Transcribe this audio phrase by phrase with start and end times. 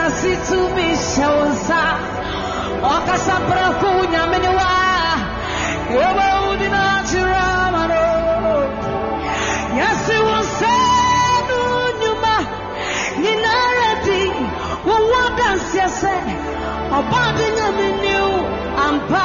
[0.00, 1.82] kasi tumi hyɛ wo nsa
[2.94, 4.68] ɔkasa prɛko wo nyame ne wa
[5.98, 8.04] yɛbɛwu nyinaa kyerɛ ama no
[9.78, 10.72] yɛse wo sɛ
[11.48, 11.58] no
[11.92, 12.34] nnwuma
[13.22, 14.20] nyinara di
[14.88, 16.14] wowɔ adanseɛ sɛ
[16.98, 18.28] ɔbaade nyame niw
[18.86, 19.24] ampa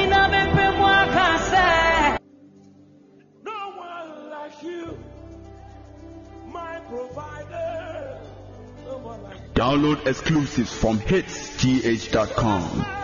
[9.61, 13.00] Download exclusives from hitsgh.com.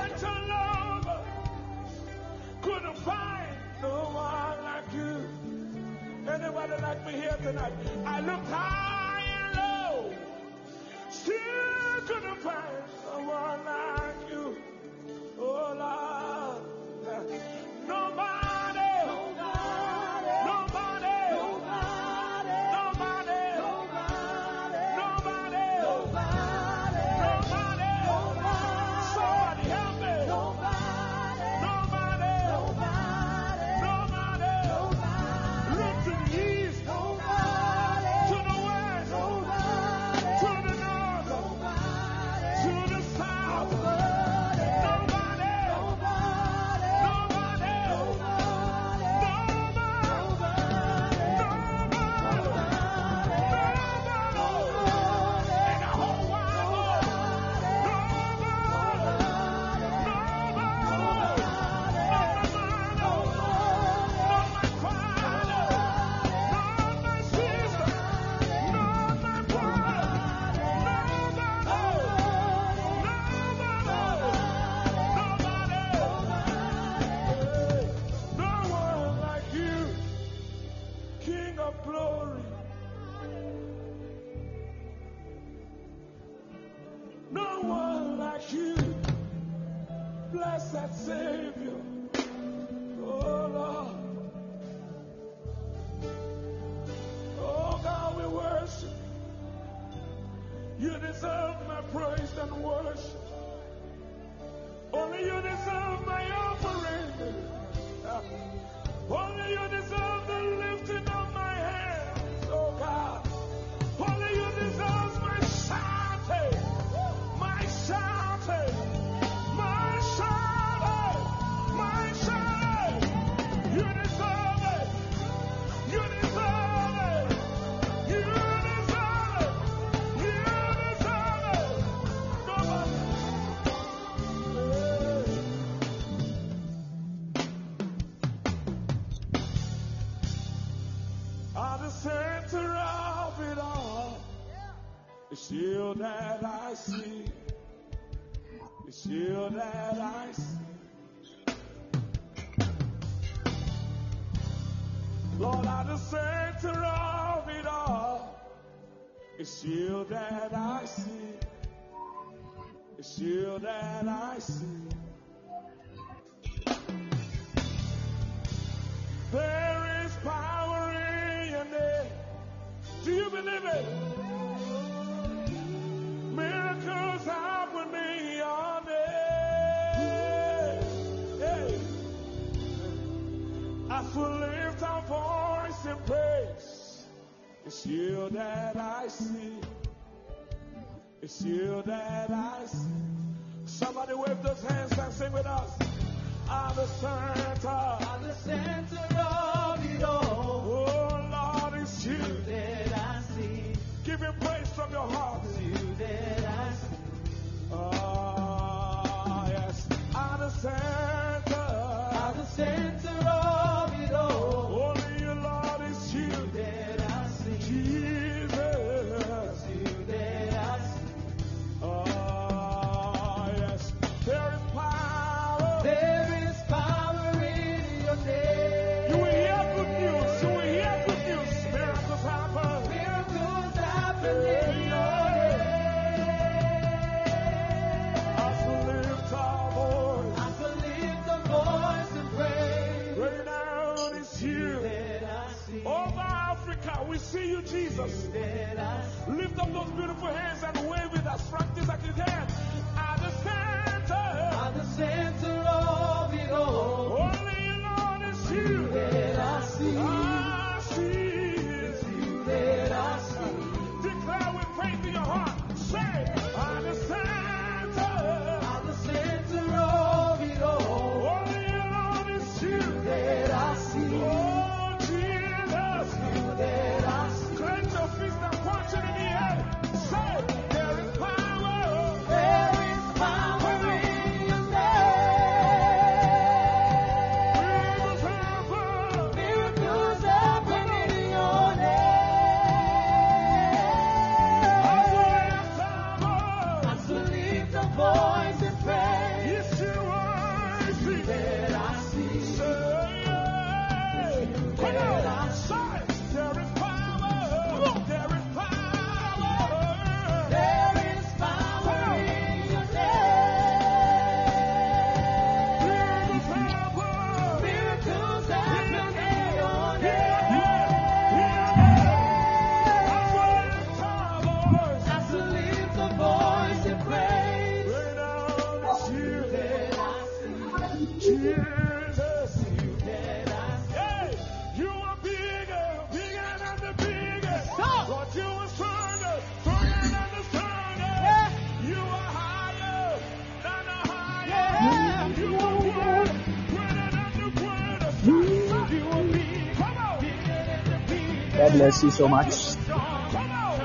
[351.88, 352.76] bless you so much.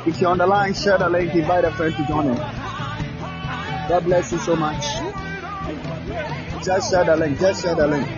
[0.09, 2.35] If you're on the line, share the link, invite a friend to join in.
[2.35, 4.83] God bless you so much.
[6.65, 8.09] Just share the link, just share the link.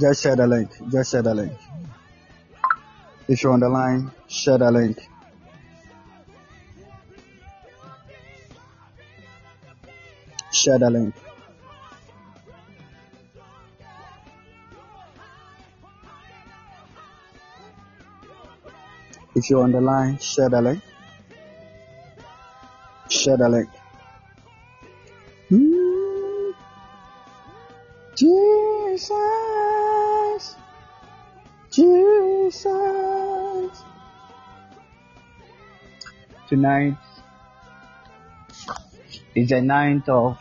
[0.00, 1.52] Just share the link, just share the link.
[3.26, 4.96] If you're on the line, share the link.
[10.52, 11.14] Share the link.
[19.38, 20.82] If you're on the line, share the link.
[23.08, 23.68] Share the link.
[28.16, 29.12] Jesus,
[31.70, 32.64] Jesus.
[36.48, 36.96] Tonight
[39.36, 40.36] is the night of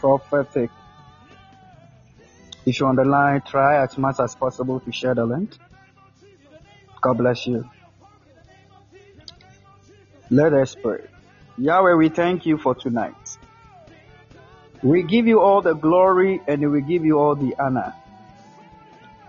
[0.00, 0.70] prophetic
[2.66, 5.54] if you're on the line, try as much as possible to share the link.
[7.02, 7.68] God bless you.
[10.30, 11.00] Let us pray.
[11.58, 13.14] Yahweh, we thank you for tonight.
[14.82, 17.94] We give you all the glory and we give you all the honor.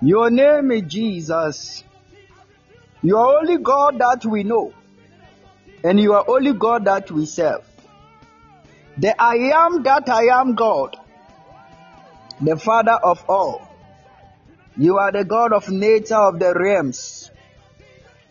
[0.01, 1.83] Your name is Jesus.
[3.01, 4.73] You are only God that we know.
[5.83, 7.61] And you are only God that we serve.
[8.97, 10.97] The I am that I am God
[12.41, 13.67] the Father of all.
[14.77, 17.31] You are the God of nature of the realms.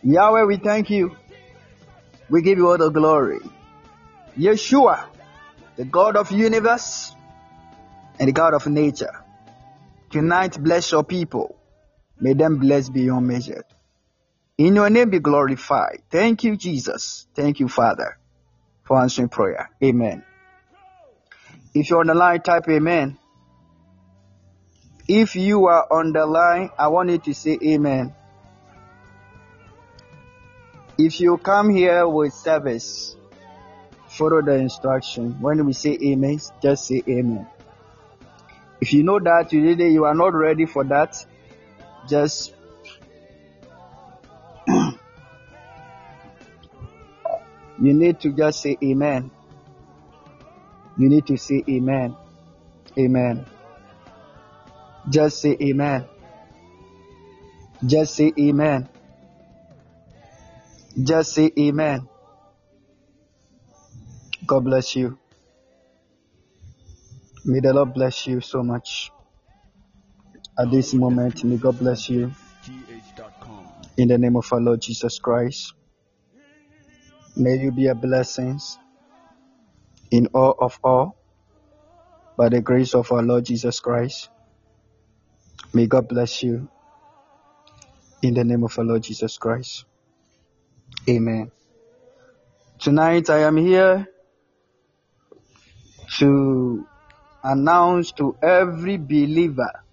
[0.03, 1.15] Yahweh, we thank you.
[2.29, 3.39] We give you all the glory.
[4.37, 5.05] Yeshua,
[5.75, 7.15] the God of universe
[8.19, 9.23] and the God of nature.
[10.11, 11.55] Tonight, bless your people.
[12.19, 13.65] May them bless beyond measure.
[14.57, 16.03] In your name be glorified.
[16.09, 17.27] Thank you, Jesus.
[17.35, 18.17] Thank you, Father,
[18.83, 19.69] for answering prayer.
[19.83, 20.23] Amen.
[21.73, 23.17] If you're on the line, type amen.
[25.07, 28.15] If you are on the line, I want you to say amen.
[30.97, 33.15] If you come here with service,
[34.07, 35.39] follow the instruction.
[35.39, 37.45] When we say amen, just say amen.
[38.81, 41.23] If you know that today you are not ready for that,
[42.09, 42.55] just
[44.67, 44.95] you
[47.77, 49.29] need to just say amen.
[50.97, 52.15] You need to say amen.
[52.97, 53.45] Amen.
[55.09, 56.07] Just say amen.
[57.85, 58.89] Just say amen.
[61.03, 62.07] Just say amen.
[64.47, 65.17] God bless you.
[67.45, 69.11] May the Lord bless you so much.
[70.57, 72.31] At this moment, may God bless you.
[73.97, 75.73] In the name of our Lord Jesus Christ.
[77.35, 78.59] May you be a blessing
[80.11, 81.17] in all of all
[82.37, 84.29] by the grace of our Lord Jesus Christ.
[85.75, 86.69] May God bless you.
[88.21, 89.83] In the name of our Lord Jesus Christ.
[91.09, 91.51] Amen.
[92.79, 94.07] Tonight I am here
[96.19, 96.87] to
[97.43, 99.83] announce to every believer,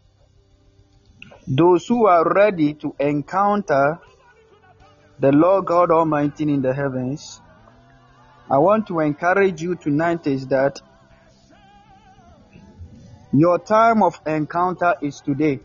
[1.48, 3.98] those who are ready to encounter
[5.18, 7.40] the Lord God Almighty in the heavens,
[8.48, 10.80] I want to encourage you tonight is that
[13.32, 15.58] your time of encounter is today.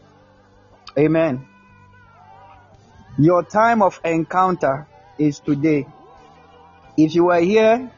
[0.97, 1.47] Amen.
[3.19, 4.87] Your time of encounter
[5.17, 5.87] is today.
[6.97, 7.91] If you are here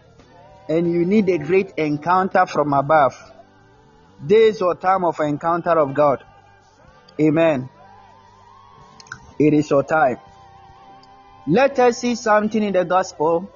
[0.67, 3.15] and you need a great encounter from above,
[4.21, 6.23] this is your time of encounter of God.
[7.19, 7.69] Amen.
[9.39, 10.17] It is your time.
[11.47, 13.49] Let us see something in the gospel.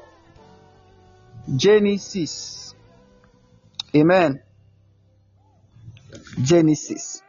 [1.56, 2.74] Genesis.
[3.94, 4.42] Amen.
[6.42, 7.22] Genesis.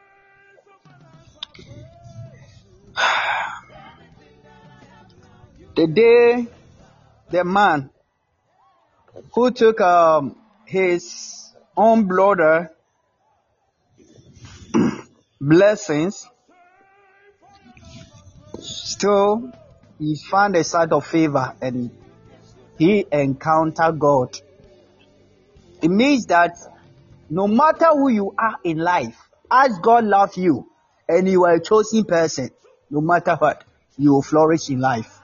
[5.77, 6.47] The day
[7.31, 7.91] the man
[9.33, 10.37] who took um,
[10.67, 12.71] his own brother
[15.41, 16.29] blessings
[18.61, 19.53] still
[19.99, 21.91] he found a sight of favor and
[22.79, 24.37] he encountered God.
[25.83, 26.57] It means that
[27.31, 29.17] no matter who you are in life,
[29.51, 30.69] as God loves you
[31.09, 32.51] and you are a chosen person,
[32.95, 33.65] no matter what,
[33.99, 35.21] you will flourish in life.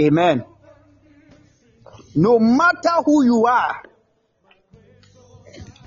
[0.00, 0.44] Amen.
[2.14, 3.82] No matter who you are,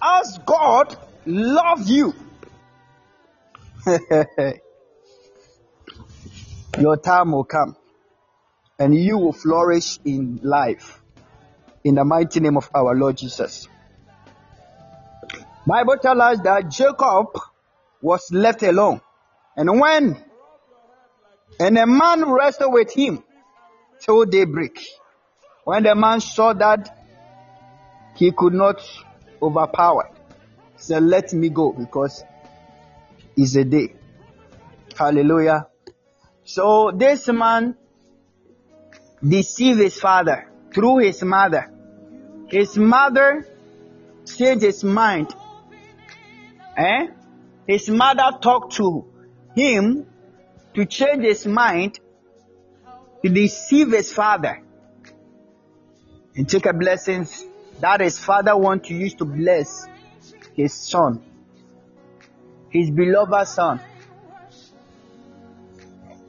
[0.01, 2.13] as God loves you,
[6.77, 7.77] your time will come
[8.77, 11.01] and you will flourish in life.
[11.85, 13.69] In the mighty name of our Lord Jesus.
[15.65, 17.27] Bible tells us that Jacob
[18.01, 18.99] was left alone.
[19.55, 20.21] And when
[21.59, 23.23] and a man wrestled with him
[23.99, 24.79] till daybreak.
[25.63, 26.97] When the man saw that
[28.15, 28.81] he could not
[29.41, 30.11] overpower,
[30.75, 32.23] he said, Let me go because
[33.37, 33.93] it's a day.
[34.97, 35.67] Hallelujah.
[36.43, 37.75] So this man
[39.25, 41.71] deceived his father through his mother.
[42.47, 43.47] His mother
[44.25, 45.33] changed his mind.
[46.77, 47.07] Eh?
[47.67, 49.05] His mother talked to
[49.55, 50.07] him
[50.73, 51.99] to change his mind
[53.23, 54.61] to deceive his father
[56.35, 57.45] and take a blessings
[57.79, 59.87] that his father want to use to bless
[60.55, 61.23] his son,
[62.69, 63.79] his beloved son.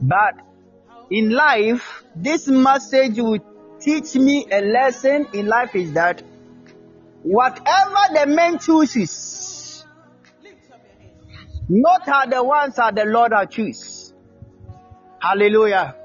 [0.01, 0.35] But
[1.11, 3.39] in life, this message will
[3.81, 6.23] teach me a lesson in life is that
[7.23, 9.85] whatever the man chooses,
[11.69, 13.94] not are the ones that the Lord has choose.
[15.25, 15.97] Hallelujah.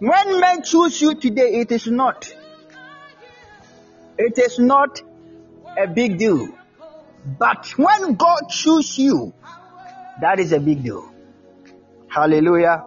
[0.00, 2.34] When men choose you today, it is not.
[4.18, 5.00] It is not
[5.78, 6.48] a big deal.
[7.38, 9.32] But when God choose you,
[10.20, 11.08] that is a big deal.
[12.08, 12.82] Hallelujah.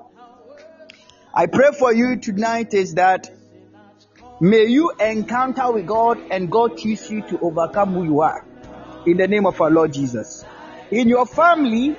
[1.33, 3.29] I pray for you tonight is that
[4.41, 8.45] may you encounter with God and God choose you to overcome who you are.
[9.05, 10.43] In the name of our Lord Jesus.
[10.91, 11.95] In your family,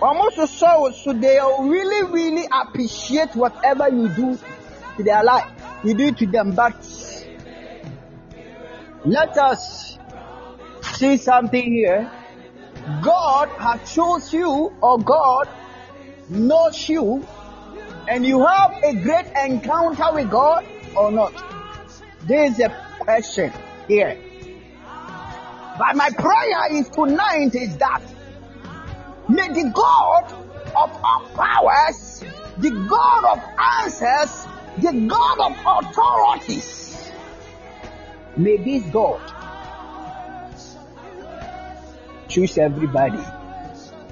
[0.00, 4.38] almost so, so they really, really appreciate whatever you do
[4.96, 5.50] to their life.
[5.84, 6.74] You do to them, but
[9.04, 9.98] let us
[10.82, 12.10] see something here.
[13.02, 15.48] God has chose you or God
[16.28, 17.26] knows you
[18.08, 20.64] and you have a great encounter with God
[20.96, 21.32] or not.
[22.26, 23.52] This is a question
[23.86, 24.18] here.
[25.78, 28.02] But my prayer is tonight is that
[29.28, 30.32] May the God
[30.74, 32.24] of all powers,
[32.56, 33.44] the God of
[33.82, 34.46] answers,
[34.78, 37.10] the God of authorities,
[38.36, 39.20] may this God
[42.28, 43.22] choose everybody,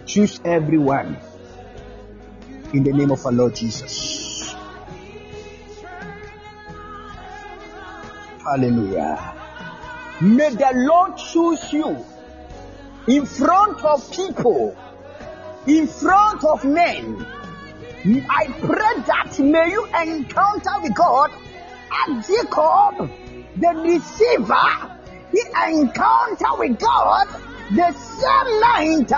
[0.05, 1.17] choose everyone
[2.75, 4.55] in the name of our Lord Jesus.
[8.45, 9.35] Hallelujah.
[10.21, 12.05] May the Lord choose you
[13.07, 14.77] in front of people
[15.67, 17.27] in front of men.
[18.31, 21.33] I pray that may you encounter with God
[22.09, 23.11] as Jacob,
[23.57, 24.93] the deceiver,
[25.33, 25.43] he
[25.81, 27.27] encountered with God
[27.75, 29.09] the same night,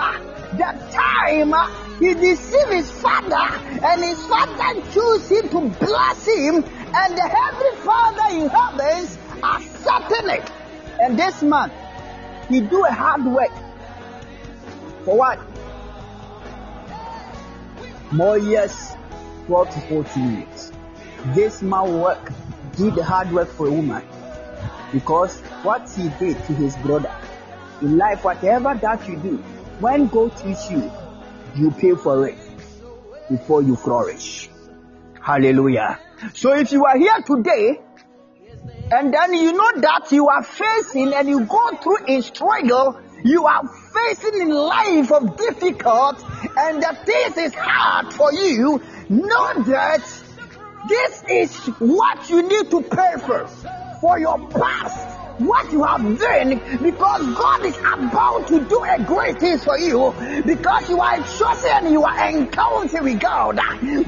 [0.57, 1.53] the time
[1.99, 7.75] he deceived his father, and his father chose him to bless him, and the heavenly
[7.83, 10.51] father in heavens accepting it.
[10.99, 11.71] And this man,
[12.49, 13.51] he do a hard work.
[15.05, 15.39] For what?
[18.11, 18.91] More years,
[19.47, 20.71] 12 to 14 years.
[21.35, 22.31] This man work,
[22.77, 24.03] the hard work for a woman.
[24.91, 27.13] Because what he did to his brother,
[27.81, 29.37] in life, whatever that you do,
[29.79, 30.91] when God teach you,
[31.55, 32.37] you pay for it
[33.29, 34.49] before you flourish.
[35.21, 35.99] Hallelujah.
[36.33, 37.79] So if you are here today,
[38.91, 43.45] and then you know that you are facing and you go through a struggle, you
[43.45, 46.23] are facing in life of difficult
[46.57, 50.01] and the things is hard for you, know that
[50.87, 53.47] this is what you need to pay for.
[54.01, 55.08] For your past
[55.39, 60.13] what you have done because God is about to do a great thing for you
[60.45, 63.59] because you are chosen you are encountering with God.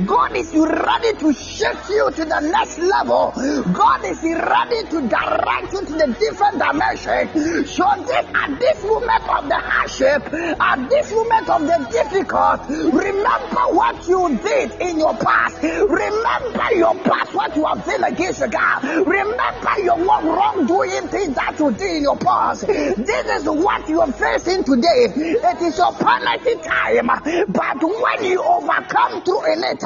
[0.06, 3.32] God is ready to shift you to the next level.
[3.72, 7.66] God is ready to direct you to the different dimension.
[7.66, 13.64] So this at this moment of the hardship, at this moment of the difficult, remember
[13.72, 15.62] what you did in your past.
[15.64, 18.84] Remember your past, what you have done against God.
[18.84, 22.66] Remember your wrongdoing that you did in your past.
[22.68, 25.08] This is what you are facing today.
[25.16, 27.08] It is your penalty time.
[27.48, 29.80] But when you overcome through it,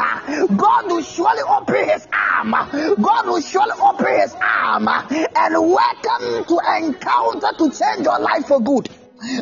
[0.58, 2.52] God will surely open his arm.
[2.52, 8.62] God will surely open his arm and welcome to encounter to change your life for
[8.62, 8.90] good.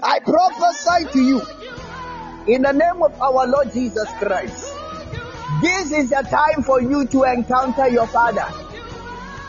[0.02, 1.42] I prophesy to you
[2.48, 4.74] in the name of our Lord Jesus Christ.
[5.62, 8.46] This is the time for you to encounter your Father.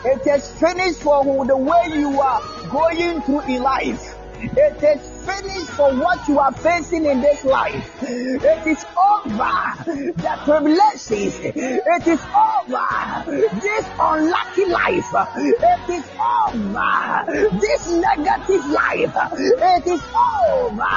[0.07, 4.15] It is finished for the way you are going through in life.
[4.39, 7.89] It is finished for what you are facing in this life.
[8.01, 9.57] It is over.
[9.85, 11.33] The tribulations.
[11.41, 13.31] It is over.
[13.59, 15.09] This unlucky life.
[15.37, 17.59] It is over.
[17.59, 19.15] This negative life.
[19.33, 20.95] It is over.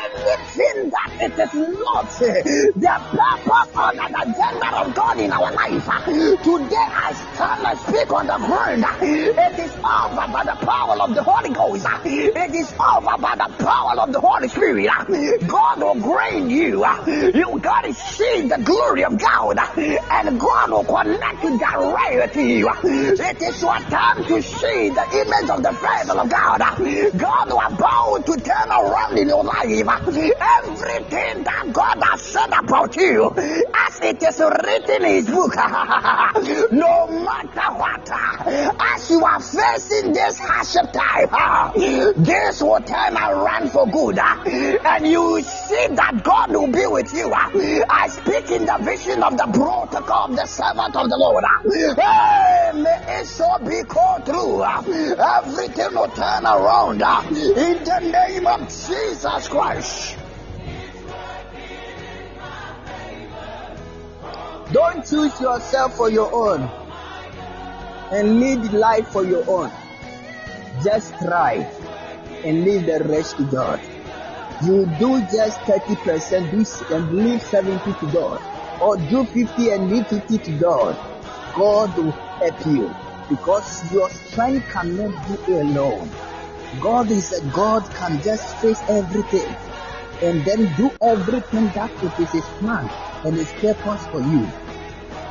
[0.00, 5.84] Anything that it is not the purpose or the agenda of God in our life.
[6.42, 8.84] Today I stand and speak on the ground.
[9.02, 11.86] It is over by the power of the Holy Ghost.
[12.04, 14.88] It is over by the power of the Holy Spirit.
[14.88, 15.04] Uh,
[15.46, 16.84] God will grain you.
[16.84, 21.58] Uh, you got to see the glory of God, uh, and God will connect you
[21.58, 22.70] directly to you.
[22.84, 26.60] It is your time to see the image of the face of God.
[27.16, 29.66] God will about to turn around in your life.
[29.66, 35.54] Everything that God has said about you, as it is written in His book,
[36.72, 41.72] no matter what, as you are facing this hardship time,
[42.22, 43.39] this will turn around
[43.72, 47.32] for good, and you see that God will be with you.
[47.32, 51.44] I speak in the vision of the protocol of the servant of the Lord.
[51.96, 54.64] Hey, may it so be called through.
[54.64, 60.16] Everything will turn around in the name of Jesus Christ.
[64.72, 66.70] Don't choose yourself for your own
[68.12, 69.70] and lead life for your own.
[70.84, 71.66] Just try
[72.44, 73.80] and leave the rest to God.
[74.62, 78.40] You do just 30% do and leave 70 to God.
[78.80, 80.98] Or do 50 and leave 50 to God.
[81.54, 82.94] God will help you
[83.28, 86.10] because your strength cannot it alone.
[86.80, 89.54] God is a God can just face everything
[90.22, 92.88] and then do everything that it is His plan
[93.24, 94.44] and His purpose for you.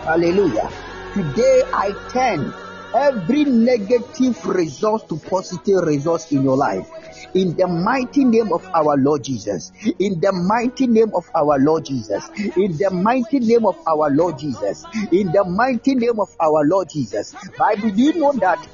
[0.03, 0.69] Hallelujah.
[1.13, 2.53] Today I turn
[2.93, 6.87] every negative result to positive results in your life.
[7.33, 9.71] In the mighty name of our Lord Jesus.
[9.99, 12.29] In the mighty name of our Lord Jesus.
[12.55, 14.85] In the mighty name of our Lord Jesus.
[15.11, 17.35] In the mighty name of our Lord Jesus.
[17.57, 18.67] Bible, do you know that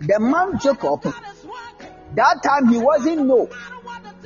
[0.00, 1.02] the man Jacob,
[2.14, 3.48] that time he wasn't know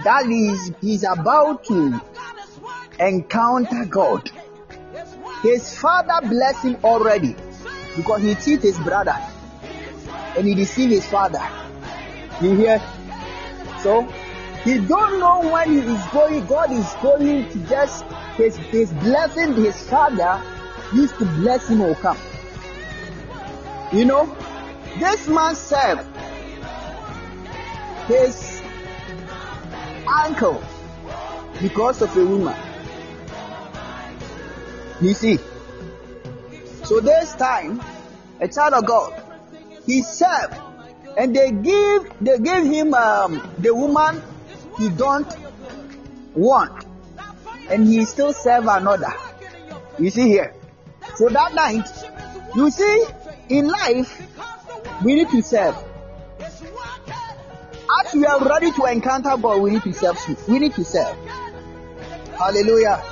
[0.05, 2.01] that is he's about to
[3.01, 4.31] encounter God.
[5.43, 7.37] His father blessed him already
[7.99, 9.15] because he cheated his brother
[10.37, 11.43] and he deceived his father.
[12.41, 12.81] You hear?
[13.83, 14.03] So
[14.63, 16.47] he don't know when he is going.
[16.47, 18.05] God is going to just
[18.37, 19.55] his his blessing.
[19.55, 20.41] His father
[20.95, 22.19] used to bless him will come.
[23.93, 24.37] You know,
[25.01, 26.07] this man served
[28.07, 28.63] his
[30.23, 30.63] uncle
[31.61, 32.57] because of a woman.
[35.01, 35.39] You see,
[36.89, 37.83] so this time,
[38.41, 39.13] a child of God,
[39.85, 40.55] he served,
[41.19, 44.23] and they give they gave him um, the woman
[44.79, 45.31] he don't
[46.35, 46.87] want,
[47.69, 49.13] and he still serve another.
[49.99, 50.55] You see here.
[51.17, 51.91] So that night,
[52.57, 53.05] you see,
[53.51, 54.23] in life,
[55.05, 55.77] we need to serve.
[56.41, 60.17] As we are ready to encounter God, we need to serve.
[60.49, 61.15] We need to serve.
[62.39, 63.05] Hallelujah.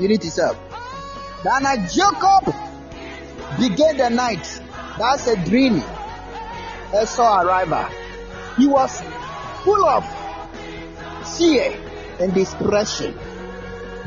[0.00, 0.56] You need to serve.
[1.44, 2.67] Then Jacob
[3.56, 4.60] began the night.
[4.98, 5.82] That's a dream.
[5.82, 7.86] I Esau arrival.
[8.56, 9.02] He was
[9.62, 10.04] full of
[11.36, 11.72] fear
[12.18, 13.18] and depression.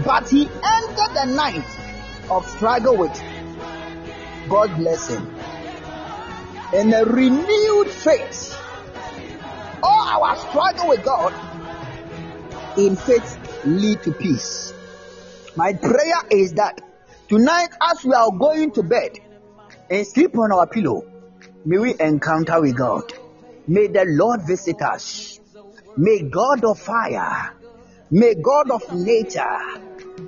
[0.04, 1.66] But he entered the night
[2.30, 3.22] of struggle with
[4.50, 5.28] God bless him.
[6.74, 8.58] and a renewed faith.
[9.84, 11.34] All our struggle with God
[12.78, 14.74] in faith lead to peace.
[15.56, 16.82] My prayer is that
[17.28, 19.20] tonight, as we are going to bed
[19.92, 21.06] and sleep on our pillow,
[21.66, 23.12] may we encounter with God.
[23.68, 25.38] May the Lord visit us.
[25.98, 27.54] May God of fire,
[28.10, 29.60] may God of nature,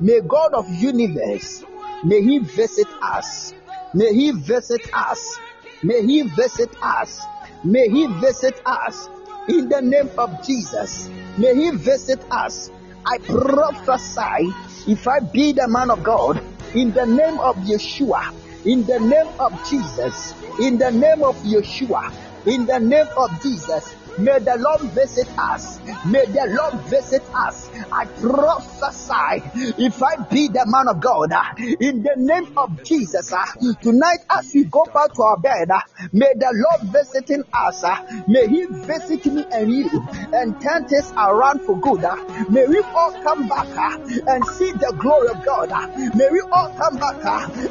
[0.01, 1.63] may God of universe,
[2.03, 3.53] may He visit us.
[3.93, 5.39] May He visit us.
[5.81, 7.21] May He visit us.
[7.63, 9.07] May He visit us
[9.47, 11.07] in the name of Jesus.
[11.37, 12.69] May He visit us.
[13.05, 16.41] I prophesy if I be the man of God
[16.75, 22.01] in the name of Yeshua, in the name of Jesus, in the name of Yeshua,
[22.47, 23.95] in the name of Jesus.
[24.17, 25.79] May the Lord visit us.
[26.03, 27.69] May the Lord visit us.
[27.91, 31.43] I prophesy if I be the man of God uh,
[31.79, 33.31] in the name of Jesus.
[33.33, 33.45] uh,
[33.81, 35.81] Tonight, as we go back to our bed, uh,
[36.13, 37.83] may the Lord visiting us.
[37.83, 37.95] Uh,
[38.27, 39.89] may He visit me and you
[40.33, 42.03] and turn things around for good.
[42.03, 42.15] Uh,
[42.49, 43.91] may we all come back uh,
[44.27, 45.69] and see the glory of God.
[46.13, 47.17] May we all come back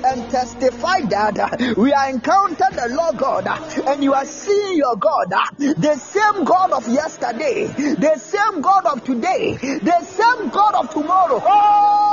[0.05, 3.47] and testify that we are encountered the Lord God
[3.87, 5.29] and you are seeing your God.
[5.59, 10.91] The same same God of yesterday, the same God of today, the same God of
[10.91, 11.43] tomorrow.
[11.45, 12.13] Oh,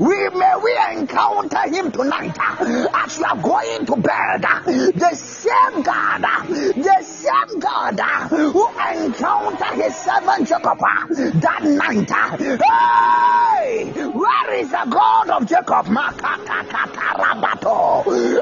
[0.00, 4.44] we may we encounter him tonight uh, as you are going to bed.
[4.44, 12.10] Uh, the same God, uh, the same God who encountered his servant Jacob that night.
[12.40, 15.86] Hey, where is the God of Jacob?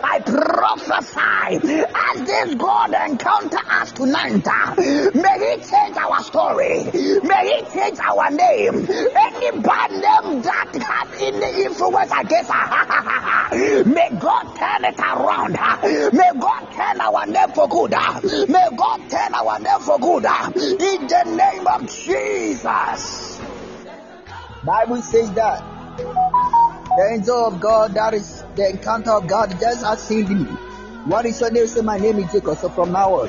[0.04, 4.46] I prophesy as this God encounter us tonight.
[5.14, 6.84] May He change our story.
[7.22, 8.86] May He change our name.
[8.88, 13.52] Any bad name that have any influence against us,
[13.86, 15.52] may God turn it around.
[16.12, 17.94] May God turn our name for good.
[18.48, 20.24] May God turn our name for good.
[20.24, 23.40] In the name of Jesus.
[24.64, 25.60] Bible says that
[25.98, 30.46] the angel of God, that is the encounter of God, just has saved me.
[31.04, 31.66] What is your name?
[31.66, 32.58] Say, my name is Jacob.
[32.58, 33.28] So from now on,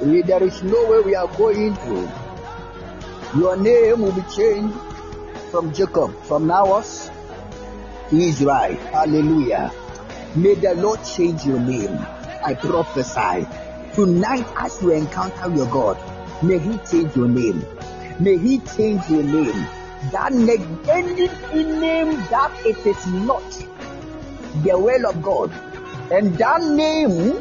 [0.00, 2.12] there is no way we are going to.
[3.38, 4.76] Your name will be changed
[5.50, 6.14] from Jacob.
[6.24, 6.84] From now on,
[8.12, 8.74] Israel.
[8.92, 9.72] Hallelujah.
[10.36, 11.98] May the Lord change your name.
[12.44, 13.46] I prophesy.
[13.94, 15.98] Tonight, as you encounter your God,
[16.42, 17.64] may He change your name.
[18.20, 19.66] May He change your name.
[20.12, 21.28] That any
[21.64, 23.42] name that it is not
[24.62, 25.50] the will of God,
[26.10, 27.38] and that name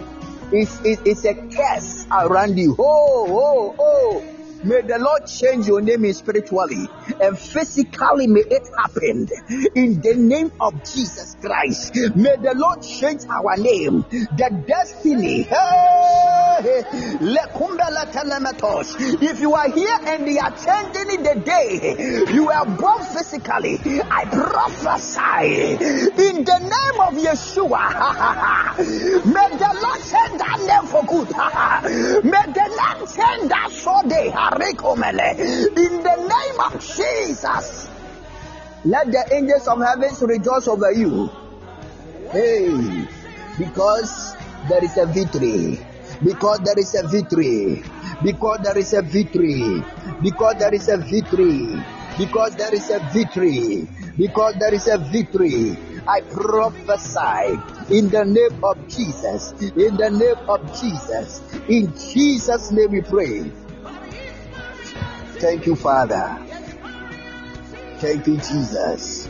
[0.51, 2.75] is, is, is a curse around you.
[2.79, 4.36] Oh, oh, oh.
[4.67, 6.89] May the Lord change your name spiritually
[7.21, 8.27] and physically.
[8.27, 9.29] May it happen
[9.75, 11.95] in the name of Jesus Christ.
[11.95, 15.43] May the Lord change our name, the destiny.
[15.43, 16.83] Hey,
[19.21, 23.79] if you are here and they are changing the day, you are born physically.
[24.03, 25.77] I prophesy
[26.27, 27.87] in the name of Yeshua.
[29.25, 31.29] May the Lord change that name for good.
[32.25, 34.31] May the Lord change that so day.
[34.59, 37.89] In the name of Jesus,
[38.85, 41.29] let the angels of heaven rejoice over you.
[42.31, 43.05] Hey,
[43.59, 44.35] because
[44.67, 45.79] there is a victory.
[46.23, 47.83] Because there is a victory.
[48.23, 49.83] Because there is a victory.
[50.23, 51.77] Because there is a victory.
[52.17, 53.87] Because there is a victory.
[54.17, 55.77] Because there is a victory.
[56.07, 57.61] I prophesy
[57.95, 59.53] in the name of Jesus.
[59.61, 61.43] In the name of Jesus.
[61.69, 63.51] In Jesus' name we pray.
[65.39, 66.35] Thank you, Father.
[67.99, 69.29] Thank you, Jesus.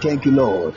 [0.00, 0.74] Thank you, Lord.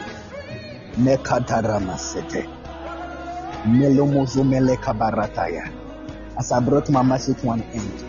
[6.37, 8.03] As I brought my message to an end,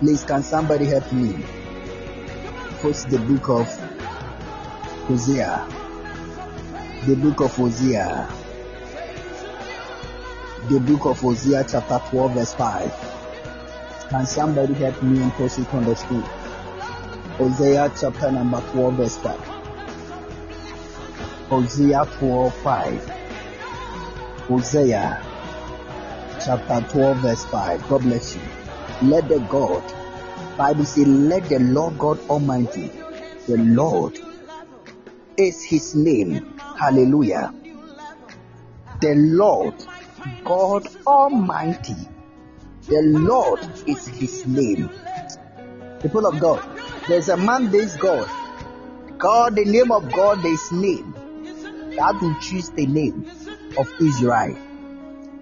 [0.00, 1.36] please can somebody help me?
[2.80, 3.68] Post the book of
[5.08, 5.68] Hosea.
[7.06, 8.28] The book of Hosea.
[10.70, 13.13] The book of Hosea, chapter 12, verse 5.
[14.10, 16.22] Can somebody help me and post on the screen?
[17.38, 19.38] Hosea chapter number 12, verse 5.
[21.48, 23.10] Hosea 12, 5.
[24.48, 25.20] Hosea
[26.44, 27.88] chapter 12, verse 5.
[27.88, 28.42] God bless you.
[29.08, 29.82] Let the God,
[30.56, 32.90] Bible says, let the Lord God Almighty,
[33.46, 34.18] the Lord
[35.36, 36.58] is his name.
[36.58, 37.52] Hallelujah.
[39.00, 39.74] The Lord
[40.44, 41.96] God Almighty
[42.86, 44.90] the Lord is his name.
[46.02, 46.62] People of God,
[47.08, 48.28] there's a man based God.
[49.16, 51.14] God, the name of God, is name.
[51.96, 53.26] God will choose the name
[53.78, 54.56] of Israel.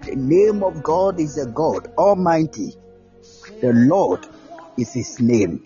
[0.03, 2.75] The name of God is a God Almighty.
[3.61, 4.25] The Lord
[4.77, 5.65] is his name.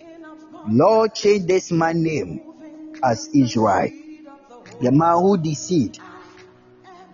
[0.68, 2.40] Lord, change this man name
[3.04, 3.90] as Israel.
[4.80, 6.00] The man who deceived,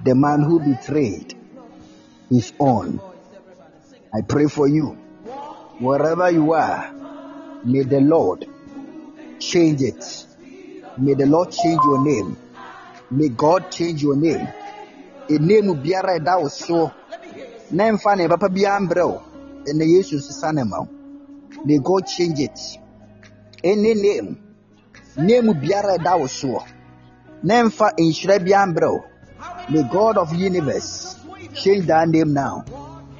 [0.04, 1.34] the man who betrayed
[2.30, 3.00] his own.
[4.14, 4.96] I pray for you.
[5.80, 6.94] Wherever you are,
[7.64, 8.46] may the Lord
[9.40, 10.26] change it.
[10.96, 12.36] May the Lord change your name.
[13.10, 14.46] May God change your name.
[15.28, 16.92] A name biara ɛda wo so
[17.70, 19.22] na mfa ne papa biara mbrɛ wo
[19.64, 20.84] ɛna yesu sesa ne ma
[21.64, 22.58] may god change it
[23.64, 24.36] any name
[25.16, 26.62] name biara ɛda wo soɔ
[27.42, 28.88] na mfa nhyira biara mbrɛ
[29.72, 31.16] wo god of universe
[31.54, 32.62] change that name now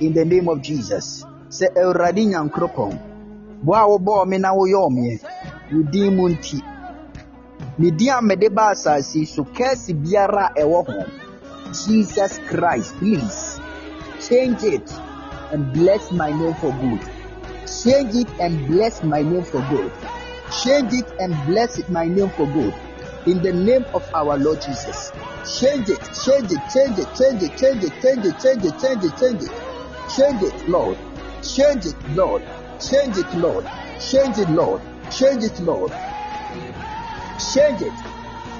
[0.01, 1.24] in the name of Jesus.
[1.49, 2.99] Sɛ Awurade Nyankoropɔn,
[3.62, 5.20] bo a wobɔɔ me na woyɔɔ me,
[5.72, 6.61] wo din mu nti,
[7.78, 11.05] ne din a mede ba asase so kɛse biara a ɛwɔ ho,
[11.72, 13.61] Jesus Christ, please
[14.28, 14.92] change it
[15.53, 17.01] and bless my name for good.
[17.82, 19.92] Change it and bless my name for good.
[20.62, 22.74] Change it and bless my name for good.
[23.26, 25.11] In the name of our Lord Jesus.
[25.59, 29.05] Change it, change it, change it, change it, change it, change it, change it, change
[29.05, 29.16] it.
[29.18, 29.74] Change it.
[30.09, 30.99] Change it, Lord.
[31.43, 32.43] Change it, Lord.
[32.81, 33.67] Change it, Lord.
[34.01, 34.83] Change it, Lord.
[35.11, 35.93] Change it, Lord.
[37.53, 37.93] Change it.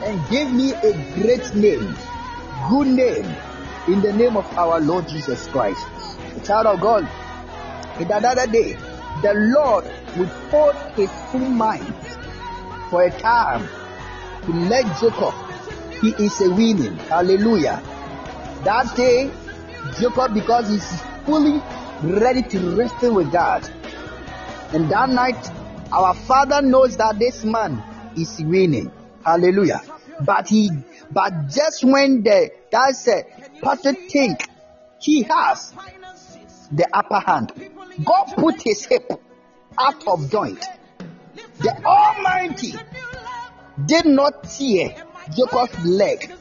[0.05, 1.97] And give me a great name,
[2.69, 3.25] good name,
[3.89, 5.85] in the name of our Lord Jesus Christ.
[6.35, 7.09] The child of God,
[8.01, 8.75] in another day,
[9.23, 9.85] the Lord
[10.17, 11.95] will hold his full mind
[12.91, 13.67] for a time
[14.43, 15.35] to let Jacob.
[16.01, 16.97] He is a winning.
[17.09, 17.83] Hallelujah.
[18.65, 19.31] That day,
[19.99, 21.63] Jacob, because he's fully
[22.03, 23.69] ready to wrestle with God.
[24.73, 25.51] And that night,
[25.93, 27.83] our father knows that this man
[28.17, 28.91] is winning.
[29.25, 29.81] Hallelujah.
[30.21, 30.71] But he,
[31.11, 33.25] but just when the, that's a
[33.63, 34.49] pastor think
[35.01, 35.73] he has
[36.73, 37.53] the upper hand,
[38.05, 39.11] God put his hip
[39.79, 40.65] out of joint.
[41.59, 42.75] The Almighty
[43.87, 44.95] did not tear
[45.35, 46.33] Jacob's leg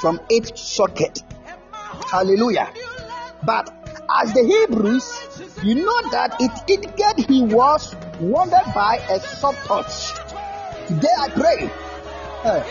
[0.00, 1.22] from its socket.
[2.10, 2.72] Hallelujah.
[3.44, 3.75] But
[4.08, 10.12] as the Hebrews, you know that it indicated he was wounded by a soft touch.
[10.86, 11.70] Today I pray.
[12.44, 12.62] Uh,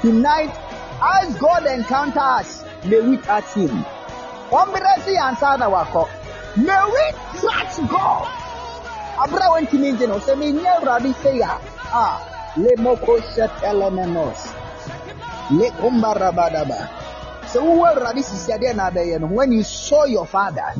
[0.00, 0.52] tonight,
[1.02, 3.84] as God encounter us, may we touch him.
[6.56, 8.26] May we touch God.
[9.20, 14.54] Abra went to me, you know, say me never say ah, le moko set elemenos.
[15.50, 17.07] Le kumbarabadaba.
[17.52, 17.64] So
[19.34, 20.74] when you saw your father,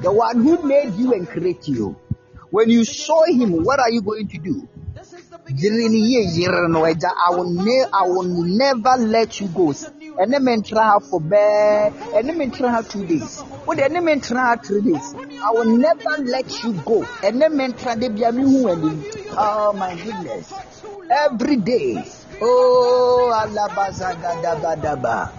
[0.00, 1.96] the one who made you and created you,
[2.50, 4.66] when you saw him, what are you going to do?
[4.96, 5.02] I
[7.30, 9.72] will, ne- I will never let you go.
[10.18, 13.38] And then try for bear, and then try two days.
[13.40, 15.14] Oh, what the enemy try three days.
[15.14, 17.06] I will never let you go.
[17.22, 20.52] And then try to be a Oh my goodness.
[21.10, 22.02] Every day.
[22.40, 25.32] Oh, alabazagadabadaba.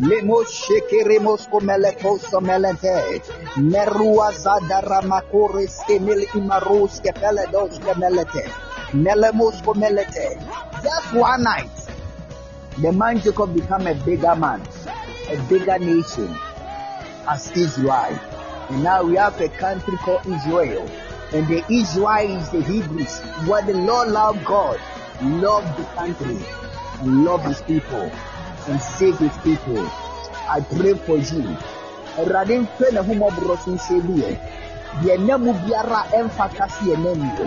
[0.00, 3.22] Lemos shekeremos komeleko somelente.
[3.56, 8.42] Merua zadara makores kemel imaros kepeledos kemelete.
[8.92, 10.36] Melemos komelete.
[10.82, 11.70] Just one night,
[12.82, 14.60] the man Jacob become a bigger man,
[15.30, 16.34] a bigger nation
[17.28, 18.18] as Israel.
[18.70, 20.90] And now we have a country called Israel.
[21.32, 23.20] And the Israel is the Hebrews.
[23.46, 24.80] What the Lord loved God,
[25.22, 26.38] loved the country,
[27.00, 28.10] and loved his people
[28.68, 29.80] and save his people.
[30.48, 31.56] I pray for you.
[32.16, 34.30] Awurade mfe ne ho mmɔborɔ so nhyɛ bi yɛ.
[35.02, 37.46] Deɛ nna mu biara ɛmfata si yɛ nam yɛ.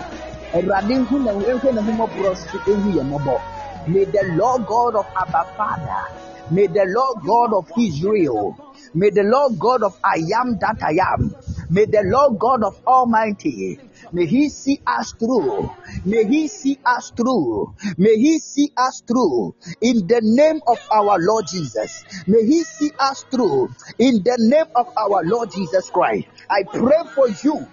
[0.54, 3.40] Awurade hu na nhwɛ ne ho mmɔborɔ so ehu yɛ mmɔbɔ.
[3.86, 6.02] May the Lord God of Abba Father,
[6.50, 8.54] may the Lord God of Israel,
[8.92, 11.34] may the Lord God of I am that I am,
[11.70, 13.80] may the Lord God of Almighty
[14.12, 15.70] May He see us through.
[16.04, 17.74] May He see us through.
[17.96, 19.54] May He see us through.
[19.80, 22.04] In the name of our Lord Jesus.
[22.26, 23.68] May He see us through.
[23.98, 26.26] In the name of our Lord Jesus Christ.
[26.50, 27.66] I pray for you.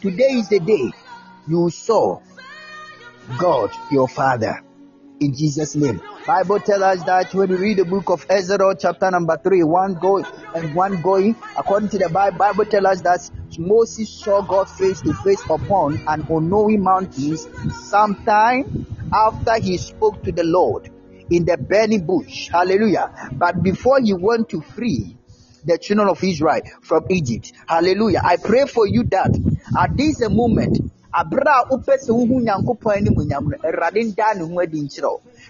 [0.00, 0.90] Today is the day
[1.46, 2.20] you saw
[3.38, 4.62] God, your Father.
[5.20, 6.00] In Jesus' name.
[6.26, 9.94] Bible tells us that when we read the book of Ezra, chapter number three, one
[9.94, 13.30] going and one going, according to the Bible, Bible tells us that
[13.60, 17.36] Moses saw God face to face upon an unknown mountain
[17.70, 18.64] sometime
[19.12, 20.88] after he spoke to the Lord
[21.28, 22.48] in the burning bush.
[22.48, 23.12] Hallelujah.
[23.32, 25.14] But before he went to free
[25.62, 27.52] the children of Israel from Egypt.
[27.68, 28.22] Hallelujah.
[28.24, 29.38] I pray for you that
[29.78, 30.78] at this moment,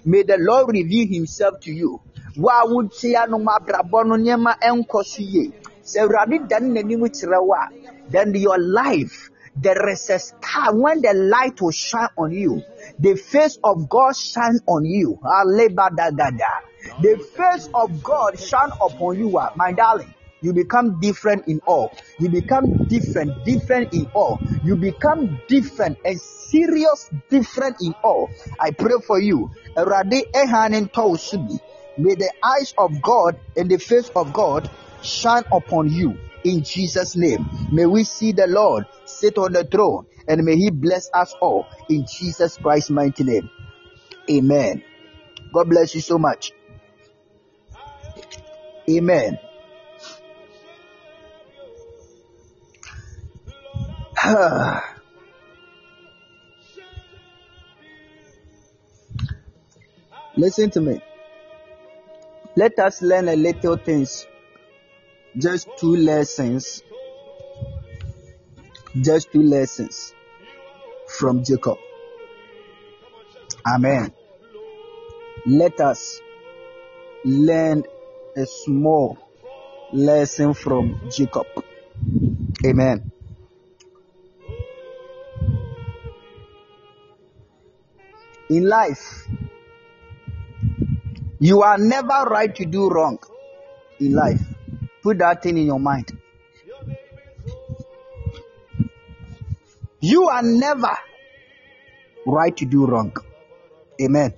[0.04, 2.00] may the lord reveal himself to you
[2.36, 5.52] wo a wotia no mu abrabɔ no nneɛma ɛnkɔ so yie
[5.82, 7.68] sɛ awurade dane n'anim kyerɛ wo a
[8.11, 12.62] then your life there is a star when the light will shine on you
[12.98, 15.18] the face of god shine on you
[17.02, 21.92] the face of god shine upon you ah, my darling you become different in all.
[22.18, 24.40] You become different, different in all.
[24.64, 28.30] You become different and serious, different in all.
[28.58, 29.50] I pray for you.
[29.76, 29.84] May
[32.14, 34.70] the eyes of God and the face of God
[35.02, 37.49] shine upon you in Jesus' name.
[37.70, 41.66] May we see the Lord sit on the throne and may He bless us all
[41.88, 43.51] in Jesus Christ's mighty name.
[44.30, 44.84] Amen.
[45.53, 46.53] God bless you so much.
[48.88, 49.38] Amen.
[60.36, 61.01] Listen to me.
[62.57, 64.26] Let us learn a little things.
[65.37, 66.83] Just two lessons.
[69.01, 70.12] Just two lessons
[71.07, 71.78] from Jacob.
[73.66, 74.12] Amen.
[75.47, 76.20] Let us
[77.24, 77.85] learn
[78.37, 79.18] a small
[79.93, 81.47] lesson from Jacob.
[82.66, 83.12] Amen.
[88.49, 89.28] In life,
[91.39, 93.18] you are never right to do wrong
[94.01, 94.49] in life.
[95.03, 96.16] Put that thing in your mind.
[100.01, 100.96] You are never
[102.26, 103.14] right to do wrong.
[104.01, 104.34] Amen.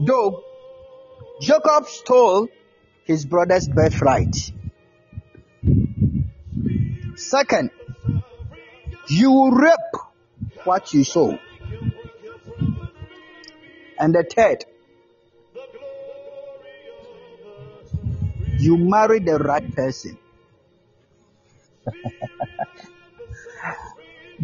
[0.00, 0.44] Though
[1.40, 2.48] Jacob stole
[3.04, 4.34] his brother's birthright.
[7.16, 7.70] Second,
[9.08, 10.02] you reap
[10.64, 11.38] what you sow.
[13.98, 14.64] And the third,
[18.58, 20.18] you marry the right person.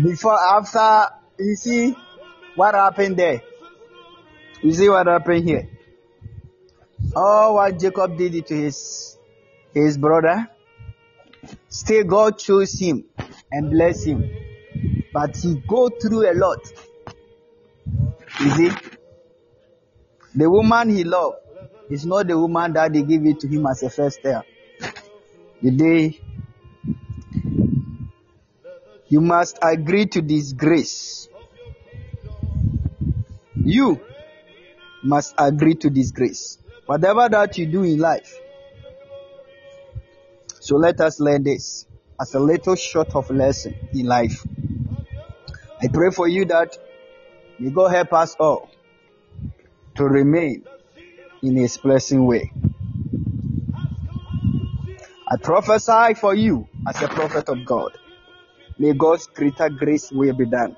[0.03, 1.96] Before, after, you see
[2.55, 3.42] what happened there?
[4.62, 5.68] You see what happened here?
[7.14, 9.18] Oh, what Jacob did to his
[9.74, 10.48] his brother.
[11.68, 13.05] Still, God chose him
[13.50, 14.30] and blessed him,
[15.12, 16.61] but he go through a lot.
[18.40, 18.70] You see,
[20.34, 21.36] the woman he loved
[21.90, 24.46] is not the woman that they give it to him as a first step.
[25.62, 26.20] The day
[29.08, 31.28] you must agree to disgrace.
[33.54, 34.00] You
[35.02, 36.58] must agree to disgrace.
[36.86, 38.34] Whatever that you do in life.
[40.60, 41.86] So let us learn this
[42.20, 44.46] as a little short of lesson in life.
[45.80, 46.78] I pray for you that
[47.58, 48.71] may God help us all
[50.03, 50.64] to remain
[51.42, 52.53] in His blessing way.
[55.28, 57.92] I prophesy for you as a prophet of God.
[58.78, 60.76] May God's greater grace will be done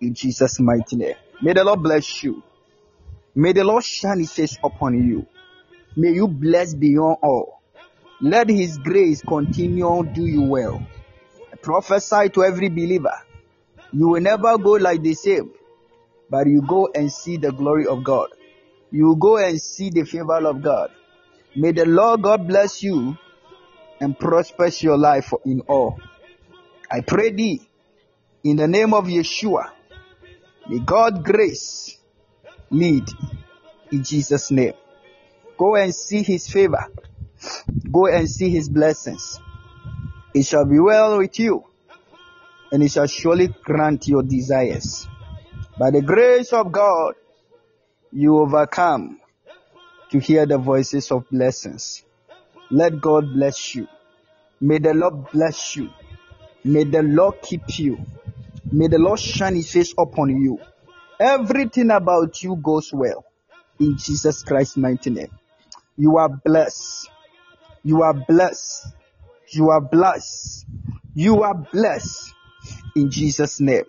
[0.00, 1.14] in Jesus' mighty name.
[1.40, 2.42] May the Lord bless you.
[3.36, 5.24] May the Lord shine his face upon you.
[5.96, 7.60] May you bless beyond all.
[8.20, 10.82] Let his grace continue do you well.
[11.52, 13.14] I prophesy to every believer.
[13.92, 15.52] You will never go like the same,
[16.28, 18.28] but you go and see the glory of God.
[18.90, 20.90] You go and see the favor of God.
[21.56, 23.16] May the Lord God bless you
[24.00, 25.98] and prosper your life in all.
[26.90, 27.68] I pray thee
[28.44, 29.70] in the name of Yeshua.
[30.68, 31.98] May God grace
[32.70, 33.08] lead
[33.90, 34.74] in Jesus' name.
[35.56, 36.86] Go and see his favor.
[37.90, 39.40] Go and see his blessings.
[40.34, 41.64] It shall be well with you,
[42.70, 45.08] and it shall surely grant your desires.
[45.78, 47.14] By the grace of God,
[48.12, 49.20] you overcome
[50.10, 52.02] to hear the voices of blessings.
[52.70, 53.86] Let God bless you.
[54.60, 55.90] May the Lord bless you.
[56.64, 57.98] May the Lord keep you.
[58.72, 60.58] May the Lord shine his face upon you.
[61.20, 63.24] Everything about you goes well.
[63.80, 65.30] In Jesus Christ's mighty name.
[65.96, 67.08] You are blessed.
[67.82, 68.86] You are blessed.
[69.50, 70.66] You are blessed.
[71.14, 72.34] You are blessed.
[72.96, 73.84] In Jesus' name.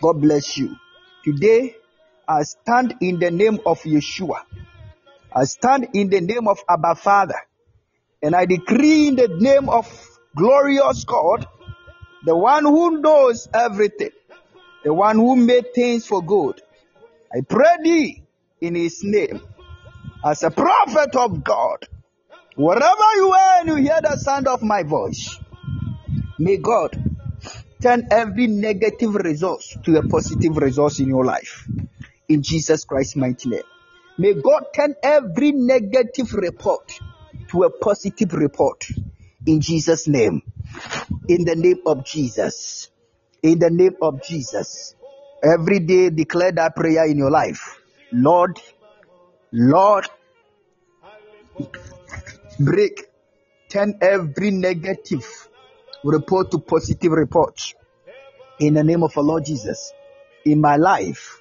[0.00, 0.76] God bless you.
[1.24, 1.76] Today,
[2.30, 4.42] I stand in the name of Yeshua.
[5.34, 7.34] I stand in the name of Abba Father.
[8.22, 9.88] And I decree in the name of
[10.36, 11.48] glorious God,
[12.24, 14.12] the one who knows everything,
[14.84, 16.62] the one who made things for good.
[17.34, 18.22] I pray thee
[18.60, 19.40] in his name
[20.24, 21.88] as a prophet of God.
[22.54, 25.36] Wherever you are and you hear the sound of my voice,
[26.38, 26.96] may God
[27.82, 31.66] turn every negative resource to a positive resource in your life.
[32.30, 33.62] In Jesus Christ's mighty name.
[34.16, 36.92] May God turn every negative report
[37.48, 38.86] to a positive report.
[39.46, 40.40] In Jesus' name.
[41.26, 42.88] In the name of Jesus.
[43.42, 44.94] In the name of Jesus.
[45.42, 47.80] Every day declare that prayer in your life.
[48.12, 48.60] Lord,
[49.50, 50.06] Lord,
[52.60, 53.06] break,
[53.68, 55.26] turn every negative
[56.04, 57.74] report to positive report.
[58.60, 59.92] In the name of our Lord Jesus.
[60.44, 61.39] In my life,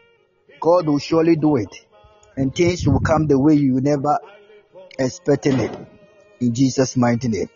[0.60, 1.86] God will surely do it.
[2.36, 4.20] And things will come the way you never
[4.98, 5.78] expected it.
[6.40, 7.50] In Jesus' mighty name.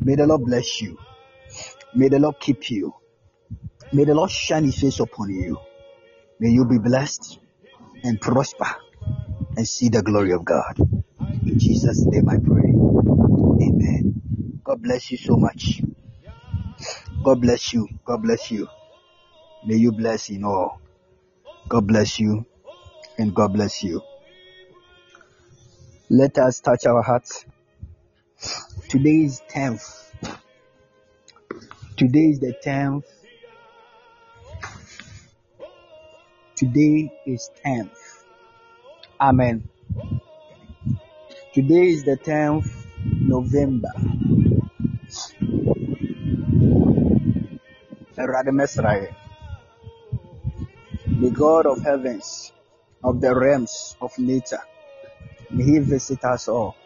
[0.00, 0.98] May the Lord bless you.
[1.94, 2.94] May the Lord keep you.
[3.92, 5.58] May the Lord shine his face upon you.
[6.38, 7.38] May you be blessed
[8.04, 8.68] and prosper
[9.56, 10.78] and see the glory of God.
[10.78, 12.70] In Jesus' name I pray.
[13.66, 14.60] Amen.
[14.62, 15.82] God bless you so much.
[17.24, 17.88] God bless you.
[18.04, 18.68] God bless you.
[19.66, 20.80] May you bless in all.
[21.68, 22.46] God bless you
[23.18, 24.00] and God bless you.
[26.08, 27.44] Let us touch our hearts.
[28.88, 30.12] Today is 10th.
[31.98, 33.04] Today is the 10th.
[36.56, 38.24] Today is 10th.
[39.20, 39.68] Amen.
[41.52, 43.92] Today is the 10th November.
[48.16, 49.27] Awurade mɛsra
[51.20, 52.52] The God of heavens,
[53.02, 54.62] of the realms of nature,
[55.50, 56.76] may He visit us all.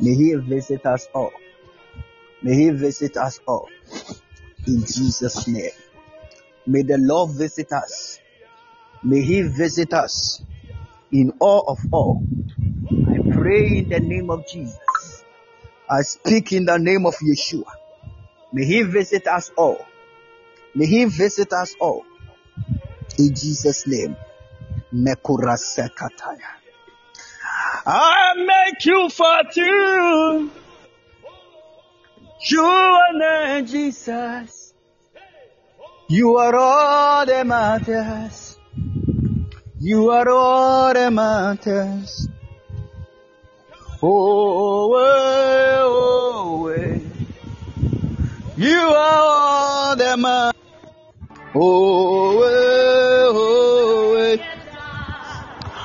[0.00, 1.32] May He visit us all.
[2.42, 3.68] May He visit us all.
[4.66, 5.70] In Jesus' name.
[6.66, 8.18] May the Lord visit us.
[9.04, 10.42] May He visit us
[11.12, 12.24] in awe of all.
[13.06, 15.24] I pray in the name of Jesus.
[15.88, 17.70] I speak in the name of Yeshua.
[18.52, 19.86] May He visit us all.
[20.74, 22.04] May He visit us all.
[23.16, 24.16] In Jesus' name.
[24.92, 26.58] Mekura sekataya.
[27.86, 29.42] I make you for.
[32.50, 34.74] You are Jesus.
[36.08, 38.58] You are all that matters.
[39.80, 42.28] You are all that matters.
[44.02, 45.72] Oh, oh,
[46.64, 46.68] oh,
[48.56, 50.57] you are all that matters.
[51.60, 54.38] Oh, oh, oh,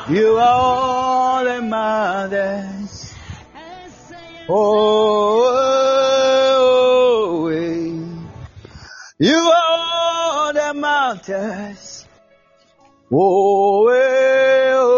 [0.07, 3.11] you are all that matters.
[4.47, 5.49] Oh,
[7.39, 7.49] oh,
[9.17, 12.05] you are all that matters.
[13.11, 14.93] Oh, oh,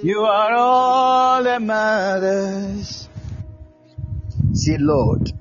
[0.00, 3.08] you are all that matters.
[4.54, 5.32] See, Lord,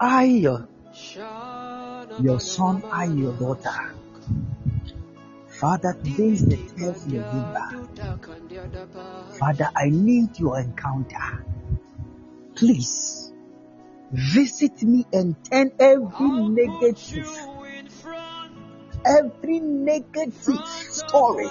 [0.00, 0.68] I, your,
[2.20, 3.94] your son, I, your daughter.
[5.48, 7.86] Father, is the 10th November.
[9.38, 11.44] Father, I need your encounter.
[12.56, 13.32] Please
[14.10, 17.30] visit me and turn every negative,
[19.06, 21.48] every negative story,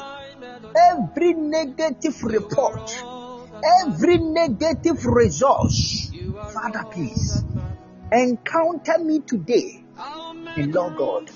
[0.76, 3.04] every negative report,
[3.82, 6.12] every negative resource.
[6.54, 7.44] Father, please
[8.12, 9.84] encounter me today
[10.58, 11.32] Lord God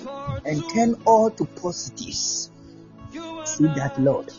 [0.45, 2.51] and turn all to positives.
[3.45, 4.31] See that, Lord,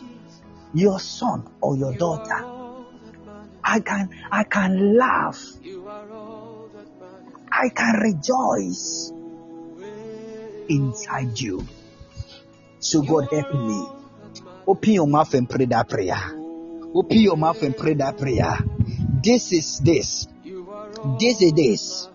[0.73, 2.45] your son or your daughter,
[3.63, 5.43] I can, I can laugh.
[7.51, 9.11] I can rejoice
[10.69, 11.67] inside you.
[12.79, 13.85] So God help me.
[14.67, 16.15] Open your mouth and pray that prayer.
[16.95, 18.57] Open your mouth and pray that prayer.
[19.23, 20.27] This is this.
[21.19, 22.09] This is this.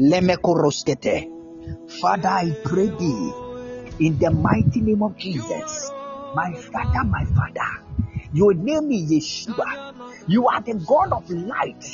[0.00, 1.28] Lemekoroskete.
[2.00, 3.32] Father, I pray thee
[4.00, 5.94] in the mighty name of Jesus.
[6.34, 7.70] My Father, my Father.
[8.32, 9.66] Your name is Yeshua.
[10.28, 11.84] You are the God of light.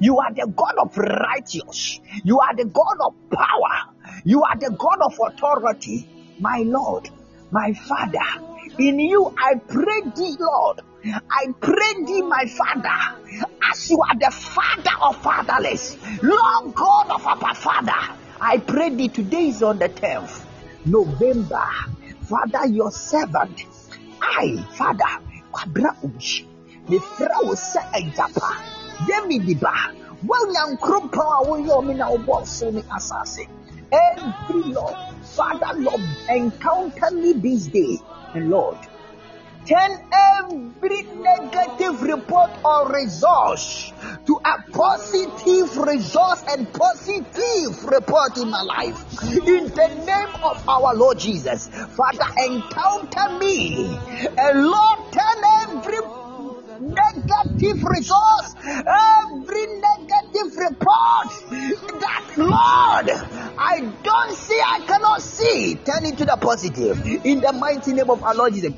[0.00, 2.00] You are the God of righteous.
[2.24, 4.22] You are the God of power.
[4.24, 6.08] You are the God of authority.
[6.38, 7.08] My Lord,
[7.50, 8.28] my Father,
[8.78, 10.80] in you I pray thee, Lord.
[11.30, 17.26] I pray thee, my Father, as you are the Father of fatherless, Lord God of
[17.26, 18.14] our Father.
[18.40, 20.44] I pray thee today is on the 10th
[20.84, 21.66] November.
[22.22, 23.64] Father, your servant,
[24.20, 25.22] I, Father,
[25.52, 26.44] kwabra umshi,
[26.88, 28.50] mefra wo sɛ agyapa,
[29.06, 29.92] dɛmi di ba,
[30.26, 33.48] woanya nkuropɔn a woyɛ ɔme na wobɔ so ne asase.
[33.90, 37.98] Every Lord, Father, Lord, encounter me this day,
[38.34, 38.76] and Lord,
[39.66, 43.92] turn every negative report or resource
[44.26, 49.22] to a positive resource and positive report in my life.
[49.22, 53.98] In the name of our Lord Jesus, Father, encounter me
[54.38, 55.98] and Lord, turn every
[56.80, 61.28] negative resource, every negative report
[62.00, 63.10] that Lord,
[63.58, 67.04] I don't see, I cannot see, turn into the positive.
[67.24, 68.72] In the mighty name of our Lord Jesus.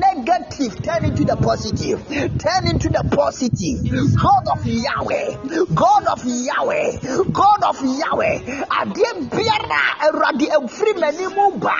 [0.00, 3.80] Negative, turn into the positive, turn into the positive.
[4.16, 5.36] God of Yahweh,
[5.74, 6.98] God of Yahweh,
[7.32, 8.38] God of Yahweh.
[8.80, 11.76] Adeɛ biara awurade ɛfiri m'anim ba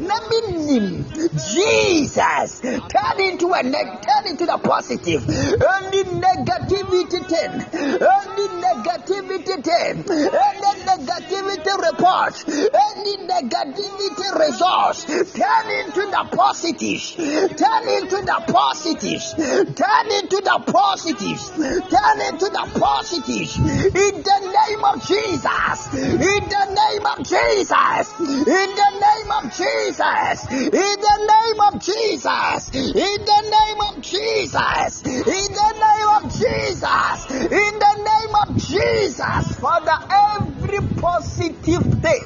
[0.00, 1.04] na minim
[1.52, 5.24] Jesus, turn into a ne- turn into the positive.
[5.28, 7.52] Any negativity, turn.
[7.72, 18.18] any negativity identity, any negativity report, any negativity resource, turn into the positives, turn into
[18.22, 23.56] the positives, turn into the positives, turn into the positives.
[23.58, 30.50] In the name of Jesus, in the name of Jesus, in the name of Jesus,
[30.50, 37.30] in the name of Jesus, in the name of Jesus, in the name of Jesus,
[37.30, 42.24] in the name of Jesus, Father, every positive thing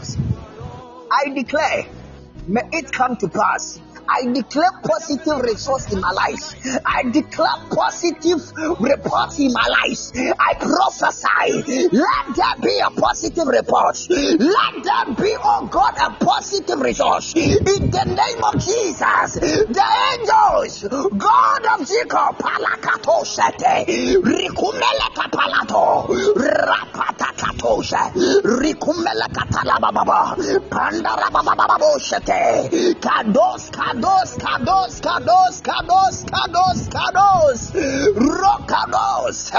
[1.11, 1.87] I declare,
[2.47, 6.55] may it come to pass I declare positive results in my life.
[6.87, 8.41] I declare positive
[8.81, 10.35] reports in my life.
[10.39, 11.89] I prophesy.
[11.93, 13.97] Let there be a positive report.
[14.11, 17.25] Let there be, oh God, a positive result.
[17.37, 20.83] In the name of Jesus, the angels,
[21.17, 23.87] God of Jacob, palakato sete,
[24.23, 28.13] rikumele kapalato, rapata katosha,
[28.45, 30.37] rikumele katalababa,
[30.69, 39.53] pandara bababa sete, kados kados kados, kados, kados, kados, kados, kados, rokados,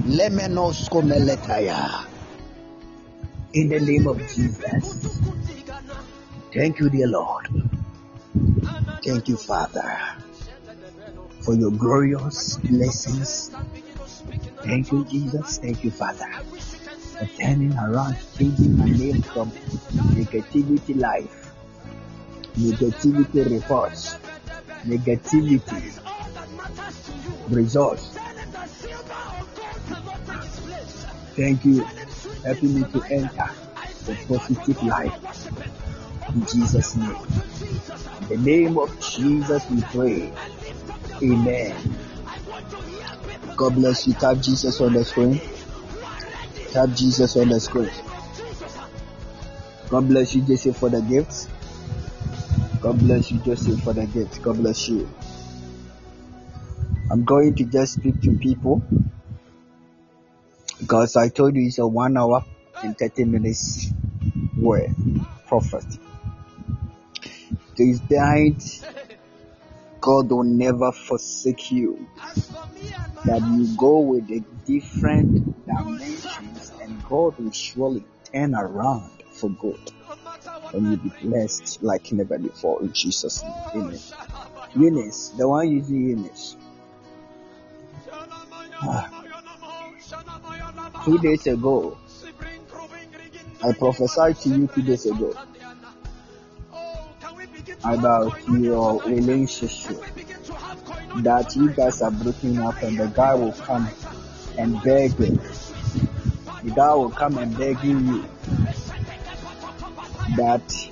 [0.08, 2.10] Lemenos komeletaya
[3.54, 5.20] in the name of Jesus.
[6.54, 7.48] Thank you, dear Lord.
[9.04, 10.00] Thank you, Father,
[11.42, 13.52] for your glorious blessings.
[14.64, 15.58] Thank you, Jesus.
[15.58, 16.30] Thank you, Father,
[17.18, 19.52] for turning around, changing my name from
[20.14, 21.52] negativity life,
[22.58, 24.16] negativity reports,
[24.86, 26.00] negativity
[27.50, 28.18] results.
[31.36, 31.88] Thank you
[32.44, 33.50] helping me to enter
[34.06, 36.30] the positive life.
[36.34, 37.16] In Jesus' name.
[38.22, 40.34] In the name of Jesus we pray.
[41.22, 41.76] Amen.
[43.56, 44.14] God bless you.
[44.14, 45.42] Tap Jesus on the screen.
[46.72, 47.92] Tap Jesus on the screen.
[49.90, 51.50] God bless you, Joseph, for the gifts.
[52.80, 54.38] God bless you, Joseph, for the gifts.
[54.40, 55.10] God bless you.
[57.12, 58.84] I'm going to just speak to people
[60.80, 62.44] because I told you it's a one hour
[62.84, 63.94] and 30 minutes
[64.58, 64.92] word
[65.48, 65.86] prophet.
[67.76, 68.86] This night,
[70.02, 72.08] God will never forsake you.
[73.26, 79.80] That you go with the different dimensions and God will surely turn around for good.
[80.74, 83.54] And you'll be blessed like never before in Jesus' name.
[83.76, 84.00] Amen.
[84.76, 86.56] Eunice, the one using Eunice.
[88.82, 89.19] Ah.
[91.06, 91.98] Two days ago,
[93.64, 95.34] I prophesied to you two days ago
[97.84, 100.02] about your relationship
[101.18, 103.88] that you guys are breaking up and the guy will come
[104.58, 105.40] and beg you.
[106.64, 108.26] The guy will come and begging you
[110.36, 110.90] that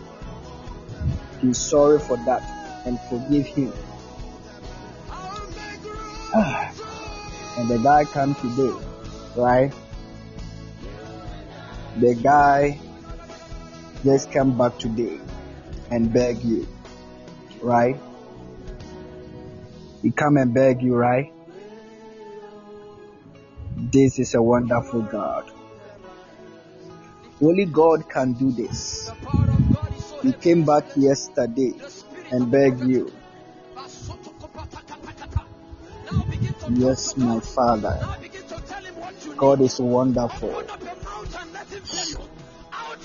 [1.41, 2.41] he's sorry for that
[2.85, 3.73] and forgive him.
[7.57, 8.73] and the guy come today,
[9.35, 9.73] right?
[11.99, 12.79] The guy
[14.03, 15.19] just come back today
[15.89, 16.67] and beg you,
[17.61, 17.97] right?
[20.01, 21.33] He come and beg you, right?
[23.75, 25.51] This is a wonderful God.
[27.41, 29.11] Only God can do this.
[30.23, 31.73] He came back yesterday
[32.31, 33.11] and begged you.
[36.69, 37.99] Yes, my Father.
[39.37, 40.63] God is wonderful.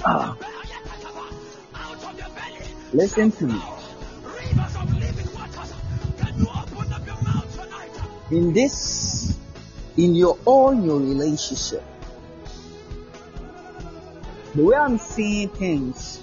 [0.04, 0.36] Ah.
[2.92, 3.62] Listen to me.
[8.30, 9.38] In this,
[9.96, 11.84] in your all your relationship,
[14.54, 16.20] the way I'm seeing things,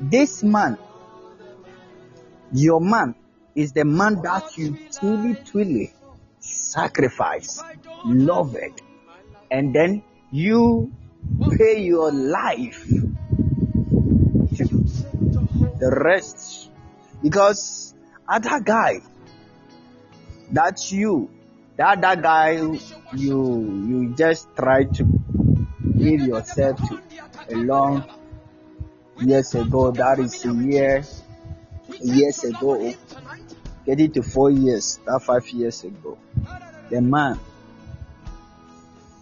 [0.00, 0.76] this man,
[2.52, 3.14] your man,
[3.54, 5.92] is the man that you truly, truly
[6.40, 7.62] sacrifice,
[8.04, 8.80] love it,
[9.50, 10.92] and then you
[11.56, 12.84] pay your life
[14.56, 14.64] to
[15.78, 16.70] the rest.
[17.22, 17.94] Because
[18.28, 19.00] other guy,
[20.50, 21.30] that's you.
[21.76, 22.60] That that guy
[23.12, 23.40] you
[23.88, 25.04] you just try to
[25.96, 27.00] give yourself to
[27.48, 28.04] a long
[29.18, 29.90] years ago.
[29.90, 31.04] That is a year
[32.00, 32.92] years ago.
[33.86, 35.00] Get it to four years.
[35.06, 36.18] That five years ago.
[36.90, 37.38] The man.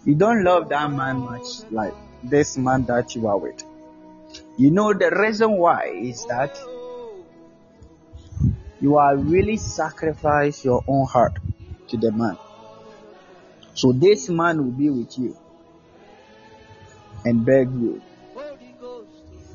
[0.05, 1.93] You don't love that man much like
[2.23, 3.63] this man that you are with.
[4.57, 6.57] You know the reason why is that
[8.79, 11.37] you are really sacrifice your own heart
[11.89, 12.37] to the man.
[13.73, 15.37] So this man will be with you
[17.25, 18.01] and beg you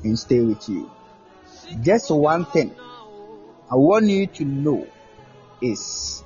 [0.03, 0.91] and stay with you.
[1.81, 2.75] Just one thing
[3.71, 4.87] I want you to know
[5.61, 6.23] is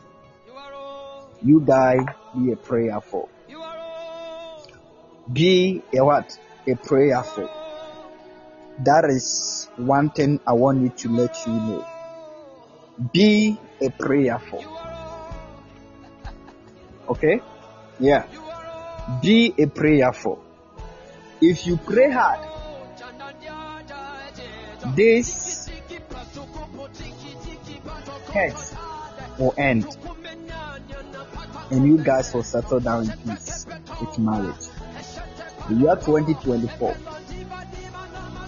[1.42, 2.06] you guys
[2.38, 3.30] be a prayerful.
[5.32, 6.38] Be a what?
[6.68, 7.50] A prayerful.
[8.80, 11.86] That is one thing I want you to let you know.
[13.14, 14.64] Be a prayerful.
[17.10, 17.42] Okay?
[18.00, 18.26] Yeah.
[19.22, 20.44] Be a prayerful.
[21.42, 22.40] If you pray hard,
[24.96, 25.70] this
[28.34, 28.76] hurt
[29.38, 29.86] will end.
[31.72, 33.66] And you guys will settle down in peace
[34.00, 34.69] with marriage.
[35.70, 36.98] The year 2024,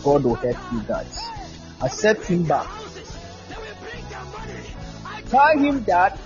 [0.04, 1.20] God will help you guys.
[1.80, 2.68] Accept Him back.
[5.30, 6.18] Tell Him that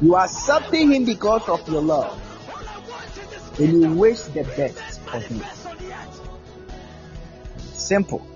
[0.00, 2.20] you are accepting Him because of your love.
[3.60, 5.40] And you wish the best for Him.
[7.74, 8.26] Simple.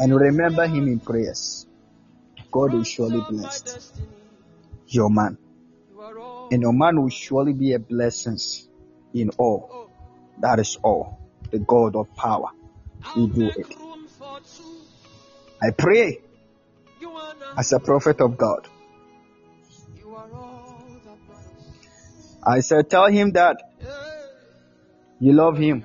[0.00, 1.64] And remember Him in prayers.
[2.50, 3.92] God will surely bless
[4.88, 5.38] your man.
[6.50, 8.36] And your man will surely be a blessing
[9.14, 9.90] in all.
[10.38, 11.18] That is all.
[11.50, 12.50] The God of power
[13.16, 13.66] will do it.
[15.62, 16.20] I pray
[17.56, 18.68] as a prophet of God.
[22.42, 23.60] I said, tell him that
[25.18, 25.84] you love him.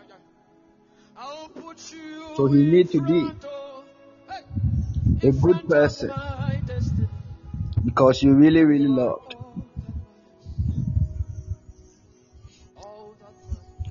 [2.36, 3.30] So he need to be
[5.22, 6.12] a good person
[7.84, 9.25] because you really, really loved.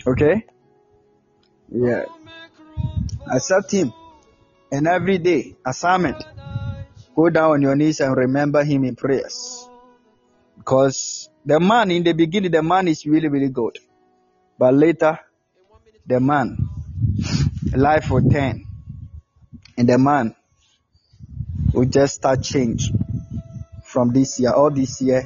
[0.06, 0.44] Okay?
[1.68, 2.05] Yeah.
[3.32, 3.93] Accept him.
[4.70, 6.22] And every day, assignment.
[7.16, 9.68] Go down on your knees and remember him in prayers.
[10.59, 13.78] Because the man, in the beginning, the man is really, really good.
[14.59, 15.18] But later,
[16.06, 16.68] the man,
[17.74, 18.64] life will turn.
[19.76, 20.35] And the man
[21.72, 22.90] will just start change
[23.85, 24.52] from this year.
[24.52, 25.24] All this year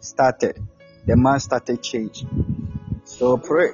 [0.00, 0.58] started.
[1.06, 2.24] The man started change.
[3.04, 3.72] So pray.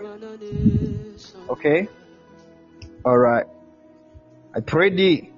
[1.48, 1.88] Okay?
[3.04, 3.46] Alright.
[4.54, 5.30] I pray thee,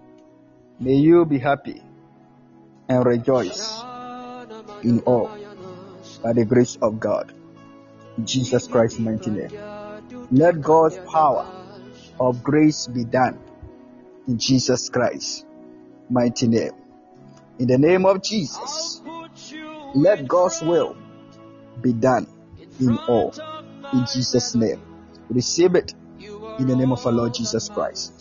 [0.81, 1.83] may you be happy
[2.89, 3.83] and rejoice
[4.83, 5.31] in all
[6.23, 7.33] by the grace of God.
[8.25, 9.51] Jesus Christ's mighty name.
[10.31, 11.47] Let God's power
[12.19, 13.39] of grace be done
[14.27, 15.45] in Jesus Christ's
[16.11, 16.73] mighty name.
[17.59, 19.03] In the name of Jesus,
[19.95, 20.97] let God's will
[21.81, 22.27] be done
[22.81, 23.35] in all.
[23.93, 24.88] In Jesus' name.
[25.31, 25.95] Receive it
[26.59, 28.13] in the name of our Lord Jesus Christ.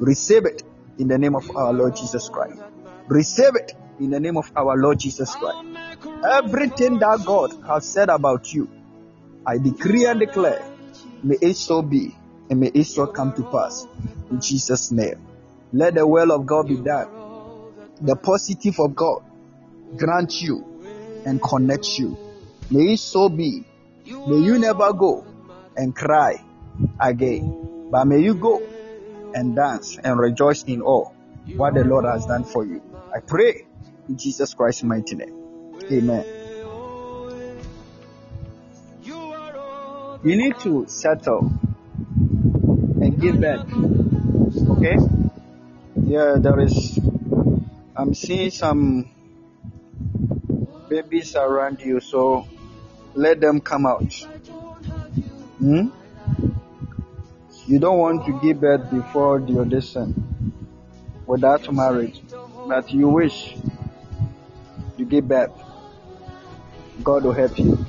[0.00, 0.62] Receive it
[0.98, 2.60] in the name of our Lord Jesus Christ.
[3.08, 5.58] Receive it in the name of our Lord Jesus Christ.
[6.28, 8.68] Everything that God has said about you,
[9.46, 10.64] I decree and declare,
[11.22, 12.14] may it so be
[12.50, 13.86] and may it so come to pass
[14.30, 15.24] in Jesus' name.
[15.72, 17.08] Let the will of God be done.
[18.00, 19.22] The positive of God
[19.96, 20.64] grant you
[21.24, 22.16] and connect you.
[22.70, 23.64] May it so be.
[24.04, 25.24] May you never go
[25.76, 26.42] and cry
[27.00, 28.62] again, but may you go
[29.34, 31.14] and dance and rejoice in all
[31.56, 32.82] what the Lord has done for you.
[33.14, 33.66] I pray
[34.08, 35.34] in Jesus Christ's mighty name.
[35.90, 36.24] Amen.
[40.24, 41.52] You need to settle
[43.00, 43.60] and give back.
[44.70, 44.96] Okay?
[46.02, 46.98] Yeah, there is.
[47.94, 49.08] I'm seeing some
[50.88, 52.46] babies around you, so
[53.14, 54.12] let them come out.
[55.58, 55.88] Hmm?
[57.66, 60.14] You don't want to give birth before the audition
[61.26, 62.22] without marriage,
[62.68, 63.56] but you wish
[64.96, 65.50] to give birth.
[67.02, 67.84] God will help you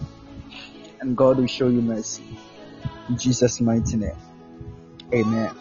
[1.00, 2.24] and God will show you mercy.
[3.08, 4.18] In Jesus' mighty name.
[5.14, 5.52] Amen.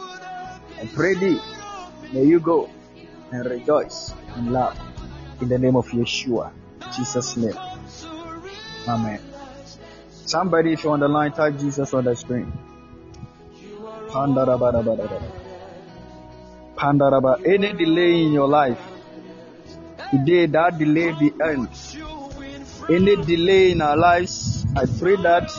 [0.81, 1.41] I pray thee,
[2.13, 2.71] may you go
[3.31, 4.79] and rejoice and love
[5.43, 6.53] in the name of Yeshua,
[6.97, 7.57] Jesus' name.
[8.89, 9.21] Amen.
[10.09, 12.51] Somebody, if you're on the line, type Jesus on the screen.
[16.77, 17.41] Pandaraba.
[17.45, 18.81] Any delay in your life,
[20.11, 21.69] today that delay be end.
[22.89, 25.51] Any delay in our lives, I pray that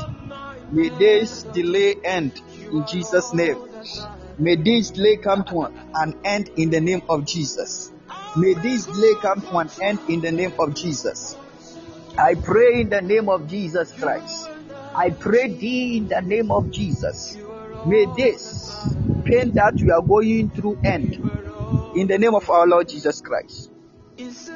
[0.72, 2.42] may this delay end
[2.72, 3.58] in Jesus' name.
[4.38, 7.92] May this delay come to an end in the name of Jesus.
[8.36, 11.36] May this delay come to an end in the name of Jesus.
[12.18, 14.50] I pray in the name of Jesus Christ.
[14.96, 17.38] I pray thee in the name of Jesus.
[17.88, 21.16] May this pain that you are going through end
[21.96, 23.72] in the name of our Lord Jesus Christ.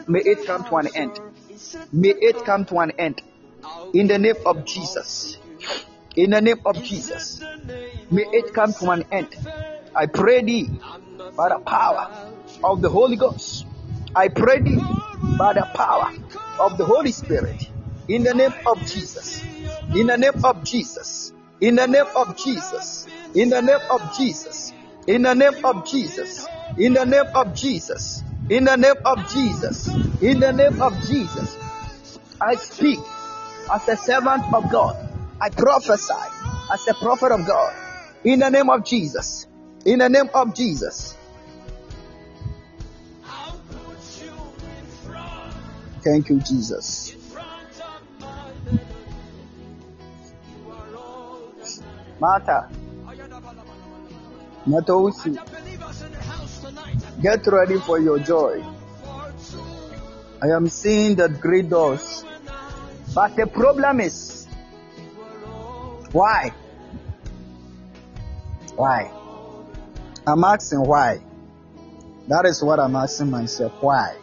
[0.07, 1.19] May it come to an end.
[1.93, 3.21] May it come to an end
[3.93, 5.37] in the name of Jesus.
[6.15, 7.41] In the name of Jesus.
[8.09, 9.35] May it come to an end.
[9.95, 10.69] I pray thee
[11.37, 12.33] by the power
[12.63, 13.65] of the Holy Ghost.
[14.15, 14.77] I pray thee
[15.37, 16.11] by the power
[16.59, 17.69] of the Holy Spirit.
[18.07, 19.43] In the name of Jesus.
[19.95, 21.33] In the name of Jesus.
[21.61, 23.07] In the name of Jesus.
[23.33, 24.73] In the name of Jesus.
[25.07, 26.47] In the name of Jesus.
[26.77, 28.23] In the name of Jesus.
[28.49, 29.87] In the name of Jesus.
[30.21, 31.57] In the name of Jesus.
[32.41, 32.99] I speak
[33.73, 34.97] as a servant of God.
[35.39, 36.13] I prophesy
[36.73, 37.73] as a prophet of God.
[38.23, 39.47] In the name of Jesus.
[39.85, 41.15] In the name of Jesus.
[46.03, 47.15] Thank you, Jesus.
[52.19, 52.69] Martha,
[54.67, 55.37] Matosi,
[57.21, 58.63] get ready for your joy.
[60.41, 62.23] I am seeing that great doors.
[63.13, 64.47] But the problem is,
[66.11, 66.51] why?
[68.75, 69.11] Why?
[70.27, 71.21] I'm asking why.
[72.27, 73.73] That is what I'm asking myself.
[73.81, 74.15] Why?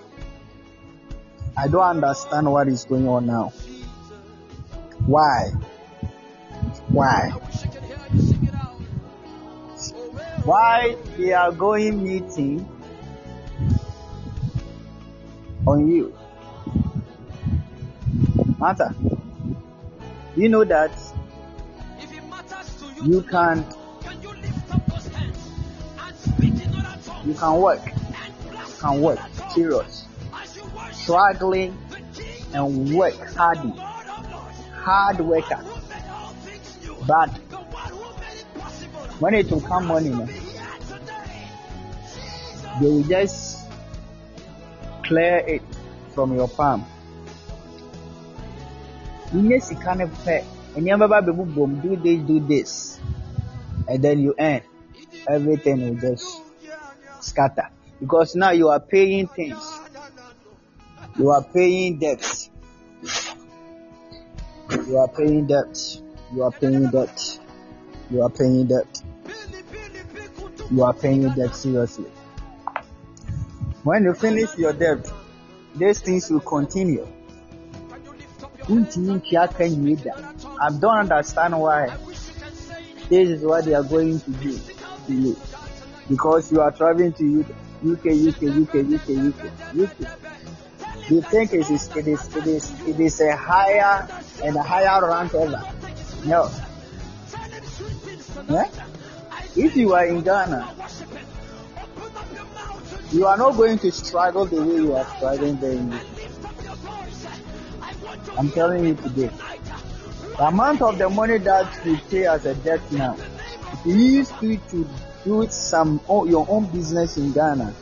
[1.56, 3.52] I don't understand what is going on now.
[5.04, 5.50] Why?
[6.88, 7.32] Why?
[10.44, 12.66] Why they are going meeting
[15.66, 16.16] on you?
[18.58, 18.94] Martha,
[20.36, 20.90] you know that
[23.04, 23.64] you you can
[27.24, 29.20] you can work, you can work,
[29.54, 30.06] serious,
[30.92, 31.76] struggling
[32.54, 33.72] and work hardy,
[34.72, 35.64] hard worker,
[37.06, 37.30] but
[39.18, 40.26] when it will come money, no,
[42.80, 43.66] they will just
[45.04, 45.62] clear it
[46.14, 46.84] from your palm.
[49.32, 50.44] Nye sika ne pɛ,
[50.76, 51.06] nneɛma
[51.54, 53.00] bom, do this, do this,
[53.88, 54.62] and then you end.
[55.28, 56.40] Everything will just
[57.20, 57.68] scatter
[58.00, 59.62] because now you are paying things.
[61.18, 62.50] You are paying debts.
[64.86, 66.02] You are paying debts.
[66.32, 67.40] You are paying debts.
[68.10, 69.02] You are paying debt.
[70.70, 72.10] You are paying your debt seriously.
[73.84, 75.08] When you finish your debt,
[75.74, 77.06] these things will continue.
[78.68, 78.76] I
[80.78, 81.96] don't understand why
[83.08, 84.60] this is what they are going to do
[85.06, 85.36] to you.
[86.08, 87.48] Because you are traveling to UK,
[87.86, 88.74] UK, UK, UK,
[89.08, 89.18] UK,
[89.78, 89.96] UK.
[91.08, 94.06] They think it is, it is, it is, it is a higher
[94.42, 95.62] and a higher rank ever.
[96.26, 96.50] No.
[98.50, 98.68] Yeah?
[99.60, 100.72] If you are in Ghana,
[103.10, 106.02] you are not going to struggle the way you are struggling there in UK.
[108.38, 109.30] I'm telling you today.
[110.36, 113.16] The amount of the money that you pay as a debt now,
[113.72, 114.86] if you used to, to
[115.24, 117.74] do some your own business in Ghana,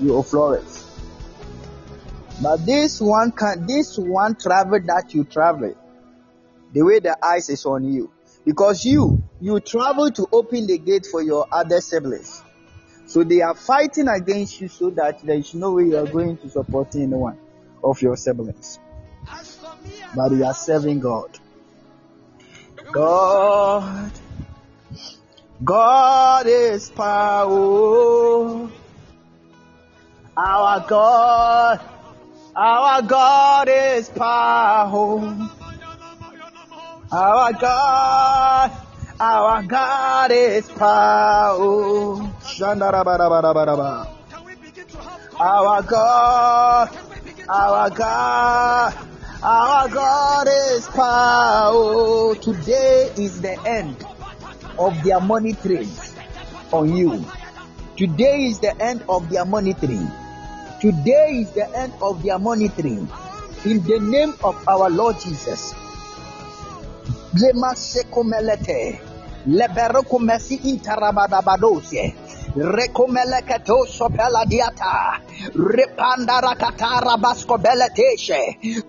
[0.00, 0.64] you will flourish.
[2.42, 5.76] But this one can, this one travel that you travel,
[6.72, 8.10] the way the eyes is on you,
[8.46, 12.40] because you you travel to open the gate for your other siblings,
[13.06, 16.36] so they are fighting against you so that there is no way you are going
[16.36, 17.36] to support anyone
[17.82, 18.78] of your siblings.
[20.14, 21.40] But you are serving God.
[22.92, 24.12] God,
[25.64, 28.70] God is power.
[30.36, 31.80] Our God,
[32.54, 35.48] our God is power.
[37.10, 38.70] Our God,
[39.20, 42.32] our God is power.
[45.38, 46.90] Our God,
[47.48, 48.94] our God,
[49.42, 52.34] our God is power.
[52.36, 53.96] Today is the end
[54.78, 55.20] of their
[55.54, 56.14] trades
[56.72, 57.24] on you.
[57.96, 60.10] Today is the end of their monitoring.
[60.80, 63.08] Today is the end of their monitoring.
[63.64, 65.74] In the name of our Lord Jesus.
[67.34, 69.00] Lema sekomelete.
[69.46, 72.14] Leberoko mesi intarabadabadose.
[72.56, 74.44] Rekomelekato sopela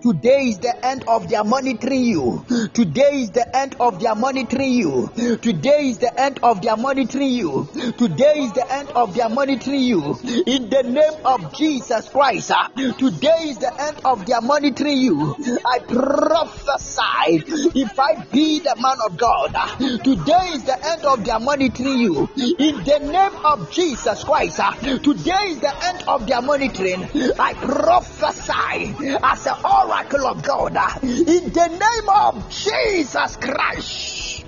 [0.02, 2.44] Today is the end of their monitoring you.
[2.72, 5.10] Today is the end of their monitoring you.
[5.40, 7.68] Today is the end of their monitoring you.
[7.98, 10.16] Today is the end of their monitoring you.
[10.46, 12.50] In the name of Jesus Christ.
[12.52, 15.34] ah, Today is the end of their monitoring you.
[15.66, 17.42] I prophesy.
[17.74, 21.98] If I be the man of God, ah, today is the end of their monitoring
[21.98, 22.28] you.
[22.58, 24.60] In the name of Jesus Christ.
[24.60, 27.04] ah, Today is the end of their monitoring.
[27.38, 30.74] I prophesy as an oracle of God.
[30.76, 34.44] ah, In the name of Jesus Christ.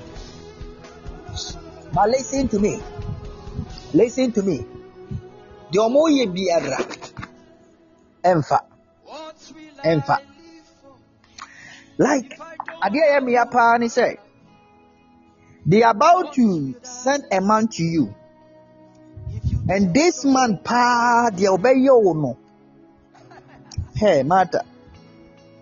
[1.93, 2.81] But listen to me.
[3.95, 4.65] Listen to me.
[5.73, 6.79] The omoye biara.
[8.25, 8.61] Emfa.
[9.85, 10.19] Emfa.
[11.99, 12.39] Like,
[12.83, 13.79] adeɛ yɛ mmea paa
[15.69, 18.15] they are about to send a man to you.
[19.69, 22.37] And this man deɛ ɔbɛyɛ wo no.
[23.95, 24.65] Hey, Martha.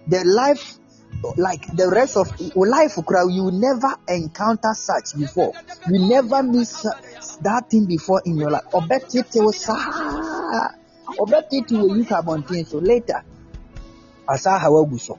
[0.06, 0.78] The life
[1.38, 5.52] like the rest of life you will never encounter such before.
[5.88, 6.82] You never miss
[7.40, 8.64] that thing before in your life.
[8.72, 10.70] Wo saa
[11.18, 13.22] ɔbɛtete wo yi ka abɔnten so later.
[14.28, 15.18] Asa ha wagu so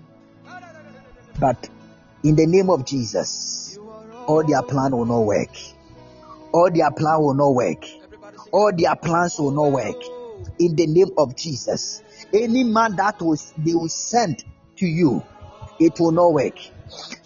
[1.40, 1.70] but
[2.24, 3.78] in the name of jesus
[4.28, 5.56] all their plan will not work.
[6.52, 7.86] All their plan will not work
[8.56, 10.02] all their plans will not work
[10.60, 12.03] in the name of jesus
[12.34, 14.44] any man that was they will send
[14.77, 15.22] to you
[15.80, 16.57] it will not work.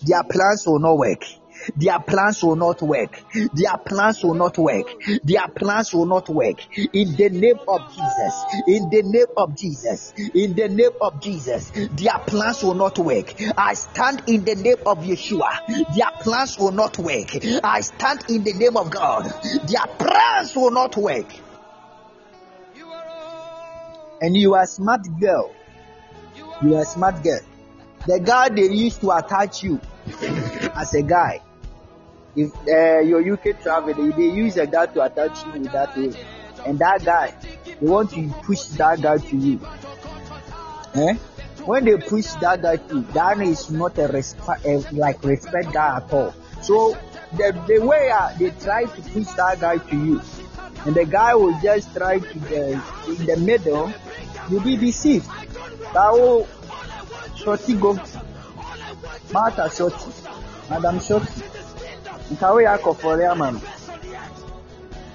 [0.01, 1.23] Their plans will not work.
[1.75, 3.23] Their plans will not work.
[3.53, 4.85] Their plans will not work.
[5.23, 6.57] Their plans will not work.
[6.77, 8.45] In the name of Jesus.
[8.67, 10.13] In the name of Jesus.
[10.33, 11.71] In the name of Jesus.
[11.71, 13.33] Their plans will not work.
[13.57, 15.59] I stand in the name of Yeshua.
[15.95, 17.35] Their plans will not work.
[17.63, 19.23] I stand in the name of God.
[19.67, 21.27] Their plans will not work.
[24.21, 25.53] And you are a smart girl.
[26.61, 27.39] You are a smart girl
[28.07, 29.79] the guy they used to attach you
[30.75, 31.41] as a guy.
[32.39, 36.13] If uh, your UK travel, they, they use guy to attach you with that way,
[36.65, 37.35] and that guy,
[37.65, 39.59] they want to push that guy to you.
[40.95, 41.15] Eh?
[41.65, 45.73] When they push that guy to you, that is not a respect, uh, like respect
[45.73, 46.33] guy at all.
[46.61, 46.97] So
[47.33, 50.21] the the way uh, they try to push that guy to you,
[50.85, 53.91] and the guy will just try to the in the middle,
[54.49, 55.27] you'll be deceived.
[55.93, 56.47] That will
[57.35, 57.99] Shorty go.
[59.33, 60.11] Martha Shorty.
[60.69, 61.58] Madam Shorty.
[62.31, 63.61] Nkawe ya kɔfɔre ama no.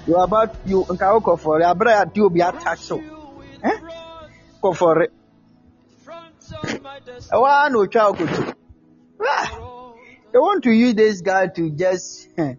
[0.07, 2.97] Are about you nkawe kɔfɔre abere a obi attack so.
[3.63, 3.79] Eh?
[4.61, 5.07] Kɔfɔre.
[7.33, 8.53] Ɛwɔ a na otwa okoto.
[9.21, 9.51] Ah!
[10.31, 12.53] They want to use this guy to just uh,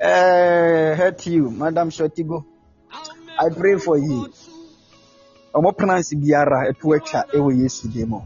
[0.00, 2.44] hurt you, Madam Shorty go.
[3.38, 4.28] I pray for you.
[5.54, 8.20] Ɔmo plans biara etu atwa ɛwɔ Yesu dim mu.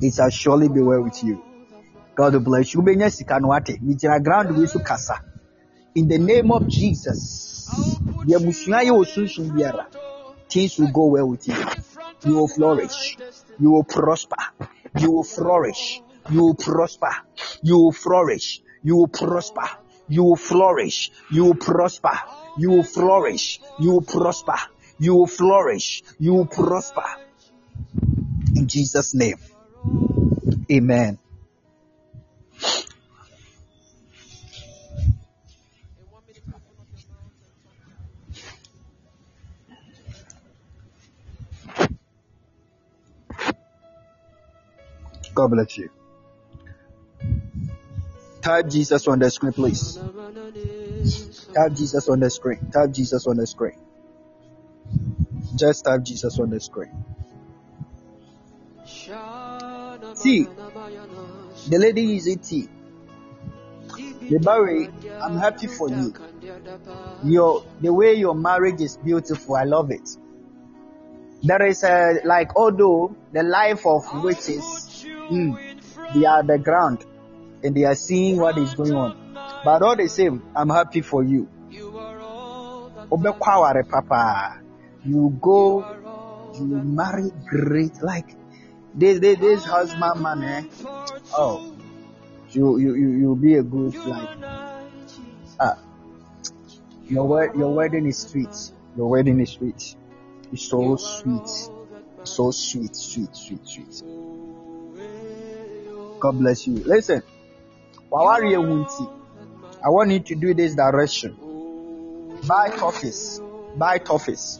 [0.00, 1.42] It shall surely be well with you.
[2.20, 2.82] God bless you.
[2.82, 3.80] Wobɛnya sika no ate.
[3.80, 5.22] Megyina ground so kasa.
[5.94, 7.66] In the name of Jesus.
[10.50, 11.54] Things will go well with you.
[12.26, 13.16] You will flourish.
[13.58, 14.36] You will prosper.
[14.98, 16.02] You will flourish.
[16.30, 17.14] You will prosper.
[17.62, 18.60] You will flourish.
[18.82, 19.68] You will prosper.
[20.06, 21.10] You will flourish.
[21.30, 22.18] You will prosper.
[22.58, 23.62] You will flourish.
[23.78, 24.58] You will prosper.
[24.98, 26.02] You will flourish.
[26.18, 27.08] You will prosper.
[28.56, 29.38] In Jesus' name.
[30.70, 31.18] Amen.
[45.34, 45.90] God bless you.
[48.42, 49.98] Type Jesus on the screen, please.
[51.54, 52.70] Type Jesus on the screen.
[52.70, 53.78] Type Jesus on the screen.
[55.56, 57.04] Just type Jesus on the screen.
[60.22, 60.46] Tea.
[61.68, 62.68] The lady is it tea.
[64.28, 64.88] The Barry,
[65.20, 66.14] I'm happy for you.
[67.24, 69.56] Your the way your marriage is beautiful.
[69.56, 70.08] I love it.
[71.42, 75.56] There is a like although the life of witches, mm,
[76.14, 77.04] they are the ground
[77.62, 79.16] and they are seeing what is going on.
[79.64, 81.48] But all the same, I'm happy for you.
[83.10, 84.60] Obekwaware papa.
[85.04, 85.84] You go,
[86.54, 88.36] you marry great like
[88.94, 90.62] this this, this husband man eh?
[91.36, 91.62] Oh
[92.50, 94.28] you you you you'll be a good like
[95.60, 95.78] ah
[97.08, 98.72] your wed- your wedding is sweet.
[98.96, 99.96] Your wedding is sweet.
[100.52, 101.48] It's so sweet.
[102.24, 104.02] So sweet, sweet, sweet, sweet.
[106.20, 106.74] God bless you.
[106.84, 107.22] Listen,
[108.12, 111.36] I want you to do this direction.
[112.46, 113.40] Buy toffees.
[113.76, 114.58] Buy toffees.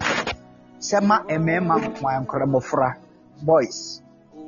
[0.78, 2.96] Sema emema mwayankorabofra.
[3.42, 4.02] Boys.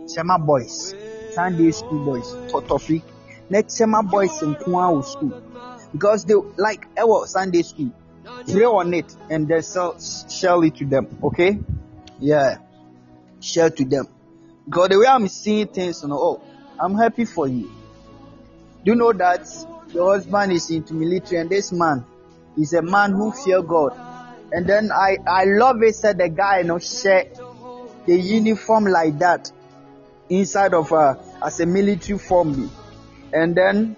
[0.06, 0.96] Sema boys.
[1.32, 2.34] Sunday school boys.
[2.52, 3.02] Totofi.
[3.50, 5.32] Let sema boys in Kwa school.
[5.92, 7.90] Because they like our Sunday school.
[8.50, 9.98] Pray on it and then sell,
[10.28, 11.06] share it to them.
[11.22, 11.58] Okay?
[12.18, 12.58] Yeah.
[13.40, 14.08] Share to them.
[14.64, 16.42] Because the way I'm seeing things, you know, oh,
[16.80, 17.70] I'm happy for you.
[18.84, 19.46] Do you know that
[19.92, 22.04] your husband is into military and this man
[22.58, 23.92] is a man who fear God.
[24.52, 27.26] And then I, I love it said the guy you know share
[28.06, 29.50] the uniform like that
[30.32, 32.70] inside of a as a military form.
[33.32, 33.96] And then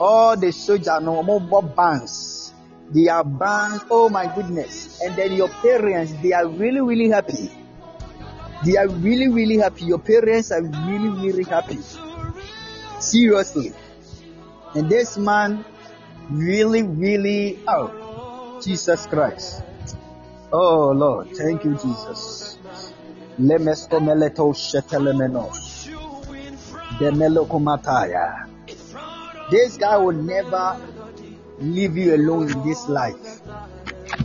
[0.00, 2.52] all the soldiers no more bands.
[2.90, 3.84] They are bands.
[3.90, 5.00] Oh my goodness.
[5.02, 7.50] And then your parents, they are really, really happy.
[8.64, 9.84] They are really, really happy.
[9.84, 11.78] Your parents are really, really happy.
[12.98, 13.72] Seriously.
[14.74, 15.64] And this man
[16.30, 19.62] really, really, oh, Jesus Christ.
[20.52, 22.57] Oh Lord, thank you, Jesus.
[23.38, 23.86] This
[29.76, 30.80] guy will never
[31.60, 33.40] leave you alone in this life.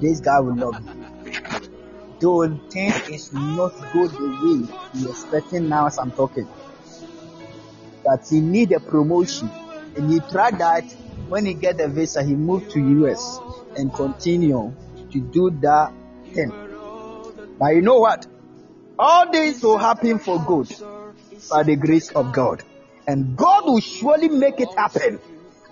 [0.01, 1.05] This guy will love you.
[2.19, 6.47] Though things is not good the way you're expecting now as I'm talking.
[8.05, 9.51] That he need a promotion
[9.95, 10.91] and he tried that
[11.29, 13.39] when he get the visa he moved to US
[13.77, 14.73] and continue
[15.11, 15.93] to do that
[16.33, 16.51] thing.
[17.59, 18.25] But you know what?
[19.05, 20.73] All this will happen for good
[21.51, 22.63] by the grace of God.
[23.05, 25.19] And God will surely make it happen.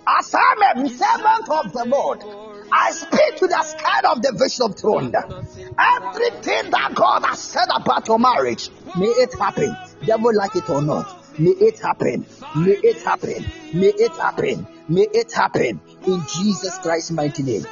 [0.06, 2.22] As I'm a servant of the Lord,
[2.70, 5.14] I speak to the sky of the vision of throne.
[5.14, 8.68] Everything that God has said about your marriage,
[8.98, 9.74] may it happen.
[10.04, 11.38] Devil like it or not.
[11.38, 12.26] May it happen.
[12.54, 13.46] May it happen.
[13.72, 14.66] May it happen.
[14.88, 15.80] May it happen.
[16.06, 17.66] In Jesus Christ's mighty name.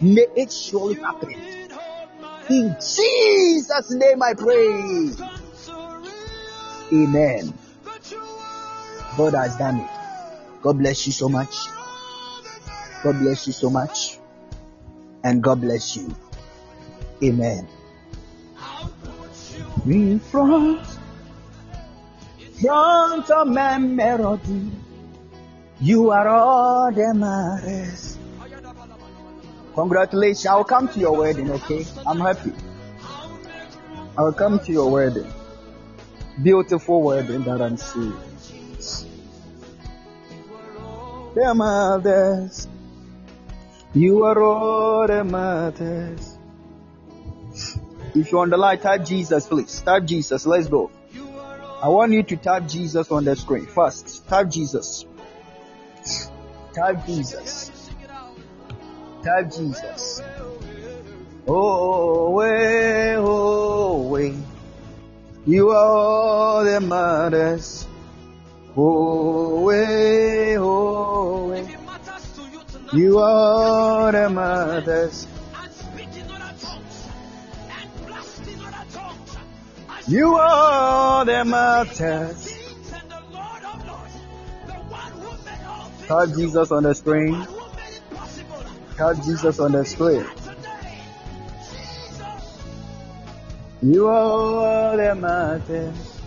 [0.00, 1.63] May it surely happen.
[2.50, 5.10] In Jesus' name I pray.
[6.92, 7.54] Amen.
[9.16, 9.90] God has done it.
[10.62, 11.54] God bless you so much.
[13.02, 14.18] God bless you so much.
[15.22, 16.14] And God bless you.
[17.22, 17.66] Amen.
[19.86, 20.86] In front,
[22.60, 24.70] front of my melody,
[25.80, 28.13] you are all that matters.
[29.74, 30.46] Congratulations.
[30.46, 31.84] I'll come to your wedding, okay?
[32.06, 32.52] I'm happy.
[34.16, 35.32] I'll come to your wedding.
[36.42, 38.16] Beautiful wedding that I'm seeing.
[41.34, 42.68] The matters.
[43.92, 46.38] You are all that matters.
[48.14, 49.80] If you're on the line, type Jesus, please.
[49.80, 50.46] Type Jesus.
[50.46, 50.92] Let's go.
[51.82, 53.66] I want you to type Jesus on the screen.
[53.66, 55.04] First, type Jesus.
[56.72, 57.73] Type Jesus.
[59.24, 60.20] Type Jesus.
[61.48, 64.36] Oh, way, oh, way.
[65.46, 67.86] You are all that matters.
[68.76, 71.74] Oh, way, oh, way.
[72.92, 75.26] You are the matters.
[80.06, 82.54] You are the matters.
[86.06, 87.53] Type Jesus on the screen.
[88.96, 90.24] Type Jesus on the screen.
[93.82, 96.20] You are the matters.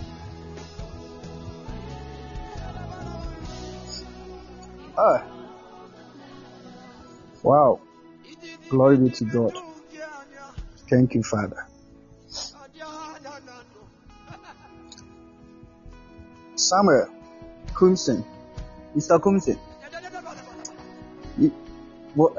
[4.98, 5.24] Ah.
[7.42, 7.80] Wow.
[8.68, 9.52] Glory be to God.
[10.90, 11.66] Thank you, Father.
[16.56, 17.08] Samuel
[17.72, 18.24] Kumsen.
[18.94, 19.18] Mr.
[19.20, 19.58] Kumsen.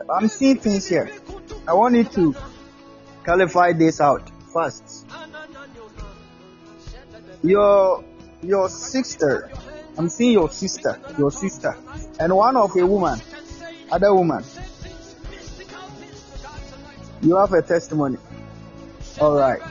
[0.09, 1.09] I'm seeing things here.
[1.67, 2.35] I want you to
[3.23, 5.05] clarify this out first.
[7.43, 8.03] Your
[8.41, 9.51] your sister,
[9.97, 11.77] I'm seeing your sister, your sister,
[12.19, 13.19] and one of a woman,
[13.91, 14.43] other woman.
[17.21, 18.17] You have a testimony.
[19.19, 19.61] All right.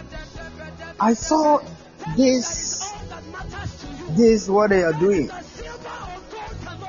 [1.01, 1.60] I saw
[2.16, 2.93] this,
[4.10, 5.30] this what they are doing.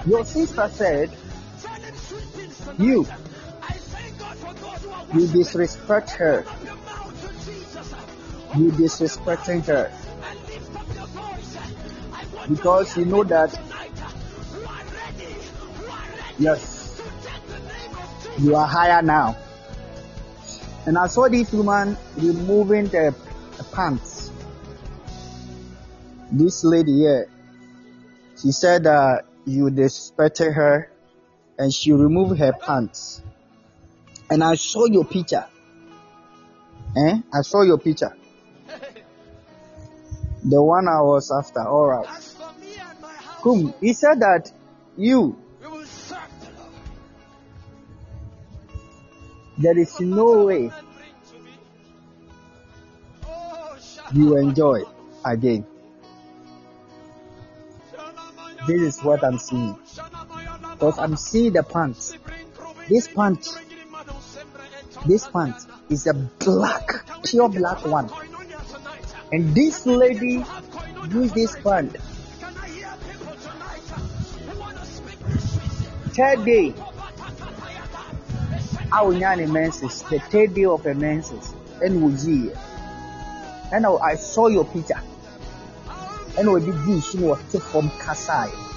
[0.06, 1.12] Your sister said,
[2.80, 3.06] you,
[5.14, 6.46] you disrespect her.
[8.58, 9.92] You disrespecting her.
[12.48, 13.60] Because you know that,
[16.40, 17.02] yes,
[18.40, 19.38] you are higher now.
[20.86, 23.14] And I saw this woman removing the,
[23.74, 24.32] pants
[26.32, 27.30] This lady here,
[28.42, 30.89] she said that you disrespected her
[31.60, 33.22] and she removed her pants.
[34.31, 35.45] And I saw your picture.
[36.98, 37.19] Eh?
[37.34, 38.15] I saw your picture.
[40.44, 41.60] The one I was after.
[41.60, 42.07] Alright.
[42.10, 43.73] As for me and my house, Come.
[43.81, 44.52] He said that
[44.98, 46.72] you, we will serve the Lord.
[49.57, 51.52] there is no way And bring to me.
[53.27, 53.77] Oh,
[54.14, 54.84] you enjoy
[55.26, 55.65] again.
[58.65, 59.77] This is what I'm seeing.
[60.80, 61.18] Because I'm
[61.50, 62.16] the pants.
[62.88, 63.46] This pant,
[65.06, 65.58] this pant
[65.90, 68.10] is a black, pure black one.
[69.34, 70.46] And this lady
[71.12, 71.98] used this pant.
[76.16, 76.74] Third day,
[78.90, 79.12] I will
[79.42, 80.02] a menses.
[80.04, 81.54] The third day of a menses.
[81.84, 82.52] And we see.
[83.74, 85.02] And I I saw your picture.
[86.38, 88.69] And we did this, you know, from Kasai.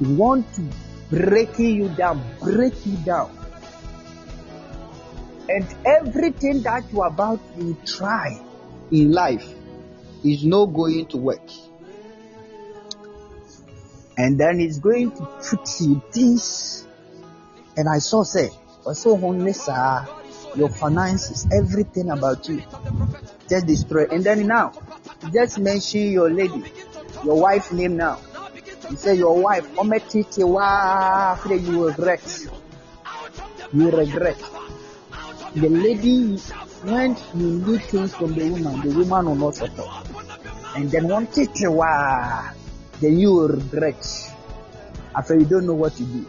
[0.00, 0.62] Want to
[1.10, 3.36] break you down, break you down.
[5.48, 8.40] And everything that you are about to try
[8.90, 9.46] in life
[10.24, 11.48] is not going to work.
[14.16, 16.86] And then it's going to put you this.
[17.76, 18.50] And I saw say,
[18.86, 20.06] also sir,
[20.56, 22.62] your finances, everything about you,
[23.48, 24.06] just destroy.
[24.10, 24.72] And then now,
[25.32, 26.64] just mention your lady,
[27.24, 28.20] your wife name now.
[28.90, 30.62] You say your wife, ometiti wa,
[31.32, 32.20] after you regret.
[33.72, 34.36] You regret.
[35.54, 36.36] The lady,
[36.84, 39.88] when you need things from the woman, the woman will not support.
[40.76, 42.50] And then one titi wa,
[43.00, 44.04] then you will regret.
[45.16, 46.26] After you don't know what to do.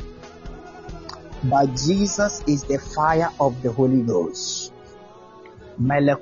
[1.44, 4.72] But Jesus is the fire of the Holy Ghost.
[5.78, 6.16] They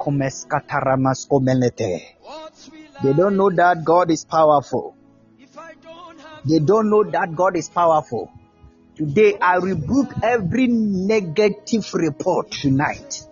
[3.13, 4.95] don't know that God is powerful.
[6.45, 8.31] They don't know that God is powerful.
[8.95, 13.25] Today, I rebuke every negative report tonight.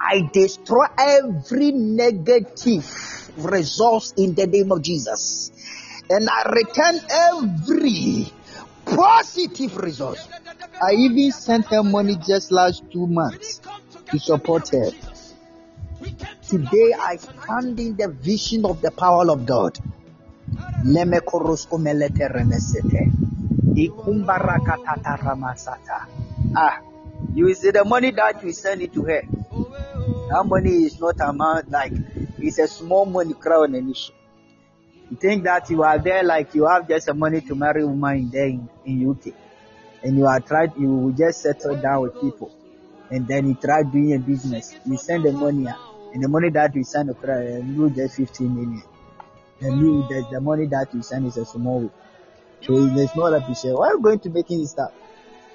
[0.00, 5.50] I destroy every negative results in the name of Jesus.
[6.08, 8.32] And I return every
[8.84, 10.18] positive result.
[10.82, 13.60] I even sent her money just last two months
[14.10, 14.90] to support her.
[16.48, 19.78] Today, I stand in the vision of the power of God.
[20.84, 23.12] Lemekoroskomelete remesete.
[23.74, 26.06] Ikumbarakatata ramasata.
[26.56, 26.80] Ah,
[27.34, 29.22] you see the money that you send it to her.
[30.28, 31.92] That money is not amount like
[32.38, 34.12] it's a small money crown issue.
[35.10, 37.86] You think that you are there like you have just a money to marry a
[37.86, 39.34] woman in there in, in UK,
[40.02, 42.50] and you are tried you will just settle down with people,
[43.10, 44.74] and then you try doing a business.
[44.84, 45.68] You send the money,
[46.12, 48.82] and the money that you send across, you get 15 million,
[49.60, 51.90] and you the, the money that you send is a small one.
[52.62, 54.92] So there's no that you say, why are you going to making this stuff?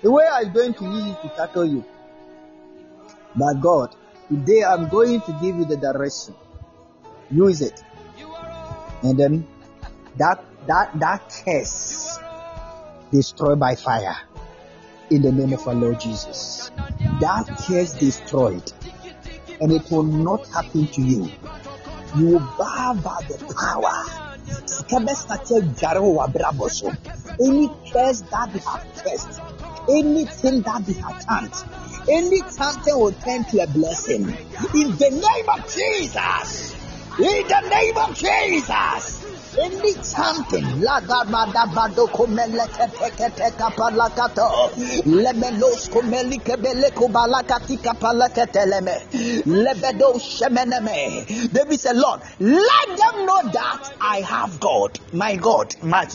[0.01, 1.83] The way I'm going to use it to tackle you.
[3.35, 3.95] But God,
[4.29, 6.35] today I'm going to give you the direction.
[7.29, 7.83] Use it.
[9.03, 9.47] And then
[10.17, 12.17] that that that curse
[13.11, 14.17] destroyed by fire
[15.09, 16.71] in the name of our Lord Jesus.
[17.19, 18.71] That curse destroyed.
[19.59, 21.31] And it will not happen to you.
[22.17, 24.03] You will bow by the power.
[27.39, 29.41] Any curse that they have cursed,
[29.89, 31.53] anything that they have turned,
[32.09, 34.23] any something will turn to a blessing.
[34.23, 36.75] In the name of Jesus.
[37.17, 39.20] In the name of Jesus.
[39.59, 44.71] Any something lagamada bado komeleke teke teka palakato
[45.05, 48.95] lemenos komelike beleko balakati kapalake teleme
[49.45, 51.51] lebedo shemeneme.
[51.51, 56.07] David said, Lord, let them know that I have God, my God, my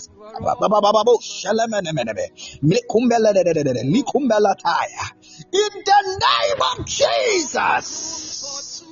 [5.53, 8.85] in the name of Jesus.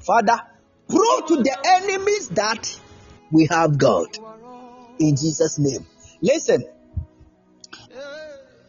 [0.00, 0.40] Father,
[0.88, 2.80] prove to the enemies that
[3.34, 4.16] we have God
[5.00, 5.84] in Jesus' name.
[6.22, 6.64] Listen,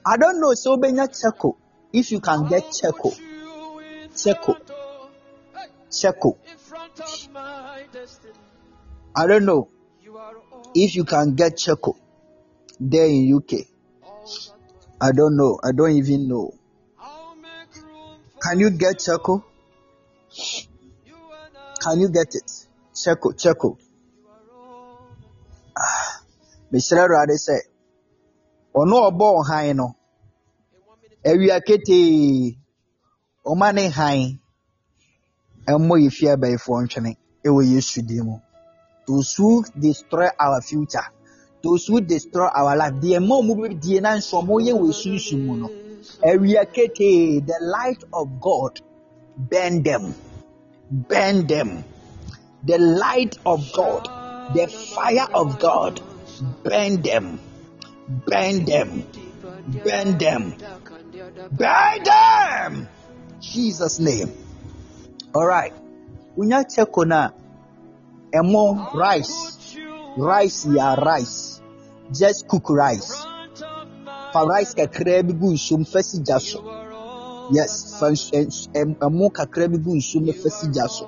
[0.04, 1.56] I don't know, so Benya Cheko,
[1.94, 3.16] if you can get Cheko,
[4.12, 4.58] Cheko,
[5.92, 6.38] Cheko.
[9.16, 9.70] I don't know
[10.74, 11.96] if you can get Cheko
[12.80, 13.68] there in UK.
[15.00, 15.60] I don't know.
[15.64, 16.54] I don't even know.
[18.42, 19.44] Can you get Cheko?
[21.82, 22.52] Can you get it?
[22.96, 23.78] Cheko, Cheko.
[26.76, 27.56] Mesrɛ Awurade sɛ
[28.80, 29.88] ɔno a ɔbɔ hann no
[31.30, 32.58] awia ketee
[33.50, 34.40] ɔma ne hann
[35.72, 37.12] ɛmmɔ yɛ fie abayifoɔ ntwene
[37.46, 38.36] ɛwɔ yesu din mu.
[39.08, 41.08] Those destroy our future
[41.64, 44.90] those who destroy our life deɛ ma ɔmo bi die na nso ɔmo yɛ wɔ
[44.92, 45.68] esunsun mu no
[46.30, 48.82] awia ketee the light of god
[49.38, 50.14] burn them
[50.90, 51.86] burn them.
[52.66, 54.10] The light of god
[54.54, 56.02] the fire of god
[56.42, 57.40] burn them.
[58.08, 59.04] Burn them.
[59.84, 60.54] Burn them.
[61.52, 62.88] Burn them.
[63.40, 64.32] Jesus name.
[65.34, 65.74] All right.
[66.38, 67.30] Wonya kyɛko na
[68.34, 69.34] ɛmo rice.
[70.18, 71.62] Rice yɛ rice.
[72.12, 73.26] Just cook rice.
[74.34, 76.18] Fa rice kakra bi gu nsuom fa si
[77.52, 81.06] yes fa ɛm- ɛmo kakra bi gu nsuom na fa si gya so.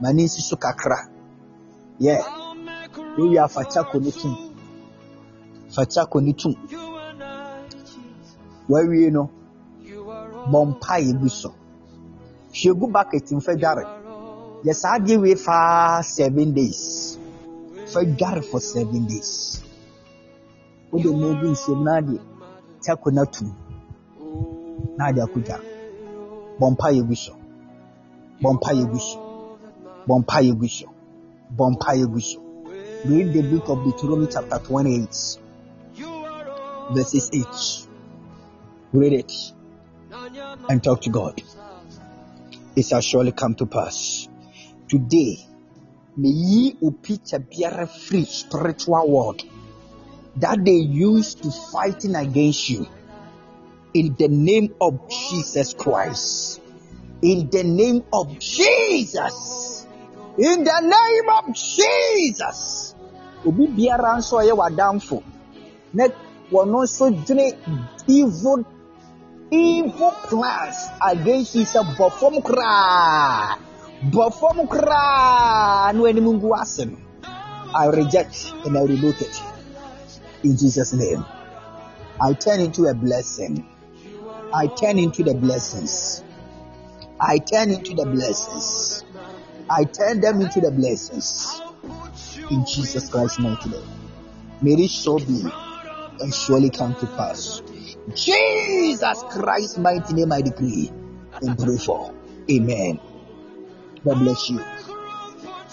[0.00, 1.08] Ma ne so kakra.
[1.98, 2.41] Yeah
[3.18, 4.36] wowie a fa kyako ne tum
[5.74, 6.54] fa kyako ne tum
[8.68, 9.28] wawie no
[10.50, 11.50] bɔ mpaeɛ gu so
[12.52, 13.84] hwie gu bucket mu fa dware
[14.64, 17.18] yɛ saa adeɛ wei faa seven days.
[17.86, 19.60] Fa dware for seven days.
[20.90, 22.20] Wode mu gu nsuom na ade
[22.82, 23.48] kyako no atum
[24.96, 25.58] na ade akɔdwa
[26.58, 27.32] bɔ mpaeɛ gu so
[28.42, 29.18] bɔ mpaeɛ gu so
[30.06, 30.86] bɔ mpaeɛ gu so
[31.56, 32.40] bɔ mpaeɛ gu so
[33.04, 35.38] read the book of Deuteronomy chapter 28
[36.94, 37.88] verses 8
[38.92, 39.32] read it
[40.68, 41.42] and talk to God.
[42.76, 44.28] It shall surely come to pass.
[44.88, 45.38] Today
[46.18, 49.42] meyi wo picture biara free spiritual world
[50.36, 52.86] that they use to fighting against you.
[53.94, 56.60] In the name of Jesus Christ.
[57.22, 59.71] In the name of Jesus
[60.38, 62.94] in the name of Jesus.
[63.44, 65.22] Obi biara nso ɔyɛ w'adamfo.
[65.94, 66.06] Na
[66.50, 67.52] wɔno nso dwene
[68.06, 68.64] evil
[69.50, 70.78] evil plans
[71.10, 71.64] against you.
[71.64, 73.58] Sɛ bɔ fam koraa.
[74.10, 76.96] Bɔ fam koraa na w'anim ngu ase no.
[77.74, 79.42] I reject and I rebuke it.
[80.44, 81.24] In Jesus name.
[82.20, 83.66] I turn into a blessing.
[84.54, 86.22] I turn into the blessings.
[87.20, 89.04] I turn into the blessings
[89.70, 91.60] I turn them into the blessings
[92.50, 93.88] in Jesus Christ's mighty name
[94.60, 95.44] may it so be
[96.20, 97.62] and surely come to pass
[98.14, 100.90] Jesus Christ's mighty name I decree
[101.40, 102.12] and pray for.
[102.50, 103.00] Amen.
[104.04, 104.56] God bless you.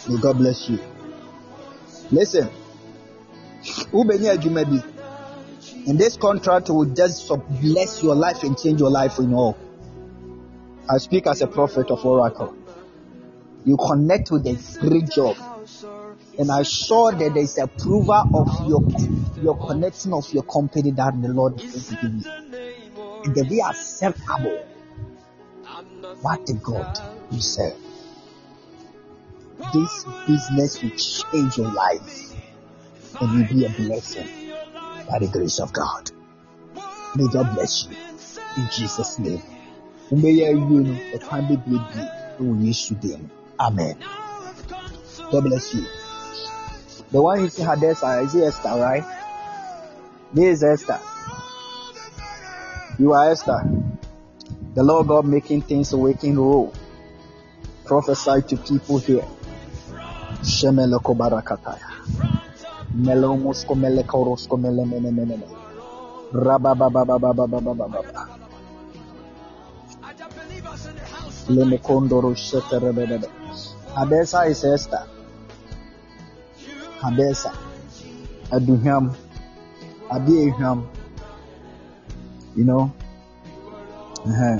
[0.07, 0.80] May God bless you.
[2.11, 2.49] Listen,
[3.91, 4.82] wobɛnya adwuma bi
[5.88, 7.28] and this contract will just
[7.61, 9.57] bless your life and change your life in all.
[10.90, 12.56] I speak as a prophet of Oracle.
[13.65, 15.36] You connect with a great job.
[16.38, 18.81] And I saw that there's approval of your
[19.41, 22.23] your connection of your company that the Lord is give you.
[23.26, 24.64] And they be acceptable.
[26.22, 26.99] What a God
[27.31, 27.76] you serve.
[29.73, 32.34] This business will change your life
[33.19, 34.27] and will be a blessing
[35.10, 36.11] by the grace of God.
[37.15, 37.95] May God bless you
[38.57, 39.41] in Jesus' name.
[40.11, 41.77] May Umeya yunu ekwan bebree
[42.40, 43.30] wɔ oh, Yesu dim.
[43.60, 43.95] Amen.
[45.31, 45.86] God bless you.
[47.11, 49.03] The one you see her there, is Esther, right?
[50.31, 50.99] This is Esther.
[52.98, 53.69] You are Esther.
[54.76, 56.73] The Lord God making things awaken roll.
[57.86, 59.26] Prophesy to people here.
[60.41, 61.90] Barakataya.
[62.95, 64.57] Melomosko melekorosko.
[71.49, 73.39] Lemekondoro sheterebebebe.
[73.95, 75.07] Hadassah is Esther.
[77.02, 77.56] Hadassah.
[78.52, 79.16] Aduham.
[80.10, 80.88] Adi eham.
[82.56, 82.94] You know?
[84.26, 84.60] Uh-huh.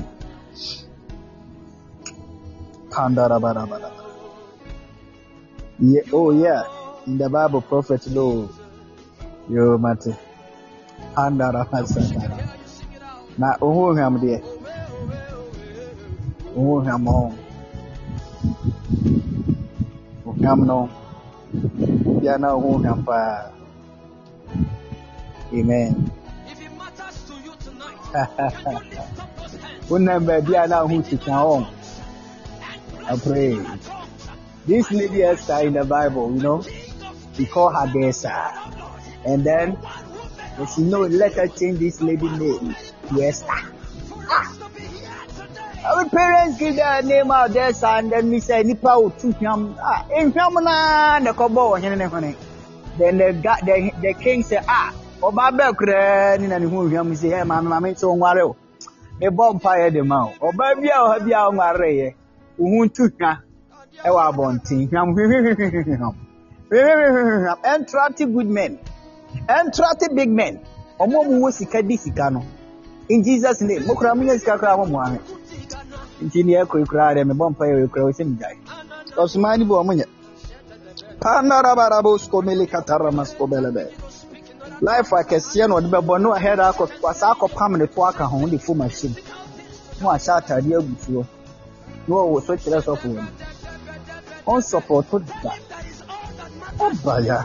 [5.80, 6.62] Yeah, oh yeah.
[7.06, 8.48] In the Bible, prophet lo
[9.48, 10.14] yo mate.
[11.14, 12.48] Kandarabasakara.
[13.38, 14.42] Na ohu ham de.
[16.56, 17.32] Ohu ham ho.
[20.40, 20.88] Oham no.
[22.20, 23.52] Bia na ohu ham pa.
[25.52, 26.10] Amen.
[29.90, 31.66] Wonam baabi a na ho sika hɔ.
[33.10, 33.54] I pray.
[34.66, 36.64] This lady Esther in the Bible, you know,
[37.36, 38.52] we call her Dessa.
[39.24, 39.76] And then,
[40.58, 42.74] as you know, let her change this lady name
[43.08, 43.79] to Esther.
[45.82, 49.74] Our parents give their name out Dessa and then we say, Nipa o tu hwam.
[49.82, 52.36] Ah, in hwam na na kobo wo hene ne hone.
[52.98, 54.92] Then the, the, the king said, ah,
[55.22, 58.56] ọba bẹẹ kura ni na ne ho hwam sɛ ɛ maame maame nso nware o.
[59.20, 60.32] Mebɔ mpaeɛ de ma o.
[60.40, 62.14] Ɔbaa bi a ɔha bi a ɔnwareeɛ
[62.58, 63.38] wo ho ntu hwa
[64.04, 64.88] ɛwɔ abɔnten.
[64.90, 66.14] Hwam hwehwehwehwehwam
[67.64, 68.78] ɛntrate good men.
[69.48, 70.60] Ɛntrate big men.
[71.00, 72.42] Ɔmo a wɔwɔ sika di sika no.
[73.08, 73.86] In jesus name.
[73.86, 75.39] Mo kura mo nya sika kura mo mo ahwɛ
[76.24, 78.56] nti ne ɛkɔ kura deɛ mebɔ mpa yɛ kura wɔsɛ mgyae
[79.22, 80.06] ɔsomaa ni bi ɔmo nyɛ
[81.22, 83.82] panarabarabosco melikataramasco bɛlɛbɛ
[84.86, 86.84] life akɛseɛ na ɔde bɛbɔ ne ɔhɛda akɔ
[87.32, 89.14] akɔpam ne to aka ho de fo machine
[90.00, 91.24] na wahyɛ atade agu soɔ
[92.06, 93.30] na ɔwɔ so kyerɛ sɔfo wɔ mu
[94.52, 95.52] ɔnsɔpɔto da
[96.86, 97.38] ɔba ya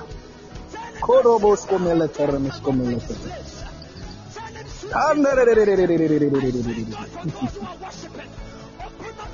[1.02, 3.56] korobosco meletaramasco meletaramasco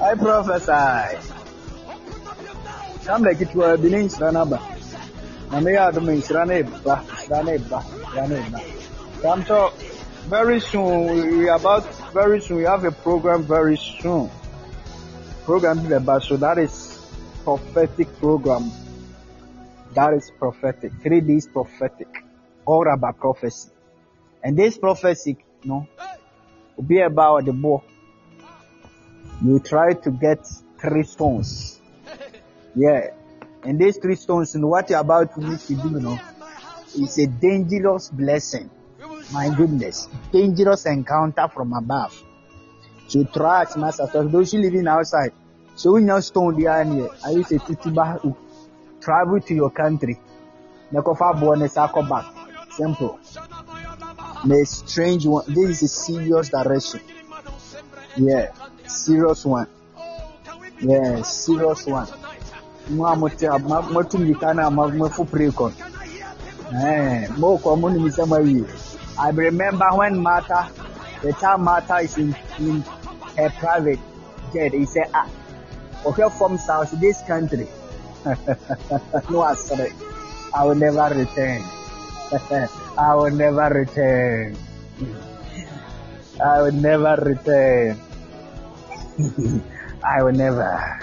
[0.02, 1.18] I prophesy.
[3.06, 4.60] Samle kichwa binin sanaba.
[5.52, 8.60] Namia dumin sraneba, sraneba, sraneba.
[9.22, 9.72] Samto,
[10.28, 14.30] very soon we about very soon we have a program very soon.
[15.46, 17.06] Program the so that is
[17.44, 18.72] prophetic program.
[19.94, 20.94] That is prophetic.
[21.04, 22.24] Three days prophetic.
[22.66, 23.70] All about prophecy.
[24.44, 25.88] And this prophecy, you no, know,
[26.76, 27.84] will be about the book.
[29.44, 30.46] You try to get
[30.80, 31.80] three stones.
[32.76, 33.10] Yeah.
[33.64, 36.20] And these three stones, and what you're about to need to do, you know,
[36.96, 38.70] is a dangerous blessing.
[39.32, 40.08] My goodness.
[40.32, 42.22] Dangerous encounter from above.
[43.08, 44.30] So try as much as possible.
[44.30, 45.34] Those who living outside.
[45.76, 48.22] So when you stone the area, I use a tituba
[49.00, 50.20] travel to your country.
[50.92, 52.26] Nekofa bonus back.
[52.72, 53.20] Simple.
[54.46, 55.46] The strange one.
[55.48, 57.02] This is a serious direction.
[58.18, 58.52] Yeah.
[58.92, 59.68] Serious one.
[60.82, 62.08] Yeah, serious one.
[62.90, 63.48] mo a mote
[63.92, 65.72] moto mirika no a mafo prekɔ
[67.40, 68.66] mokɔ mo nim sɛ mawie
[69.20, 70.72] I remember when Martha,
[71.22, 72.82] the time Martha is in, in
[73.38, 74.00] her private
[74.52, 75.28] jet, he said, ah,
[76.06, 77.68] okay, from South this country.
[79.30, 79.94] no, I said,
[80.56, 81.62] I will never return.
[82.98, 84.58] I will never return.
[86.44, 88.00] I will never return.
[90.04, 91.00] I will never.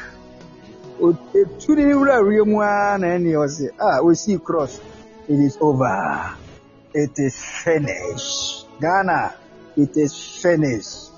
[1.35, 4.81] etu ne wura awie mu ara na ɛne ɔse a osii cross.
[5.29, 6.37] It is over.
[6.95, 8.67] It is finished.
[8.81, 9.35] Ghana
[9.77, 11.13] it is finished.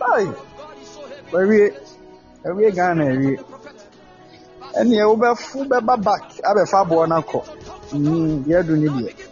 [0.00, 0.26] Ai
[1.32, 1.74] wawie
[2.44, 3.38] awie ghana awie
[4.78, 7.40] ɛneɛ wobɛfo bɛba back abɛfa aboɔ no akɔ
[7.92, 9.29] mm, deɛ adu ne deɛ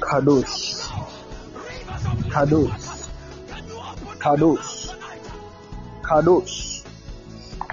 [0.00, 0.90] カドゥス。
[2.30, 3.10] カドゥス。
[4.18, 4.96] カドス。
[6.02, 6.86] カドス。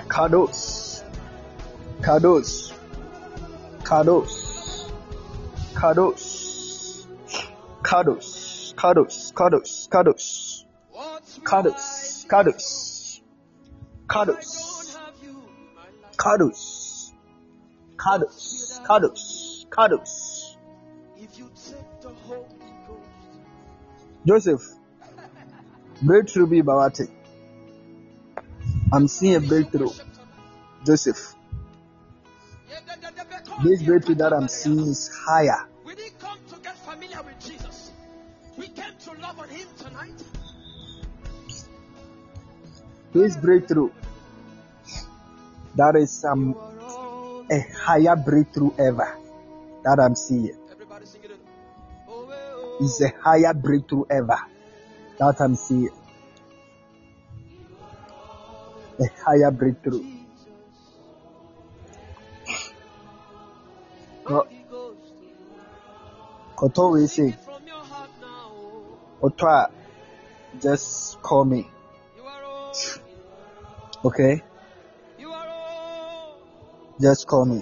[0.08, 1.06] カドス。
[2.02, 2.74] カドス。
[3.82, 4.91] カドス。
[5.74, 6.16] カドス。
[7.84, 8.76] カドス。
[8.76, 9.34] カドス。
[9.34, 9.90] カドス。
[9.90, 10.28] カドス。
[11.44, 12.28] カドス。
[12.28, 13.24] カドス。
[14.08, 14.99] カドス。
[16.18, 17.16] カドス。
[17.95, 18.82] カドス。
[18.84, 19.68] カドス。
[19.70, 20.36] カドス。
[24.28, 24.62] Joseph,
[26.02, 27.10] breakthrough be Bawate.
[28.91, 29.91] I'm seeing a breakthrough.
[30.86, 31.34] Joseph,
[33.64, 35.66] this breakthrough that I'm seeing is higher.
[35.86, 37.91] We didn't come to get familiar with Jesus.
[38.58, 40.22] We came to love on Him tonight.
[43.14, 43.91] This breakthrough
[45.76, 46.54] that is um,
[47.49, 49.18] a higher breakthrough ever
[49.86, 50.66] that I'm seeing
[52.80, 54.40] is the higher breakthrough ever.
[55.20, 55.90] That I'm seeing.
[58.99, 60.04] A higher breakthrough.
[66.56, 67.38] Koto we say,
[69.22, 69.72] Otwa,
[70.60, 71.70] just call me.
[74.04, 74.41] Okay?
[76.99, 77.62] Just call me.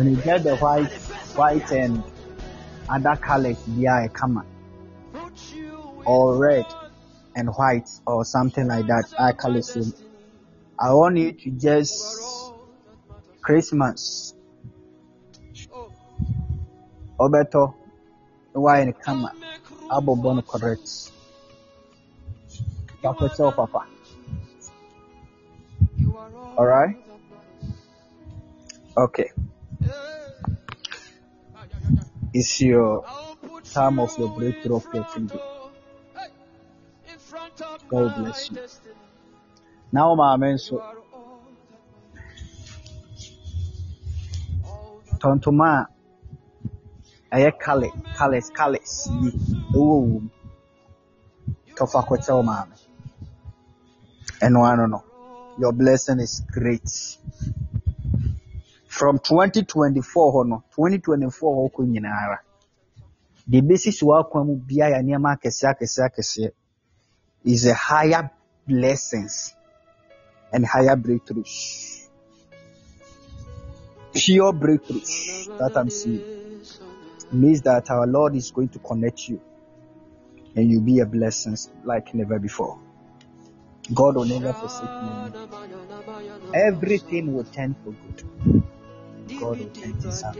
[0.00, 0.90] When you get the white,
[1.36, 2.02] white and
[2.88, 4.08] other colors, they are a
[5.52, 6.64] you or red.
[7.36, 9.12] and white or something like that.
[9.18, 9.82] I it so.
[10.78, 12.54] I want you to just
[13.42, 14.34] Christmas.
[17.20, 17.74] Obeto,
[18.52, 19.32] why in kama,
[19.90, 21.12] abo bono correct.
[23.02, 23.84] Papa tell papa.
[26.56, 26.96] Alright?
[28.96, 29.30] Okay.
[32.32, 33.04] It's your
[33.72, 35.40] time of your breakthrough of your finger.
[37.88, 38.58] God bless you.
[39.92, 40.76] Now, my maame nso
[45.20, 45.86] tɔntoma
[47.32, 49.30] a ɛyɛ kale kales kales yi
[49.74, 50.20] ɛwɔ wɔ mu
[51.76, 52.74] tɔfa kɔkyɛ wo maame
[54.44, 55.00] ɛno ano no.
[55.58, 56.88] Your blessing is great
[59.00, 62.38] from 2024 hɔ no 2024 hɔ kɔ nyinaara
[63.50, 66.50] deɛ bɛsi so w'akwan mu biara yɛ nneɛma akɛseɛ akɛseɛ akɛseɛ
[67.52, 68.30] is a higher
[68.68, 69.54] blessings
[70.52, 72.08] and higher breakthroughs.
[74.12, 76.24] Pure breakthroughs that I'm seeing
[77.32, 79.40] means that our Lord is going to connect you
[80.54, 82.78] and you'll be a blessing like never before.
[83.94, 85.32] God will never forsake you.
[86.54, 88.70] Everything will turn for good.
[89.38, 89.60] God
[90.24, 90.36] out.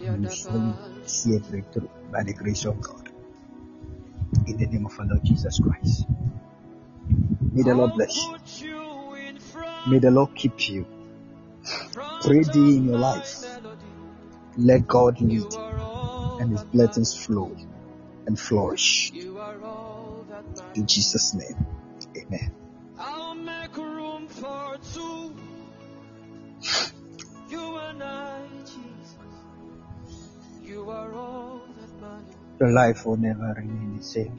[0.00, 0.74] And you surely
[1.06, 3.10] see a breakthrough by the grace of God.
[4.46, 6.06] In the name of our Lord Jesus Christ.
[7.52, 8.16] May the Lord bless
[8.62, 8.72] you.
[9.88, 10.86] May the Lord keep you.
[12.22, 13.44] Pray thee in your life.
[14.56, 15.52] Let God lead
[16.40, 17.56] and his blessings flow
[18.26, 19.12] and flourish.
[20.74, 21.66] In Jesus' name.
[22.16, 22.65] Amen.
[32.60, 34.38] Your life will never remain the same.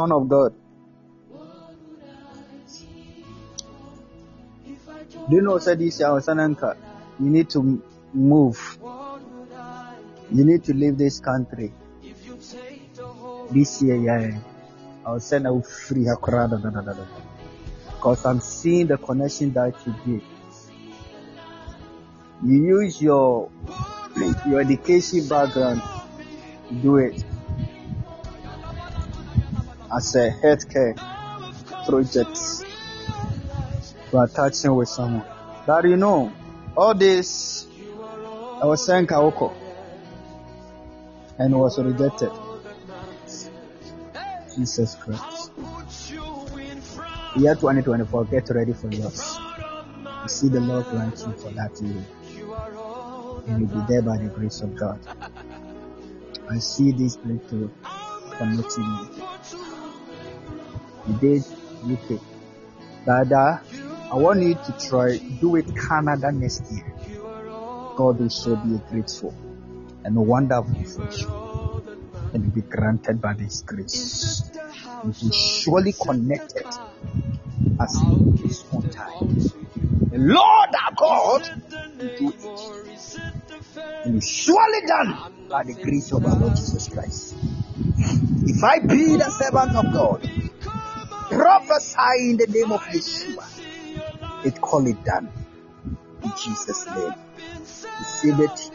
[0.00, 0.54] Son of God,
[5.28, 6.74] don't you know said this Sananka,
[7.18, 7.82] you need to
[8.14, 8.78] move.
[10.32, 11.74] You need to leave this country.
[12.02, 12.16] give
[13.50, 14.40] This year, yeah.
[15.04, 16.06] I'll send out free
[17.84, 20.22] Because I'm seeing the connection that you did.
[22.42, 23.50] You use your
[24.46, 25.82] your education background
[26.82, 27.22] do it
[29.94, 30.96] as a healthcare
[31.86, 32.38] project
[34.10, 35.26] to attaching with someone.
[35.66, 36.32] But you know,
[36.76, 37.66] all this
[38.62, 39.54] I was saying Kaoko
[41.38, 42.30] and was rejected.
[44.54, 45.50] Jesus Christ.
[47.36, 49.38] Year 2024, get ready for yours.
[50.22, 52.04] You see the Lord grant you for that year.
[53.46, 55.00] And you'll be there by the grace of God.
[56.50, 57.70] I see this breakthrough
[58.36, 59.29] connecting you.
[61.10, 62.20] You did.
[63.04, 63.62] Dada,
[64.12, 66.94] I want you to try, do it Canada next year.
[67.96, 69.34] God will so be grateful
[70.04, 71.82] and a wonderful for you.
[72.32, 74.44] And be granted by His grace.
[75.02, 76.66] You'll be surely connected
[77.80, 79.28] as in His own time.
[80.10, 81.42] The Lord our God
[81.98, 83.16] will do it.
[84.04, 87.34] And surely done by the grace of our Lord Jesus Christ.
[88.46, 90.39] If I be the servant of God,
[91.30, 95.30] prophesy in the name of Yeshua, it call it done.
[96.22, 97.14] In Jesus' name.
[98.00, 98.70] Receive it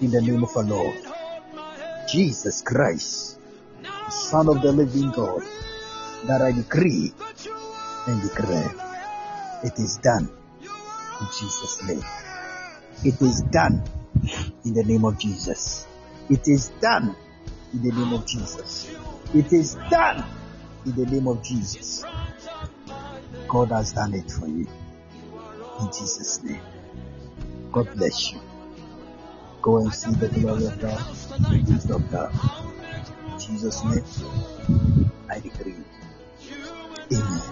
[0.00, 0.96] in the name of our Lord.
[2.08, 3.38] Jesus Christ,
[4.10, 5.42] Son of the living God,
[6.26, 7.12] that I decree
[8.06, 8.74] and declare.
[9.64, 10.28] It is done
[11.20, 12.04] in Jesus' name.
[13.04, 13.82] It is done
[14.64, 15.86] in the name of Jesus.
[16.28, 17.16] It is done
[17.72, 18.94] in the name of Jesus.
[19.34, 20.24] It is done
[20.86, 22.04] in the name of Jesus.
[23.48, 24.66] God has done it for you
[25.80, 26.60] in Jesus' name.
[27.72, 28.40] God bless you.
[29.62, 30.98] Go and see the glory of God,
[31.66, 32.32] the of God.
[33.32, 34.04] In Jesus' name,
[35.28, 35.74] I decree.
[37.12, 37.42] Amen.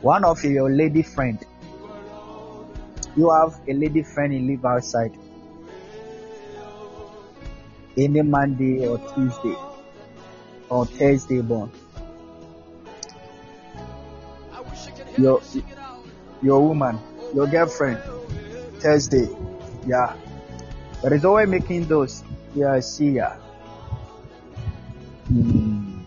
[0.00, 1.38] One of your lady friend,
[3.16, 5.14] you have a lady friend you live outside.
[8.00, 9.56] Any Monday or Tuesday
[10.68, 11.70] or Thursday born.
[15.18, 15.42] Your
[16.42, 16.98] your woman,
[17.34, 18.00] your girlfriend,
[18.80, 19.28] Thursday.
[19.86, 20.14] Yeah.
[21.02, 22.22] But it's always making those.
[22.54, 23.32] Yeah, I see ya.
[25.28, 26.00] Hmm.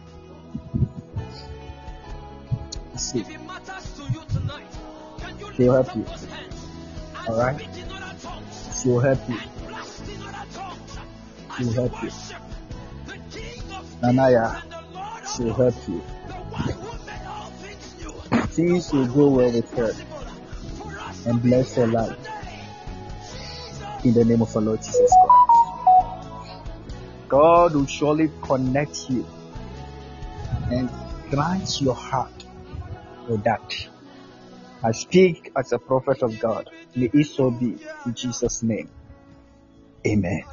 [2.97, 3.25] See.
[5.55, 6.05] She'll help you.
[7.27, 7.67] Alright?
[8.81, 9.37] She'll help you.
[11.59, 12.09] You help you.
[12.09, 12.41] worship
[13.05, 13.61] the King
[14.01, 16.01] Nanaya, Kings and the Lord of she'll help you.
[16.27, 19.93] the one who made all things will go well with her
[21.25, 22.17] and bless her life
[24.03, 26.73] in the name of our Lord Jesus Christ.
[27.30, 29.25] God will surely connect you
[30.71, 30.89] and
[31.30, 32.45] grant your heart
[33.27, 33.88] with that.
[34.84, 36.69] I speak as a prophet of God.
[36.95, 38.89] May it so be in Jesus' name.
[40.05, 40.43] Amen.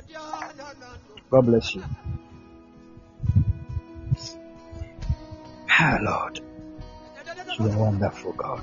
[1.31, 1.85] God bless you.
[5.71, 6.41] Ah, Lord,
[7.59, 8.63] you are wonderful, God.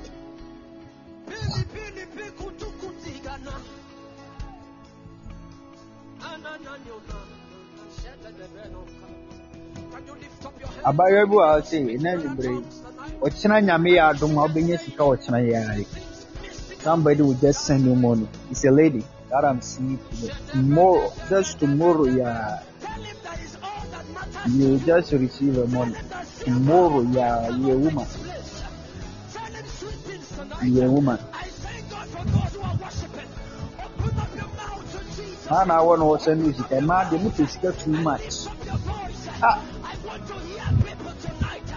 [10.84, 12.50] Abayewa bi wɔ ha sɛ ɛna anwummere
[13.20, 15.86] ɔkyena nyame yɛ adom a wobɛnya sika ɔkyena yɛ yi.
[16.80, 18.28] Somebody will just send you money.
[18.50, 19.04] It's a lady
[19.44, 19.98] I'm seeing.
[20.50, 22.62] Tomorrow, just tomorrow, yeah,
[23.42, 23.56] is
[24.48, 25.94] you just receive a money.
[26.40, 28.06] Tomorrow, yeah, you're a woman.
[30.62, 31.18] You're a woman.
[31.32, 31.48] I
[32.80, 33.28] worshiping.
[33.84, 36.80] Open up to send sika.
[36.80, 38.46] Man, they need to sika too much.
[39.42, 41.68] Ah, I want tonight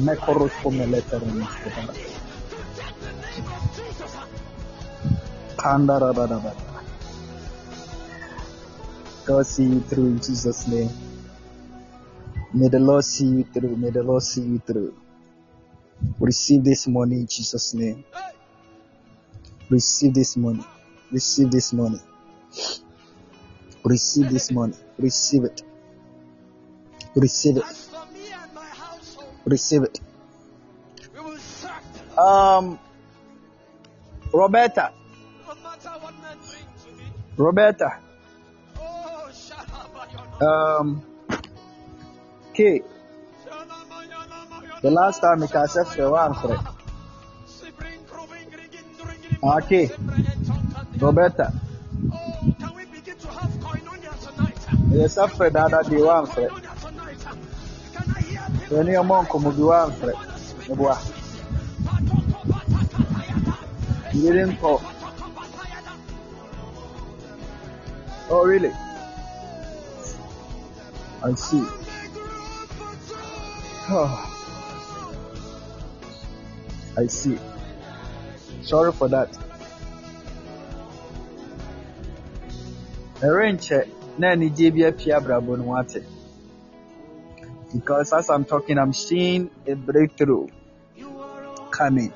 [0.00, 1.48] my chorus for me letter in this
[9.30, 10.90] God see you through in Jesus' name.
[12.52, 13.76] May the Lord see you through.
[13.76, 14.92] May the Lord see you through.
[16.18, 18.02] Receive this money in Jesus' name.
[19.68, 20.64] Receive this money.
[21.12, 22.00] Receive this money.
[23.84, 24.74] Receive this money.
[24.98, 25.62] Receive it.
[27.14, 27.64] Receive it.
[29.44, 30.00] Receive it.
[32.18, 32.80] Um,
[34.32, 34.92] Roberta.
[37.36, 38.09] Roberta.
[40.42, 40.80] Oh, Shalabayana.
[40.80, 41.02] Um,
[42.54, 42.82] K.
[44.82, 46.58] The last time I said for one friend.
[49.42, 49.90] Okay.
[50.98, 51.52] Roberta.
[52.12, 54.58] Oh, can we begin to have koinonia tonight?
[54.90, 56.50] Yes, I said that other day one friend.
[56.50, 57.18] Koinonia tonight.
[57.92, 58.76] Can I hear people?
[58.78, 60.16] When your mom come with one friend.
[60.68, 60.96] Meboa.
[64.14, 64.82] You didn't call.
[68.30, 68.72] Oh, really?
[71.22, 71.64] I see.
[76.96, 77.38] I see.
[78.62, 79.36] Sorry for that.
[83.20, 83.88] Ɛrenkyɛ
[84.18, 86.04] na anigye bi apue abrabɔ no ate.
[87.74, 90.48] Because as I'm talking, I'm seeing a breakthrough
[91.70, 92.12] coming.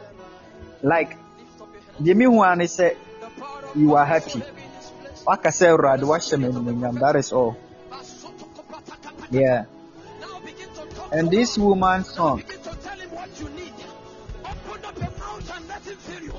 [0.83, 1.17] Like,
[2.01, 2.97] deɛ mehu ara ne sɛ
[3.75, 4.43] you are happy.
[5.27, 6.99] Waka sɛ Awurade wahyɛ me animuonyam.
[7.01, 7.57] That is all.
[9.35, 9.65] Yeah.
[10.21, 13.75] Now begin to talk And this woman's song, to tell him what you need.
[14.45, 16.35] Open up your mouth and let him fill you.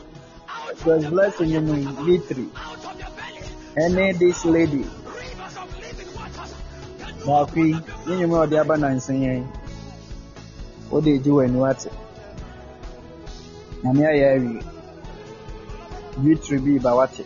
[0.48, 2.48] Out of was your blessing belly, in victory.
[2.56, 6.54] out of your belly, And then this lady, rivers of living waters.
[7.02, 9.46] Can you baako yi, open up your ne nnwuma a ɔde aba nansa yɛn.
[10.90, 11.92] Wode gye w'ani ate.
[13.84, 14.64] Nyame ayɛ awie.
[16.20, 17.26] Victory wate.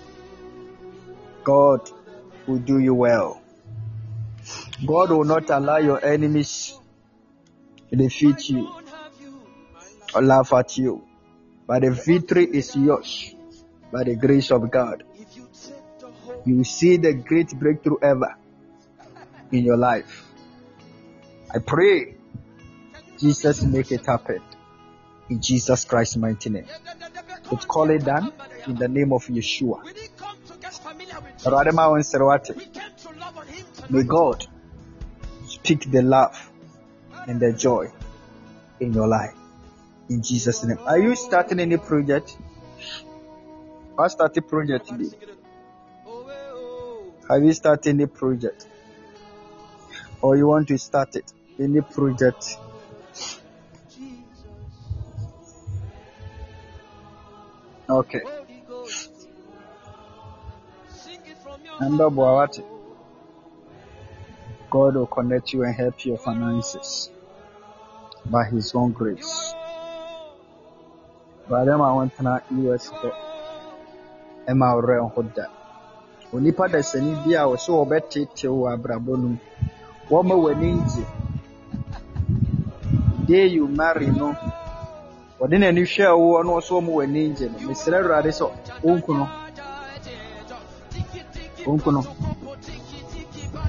[1.44, 1.91] God
[2.48, 3.39] will do you well.
[4.85, 6.77] God will not allow your enemies
[7.89, 8.69] to defeat you
[10.15, 11.03] or laugh at you.
[11.68, 13.35] But the victory is yours
[13.91, 15.03] by the grace of God.
[16.45, 18.35] You see the great breakthrough ever
[19.51, 20.26] in your life.
[21.53, 22.15] I pray
[23.19, 24.41] Jesus make it happen
[25.30, 26.65] in Jesus Christ's mighty name.
[27.51, 28.31] Let's call it done
[28.68, 29.84] in the name of Yeshua.
[33.89, 34.03] May.
[34.03, 34.47] God
[35.70, 36.52] speak the love
[37.28, 37.91] and the joy
[38.80, 39.36] in your life.
[40.10, 40.80] In Jesus' name.
[40.84, 42.36] Are you starting any project?
[43.94, 44.90] What started project.
[47.30, 48.68] Have you started any project?
[50.24, 51.32] Or you want to start it?
[51.60, 52.58] Any project?
[57.88, 58.22] Okay.
[58.26, 59.20] Holy Ghost.
[64.70, 67.10] God will connect you and help your finances
[68.26, 69.54] by His own grace.
[71.50, 73.10] Awurade ma wɔntena US hɔ
[74.50, 75.46] ɛma wo werɛ ho da.
[76.34, 79.38] Onipa dasani bi a wɔsɛ wɔbɛtetew wɔ abrabɔ no mu.
[80.10, 81.06] Wɔma w'ani ngye.
[83.26, 84.36] Day you marry no,
[85.40, 87.58] wɔde n'ani hwɛ wo na wɔsɛ wɔma w'ani ngye no.
[87.68, 88.46] Mesrɛ Awurade sɛ
[88.84, 89.26] wonku no.
[91.66, 92.02] Wonku no.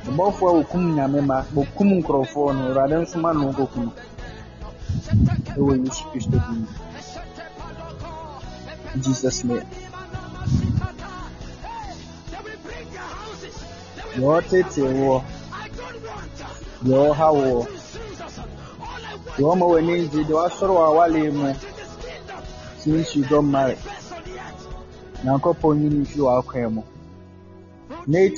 [0.08, 3.92] Ɔbɔfoɔ a wokum nyame ma, wokum nkurɔfoɔ no, Awurade nso ma no nkoku no.
[5.56, 6.66] Ɛwɔ Yesu Kristo din
[9.02, 9.66] Jesus name.
[14.16, 15.22] Deɛ ɔtete woɔ,
[16.84, 17.66] deɛ ɔha woɔ,
[19.36, 21.54] deɛ ɔma w'ani ngye, deɛ wasɔre wɔ awale mu,
[22.78, 23.78] since you got married.
[25.24, 26.82] Nyankopɔn nyi no mfiri w'akwan mu.
[28.06, 28.30] Nyi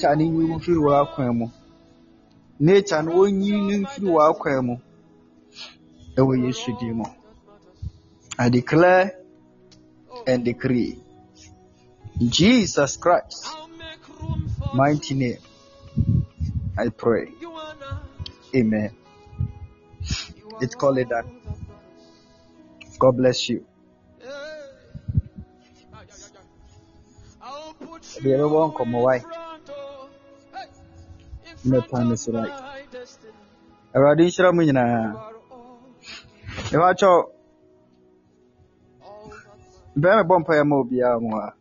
[0.48, 1.46] wo mfiri w'akwan mu.
[2.60, 2.72] No
[3.20, 4.74] onyi no mfiri w'akwan mu.
[6.18, 7.06] Ɛwɔ Yesu din mu.
[8.38, 9.12] I declare
[10.26, 10.98] and decree.
[12.18, 13.46] Jesus Christ,
[14.74, 15.38] mighty name,
[16.78, 17.32] I pray.
[18.54, 18.90] Amen.
[20.60, 21.24] it's called it that.
[22.98, 23.66] God bless you.
[28.22, 29.20] Deɛ ɛbɛbɔ nkɔmmɔ wae,
[31.64, 32.52] mmɛpa no so right.
[33.94, 35.14] Awurade nhyira mo nyinaa.
[36.70, 37.18] Mepakyɛw,
[40.00, 41.54] bɛrɛ mebɔ mpaeɛ ma obiara mu a,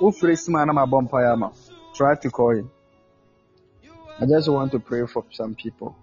[0.00, 1.52] wofiri sim a na mabɔ mpaeɛ ama.
[1.94, 2.70] Try to call him.
[4.20, 5.94] I just want to pray for some people.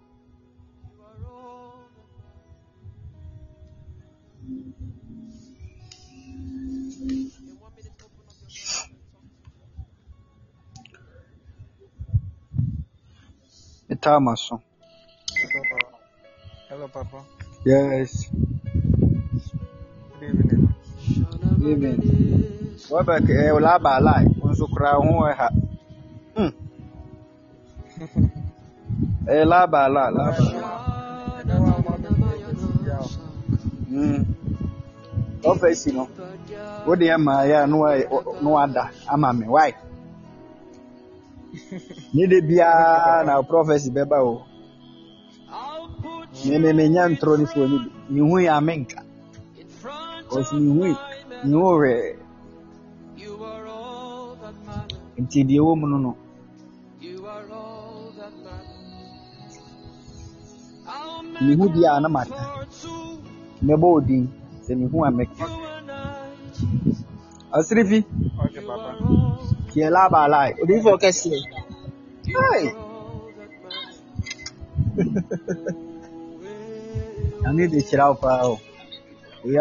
[13.88, 14.61] The time is so.
[16.68, 17.23] Hello, Papa.
[17.64, 18.27] Yes.
[20.19, 20.76] Good evening.
[21.64, 21.97] Amen.
[22.91, 25.47] Robert, eh, wala ba lai, nso kura ho ɛha.
[26.35, 26.51] Hmm.
[29.27, 30.43] Eh, la ba la, la ba.
[33.88, 34.23] Hmm.
[35.43, 36.07] Office no.
[36.85, 37.95] Wo de ama ya no wa
[38.43, 39.47] no ada ama me.
[39.47, 39.86] Why?
[42.13, 44.34] Ni de bia na prophecy bɛba o.
[46.47, 47.89] Me me me nya ntoro ni fo ni bi.
[48.09, 48.99] Ni hu ya menka.
[50.29, 50.84] Cause ni hu
[51.45, 51.95] ni hu re.
[55.17, 56.11] Nti deɛ ɛwɔ mu no no.
[61.45, 62.43] Mehu deɛ a na maka.
[63.65, 64.23] Mɛbɔ wo din
[64.65, 65.45] sɛ mehu a mɛka.
[67.57, 68.03] Asirifi,
[68.43, 68.61] Okay,
[69.77, 69.85] Papa.
[69.85, 70.51] tiɛ laaba alai.
[70.61, 71.39] Odiifo kɛseɛ.
[72.35, 72.63] Hai.
[77.43, 78.59] Nyame de hyira wo paa o.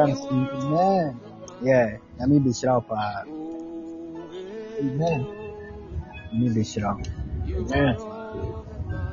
[0.09, 0.27] Nso.
[0.33, 1.21] Amen.
[1.61, 3.25] Yeah, nyame de hyira wo paa.
[4.81, 5.21] Amen.
[6.33, 7.03] Nyame de hyira wo.
[7.59, 7.97] Amen.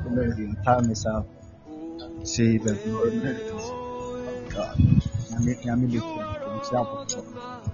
[0.06, 0.30] Amen.
[0.38, 1.26] The time is up.
[2.24, 3.18] Say the glory
[4.28, 4.76] of God.
[5.30, 5.98] Nyame de.
[6.00, 7.73] Hyira wo paa.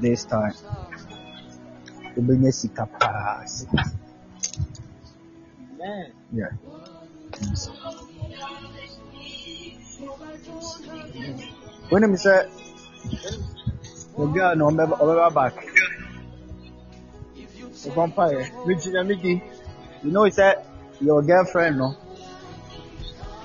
[0.00, 0.54] This time.
[2.16, 3.44] Wobɛnya sika paa.
[3.46, 3.82] Sika.
[6.32, 6.52] Yeah.
[7.40, 7.70] Yes.
[11.90, 12.34] Wonim sɛ
[14.18, 15.54] obi a na ɔbɛba back.
[17.86, 18.40] Ɔbɔ mpaeɛ.
[18.66, 19.42] Meti na medi.
[20.02, 20.54] You know sɛ
[21.00, 21.94] your girlfriend no.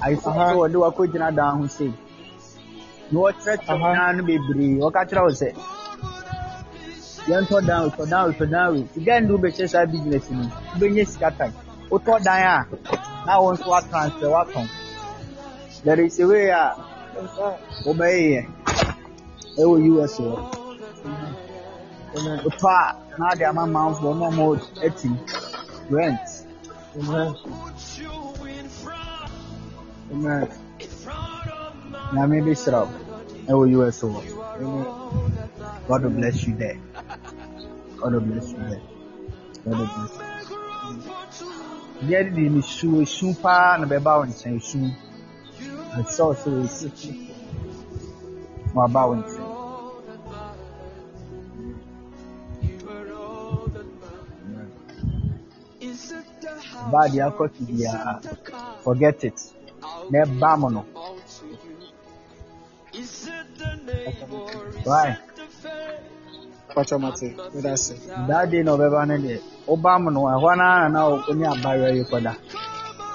[0.02, 1.94] Ayefo sɛ wɔde wakɔgyina dan ho sei.
[3.12, 4.80] Na wɔkyerɛkyerɛ no bebree.
[4.80, 5.50] Wɔka kyerɛ wo sɛ
[7.28, 8.88] yɛntɔ dan o, tɔ dan o, tɔ dan o.
[8.94, 10.44] Sika ndi wobɛhyɛ saa business no.
[10.74, 11.54] Wobɛnya sika time.
[11.90, 12.66] Wotɔ dan a
[13.26, 14.68] na wo nso watransfer watɔn.
[15.84, 16.76] There is a way a
[17.86, 18.42] wobɛyɛ yɛ
[19.60, 20.32] ɛwɔ US hɔ.
[22.46, 24.46] Wotɔ a na ade ama manfoɔ na ɔmo
[24.86, 25.16] atim
[25.90, 26.20] rent.
[26.98, 27.36] Amen.
[30.12, 30.71] Amen.
[32.14, 32.90] Nyame bi hyira wo
[33.50, 34.22] ɛwɔ US hɔ.
[35.88, 36.78] God bless you there.
[38.00, 38.82] God bless you there.
[39.66, 42.08] God bless you.
[42.08, 44.80] Deɛ de ne su esu paa na bɛba wo nkyɛn esu.
[45.98, 46.88] Ɛsɛ wo sɛ esu
[48.76, 49.50] waba wo nkyɛn.
[56.92, 58.14] Baa deɛ akɔ to biara
[58.84, 59.40] forget it.
[60.10, 60.86] Na ɛba mo no.
[64.84, 65.18] Why?
[66.76, 67.36] Pacho Mate.
[67.62, 68.00] That's it.
[68.28, 71.90] that day na ɔbɛba no deɛ woba m no ɛhɔ no ara na wone abayewa
[71.96, 72.34] yi kɔda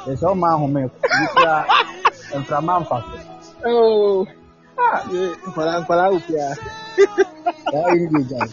[0.07, 1.67] ɛ sɛ woma ahome bi kora
[2.35, 3.17] mframa mfa so
[3.65, 4.27] Oh.
[4.79, 5.35] Ah, yeah.
[5.47, 6.55] Nkwara nkwara upia.
[7.73, 8.49] saa yi ne deɛ gyae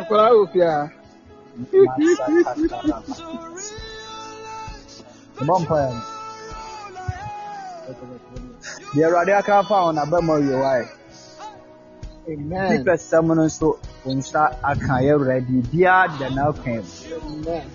[0.00, 0.72] Nkwara upia.
[5.46, 6.00] bɔ mpaeɛ no
[8.94, 10.84] deɛ awurade aka fa wo nabɛma wie wae
[12.28, 12.70] Amen.
[12.70, 17.70] nipɛ sɛm no nso wo nsa aka yɛ awurade biribiara da na akwan mu Amen.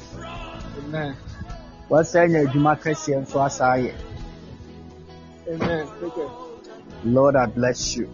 [0.79, 1.15] Amen.
[1.89, 3.93] wɔsɛ nya adwuma kɛseɛ nso asa ayɛ
[5.51, 5.87] Amen.
[5.99, 6.29] Take it.
[7.03, 8.07] lord i bless you.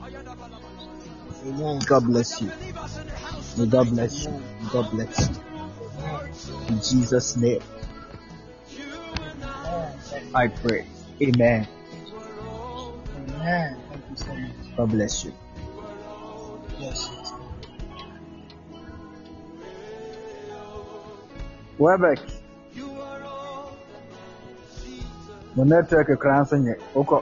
[1.46, 1.80] Amen.
[1.88, 2.52] god bless you.
[3.58, 4.32] May god bless you.
[4.32, 5.36] May god bless you.
[6.70, 7.62] In jesus name.
[10.36, 10.86] I pray.
[11.22, 11.68] Amen
[13.38, 13.78] Amen.
[13.90, 14.52] Thank you so much.
[14.76, 15.34] god bless you
[16.80, 17.10] Yes.
[21.80, 22.20] Webex.
[25.56, 26.74] Mo network kora nso nyɛ.
[26.94, 27.22] Wokɔ.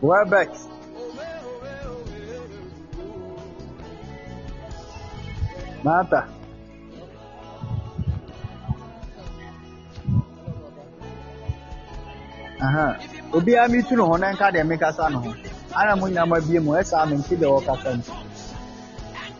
[0.00, 0.50] Webex.
[5.84, 6.39] Martha.
[13.32, 15.34] Obiara mitu ne ho na nka deɛ mekasa ne ho.
[15.74, 18.04] Ana mo nyama bie mu ɛsaa mente deɛ wɔkasa no.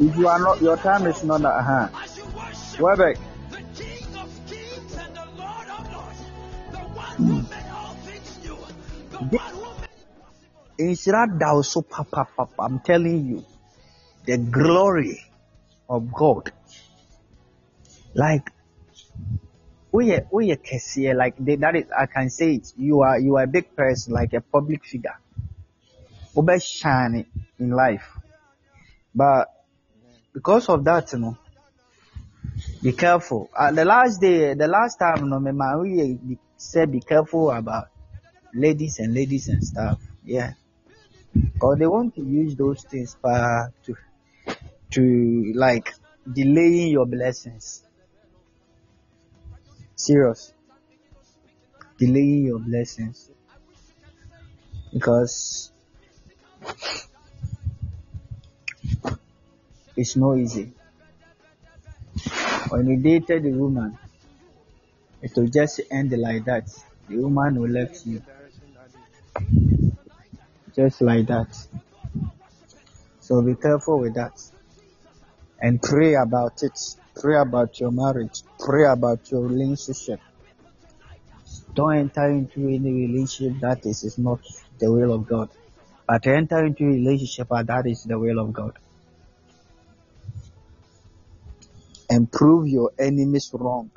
[0.01, 1.88] If you are not, your time is not, uh-huh.
[2.80, 3.18] Webex.
[10.78, 12.48] Nhyira da wo so papapapa.
[12.59, 13.44] I'm telling you,
[14.24, 15.20] the glory
[15.90, 16.51] of God.
[18.14, 18.51] Like,
[19.92, 22.72] woyɛ kɛseɛ like the- that is I can say it.
[22.76, 25.18] You are you are a big person like a public figure.
[26.34, 27.26] Wobɛshine
[27.58, 28.18] in life,
[29.14, 29.48] but
[30.32, 31.36] because of that, you know,
[32.82, 33.50] be careful.
[33.56, 37.88] Uh, the last day, the last time, no, my man, we said be careful about
[38.54, 40.00] ladies and ladies and stuff.
[40.24, 40.52] Yeah,
[41.34, 43.96] because they want to use those things uh, to
[44.92, 45.92] to like
[46.32, 47.82] delaying your blessings.
[50.02, 50.55] Serious,
[51.98, 53.28] delaying your blessings
[54.94, 55.70] because
[59.94, 60.72] it's not easy.
[62.70, 63.98] When you dated the woman,
[65.20, 66.66] it will just end like that.
[67.06, 68.22] The woman will left you
[70.74, 71.55] just like that.
[73.18, 74.40] So be careful with that.
[75.60, 76.78] And pray about it.
[77.20, 78.42] Pray about your marriage.
[78.59, 80.20] Pray about your relationship.
[81.74, 84.40] Don't enter into any relationship that is, is not
[84.78, 85.51] the will of God.
[86.09, 88.72] But enter into a relationship that that is the will of God.
[92.09, 93.90] And prove your enemies wrong.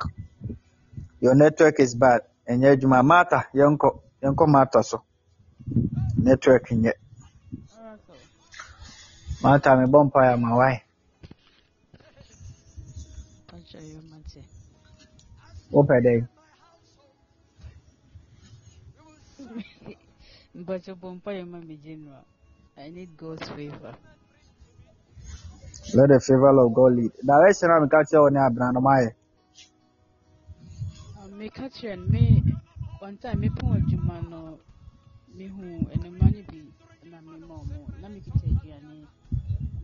[1.20, 2.20] Your network is bad.
[2.46, 5.02] And yet, my Martha, yanko, Martha so.
[6.18, 6.98] Network in yet.
[9.42, 10.83] Martha, me bumpire my wife.
[15.74, 16.22] Open day.
[20.54, 22.24] But your general.
[22.78, 23.94] I need God's favor.
[25.94, 27.10] Let the favor of God lead.
[27.26, 28.84] Direction I'm catching on your brand of
[31.38, 32.42] me catch you and me
[33.00, 34.58] one time me pon adwuma no
[35.36, 35.62] me hu
[35.94, 36.60] enema ne bi
[37.10, 39.06] na me ma mo na me kita aduane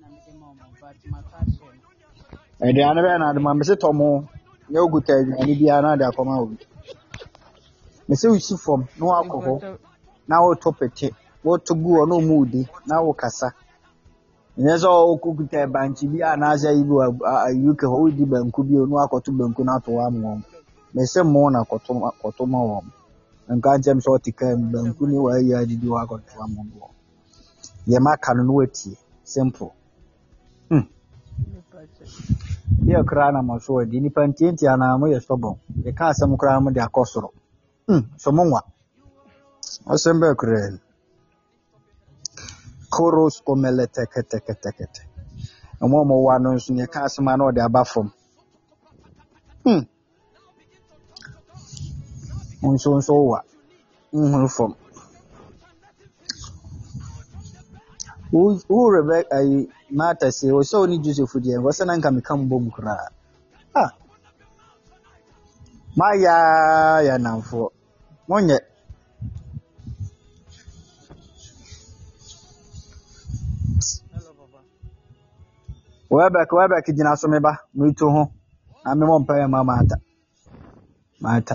[0.00, 3.74] na me de ma mo but my catch you aduane bɛyɛ na ade ma mese
[3.82, 4.10] tɔ mo
[4.70, 6.56] nyɛ woguta aduane biara na ade akɔma wo bi
[8.08, 9.54] mese wosi fam na woakɔ hɔ
[10.28, 11.14] na wotɔ pete
[11.44, 13.48] woto gu hɔ na ɔmu wodi na wokasa
[14.58, 17.06] nyɛ sɛ wokuta bankye bi anaasɛ yi bi wɔ
[17.70, 20.42] uk hɔ wodi banku bi na wakɔto banku no ato hɔ wɔn
[20.94, 22.84] mese mo na kɔto ma- wɔn
[23.56, 26.90] nka nkyɛm sɛ ɔte kaa mu banku ne wayi adidi hɔ akɔto ama wɔn
[27.86, 29.72] deɛ maka no no watie simple.
[30.68, 30.86] Hmm.
[32.86, 35.54] Deɛ koraa na mo so ɔdi nipa ntiantia anaa moyɛ stɔbɔn
[35.84, 37.28] yɛka asɛm koraa mo de akɔ soro.
[37.88, 38.02] Hmm.
[38.22, 38.60] so mo nwa.
[39.92, 40.78] Ɔsɛm bɛɛ ni.
[42.94, 45.02] Koros komɛlɛ tɛkɛtɛkɛtɛkɛtɛ
[45.82, 48.08] ɛmo a ɔmowɔ no nso ne yɛka asɛm a ɔde aba fam.
[49.64, 49.82] Hmm.
[52.62, 53.40] nso nso wowa
[54.12, 54.74] nhuru fam.
[58.32, 61.96] Wo wo rebe ayi mata se wo sɛ wo ne joseph deɛ wɔ sɛ na
[61.96, 63.08] nka meka mbɔ mu koraa
[63.74, 63.90] ah
[65.98, 66.34] mayɛ
[67.06, 67.66] yɛ namfoɔ
[68.28, 68.58] monyɛ
[76.10, 78.22] Webek Webek gyina so meba metu ho
[78.84, 79.96] na memmɔ mpaeɛ ma Martha.
[81.22, 81.54] Martha.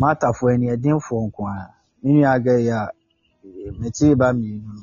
[0.00, 1.72] Marthafoɔ aniɛdenfoɔ nko ara.
[2.02, 2.92] Me nua aga yi a
[3.80, 4.82] metee ba mmienu no,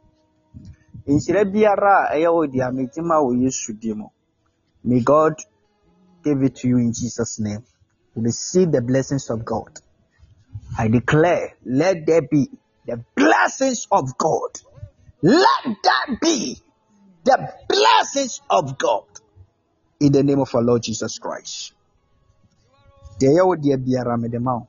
[1.07, 4.07] Nhyira biara a ɛyɛ wo deɛ meti ma wɔ Yesu din mu.
[4.83, 5.33] May God
[6.23, 7.63] give it to you in Jesus' name.
[8.15, 9.79] Receive the blessings of God.
[10.77, 12.49] I declare, let there be
[12.85, 14.51] the blessings of God.
[15.21, 16.57] Let that be
[17.23, 19.05] the blessings of God.
[19.99, 21.73] In the name of our Lord Jesus Christ.
[23.19, 24.67] Deɛ ɛyɛ wo deɛ biara mede ma wo.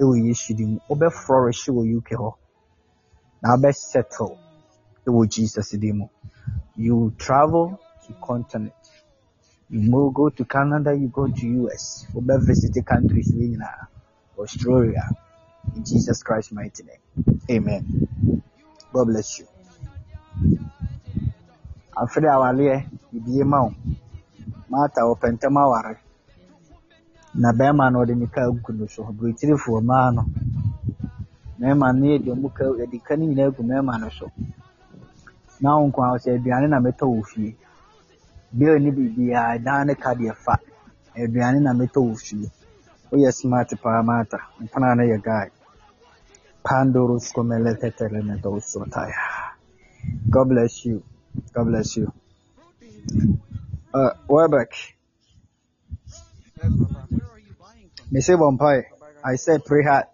[0.00, 0.78] Ɛwɔ Yesu din mu.
[0.88, 2.34] Wobɛ flourish wɔ UK hɔ.
[3.42, 3.74] Na wobɛ
[5.00, 6.08] settle ɛwɔ Jesus mu.
[6.76, 8.74] You travel to continent.
[9.68, 12.06] You go to Canada, you go to US.
[12.14, 13.86] Wobɛ visit countries wei nyinaa.
[14.38, 15.08] Australia.
[15.76, 17.00] In Jesus Christ's mighty name.
[17.50, 17.84] Amen.
[18.92, 19.46] God bless you.
[21.96, 23.74] Afei awaleɛ, bibie ma wo.
[24.68, 26.00] Martha ɔpɛ ntɛm aware.
[27.34, 29.04] Na bɛrima no ɔde ne ka agu no so.
[29.04, 30.24] Aburokyirifoɔ mmaa no.
[31.58, 34.30] Mmarima no yɛde ɔmo ka yɛde ka no nyinaa agu mmarima no so.
[35.60, 37.56] Na wo nko ara sɛ aduane na mɛtɔ wɔ fie.
[38.52, 40.54] Bill ne biribiara dan ne ka deɛ fa.
[41.16, 42.50] Aduane na mɛtɔ wɔ fie.
[43.10, 44.38] Woyɛ smart paa Martha.
[44.60, 45.50] Mpana no yɛ guy.
[46.64, 49.56] Pandoros komeleketele medosotaya.
[50.30, 51.02] God bless you.
[51.52, 52.12] God bless you.
[53.92, 54.72] Uh, Welbeck,
[56.60, 57.06] Yes, Papa.
[58.10, 58.90] me say vampire.
[59.24, 60.04] I said pray hard.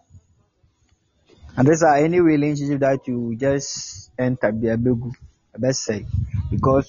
[1.56, 4.68] And these are any relationship that you just enter be
[5.56, 6.06] a best say
[6.50, 6.88] because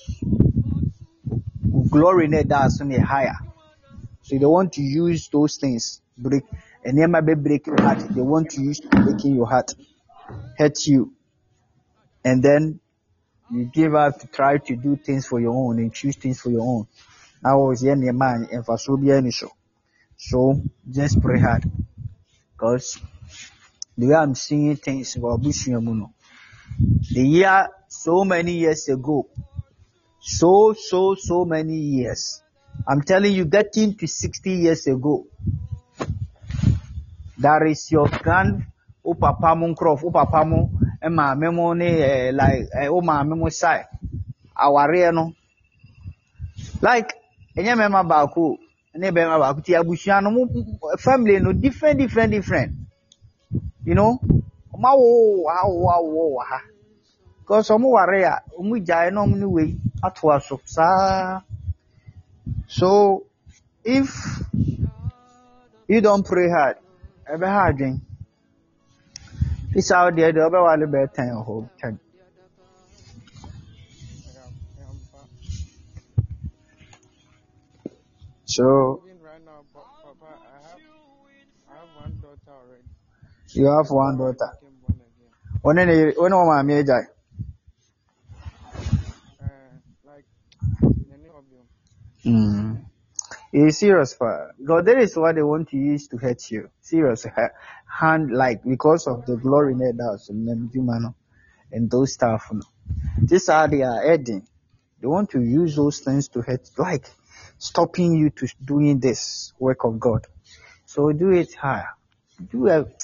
[1.90, 3.36] glory net that's on higher.
[4.24, 6.44] So they want to use those things break
[6.84, 8.00] and they might be breaking heart.
[8.10, 9.74] They want to use breaking your heart,
[10.58, 11.14] hurt you,
[12.24, 12.80] and then
[13.50, 16.50] you give up to try to do things for your own and choose things for
[16.50, 16.88] your own.
[17.42, 19.52] Now was man and for so be any so.
[20.18, 21.64] So just pray hard.
[22.52, 23.00] Because
[23.98, 26.12] the way I'm seeing things about Bushiamuno.
[27.12, 29.26] The year so many years ago,
[30.22, 32.42] so so so many years.
[32.88, 35.26] I'm telling you, getting to 60 years ago,
[37.40, 38.66] that is your grand
[39.04, 40.70] o papa mo nkurɔfo o papa mo
[41.02, 43.88] eh, maame mo ne eh, like eh, o maame mo side
[44.54, 45.34] awareɛ no.
[46.82, 47.14] Like
[47.58, 48.58] ɛnyɛ mmarima baako
[48.96, 50.30] ne barima baako ti abusua no
[51.00, 52.72] family no different different different.
[53.86, 54.20] You know?
[54.74, 55.08] Ɔmo awo
[55.46, 56.60] wɔ ha awo awo wɔ ha
[57.48, 59.70] because ọmụ ware a we gyae na ọmụ ne wei
[60.04, 60.60] atoa so
[62.68, 63.24] so
[63.86, 64.10] if
[65.88, 66.76] you don't pray hard
[67.34, 67.48] ebe
[69.74, 70.32] it's out there.
[70.34, 72.00] deɛ deɛ ɔbɛwale bɛɛ tɛn wɔ.
[78.46, 79.02] So
[83.54, 84.52] you have one daughter.
[85.62, 87.08] When in When of my major.
[92.26, 92.84] Mm.
[93.54, 94.48] It's serious, pa.
[94.64, 96.70] God, that is what they want to use to hurt you.
[96.82, 97.26] Serious.
[97.86, 102.52] Hand, like, because of the glory in house, and those stuff.
[103.18, 104.48] This are they are adding.
[105.00, 107.10] They want to use those things to hurt, like,
[107.58, 110.26] stopping you to doing this work of God.
[110.86, 111.90] So do it higher.
[112.52, 113.04] Do it.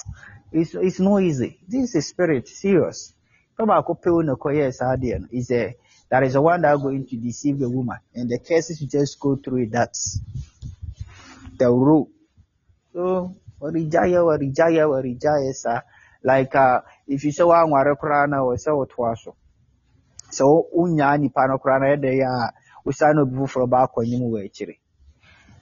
[0.52, 1.58] It's, it's not easy.
[1.66, 3.14] This is spirit, serious.
[3.58, 5.74] Is a,
[6.14, 7.96] that is the one that going to deceive the woman.
[8.14, 10.20] And the cases you just go through it, that's
[11.58, 12.08] the rule.
[12.92, 15.82] So, warijaya, warijaya, warijaya, sir.
[16.22, 19.34] Like, uh, if you say one ware koraa na wɔ sɛ wotoa so.
[20.30, 22.52] Sɛ wo- wonyaa nipa no koraa na ɛdɛ yɛ a,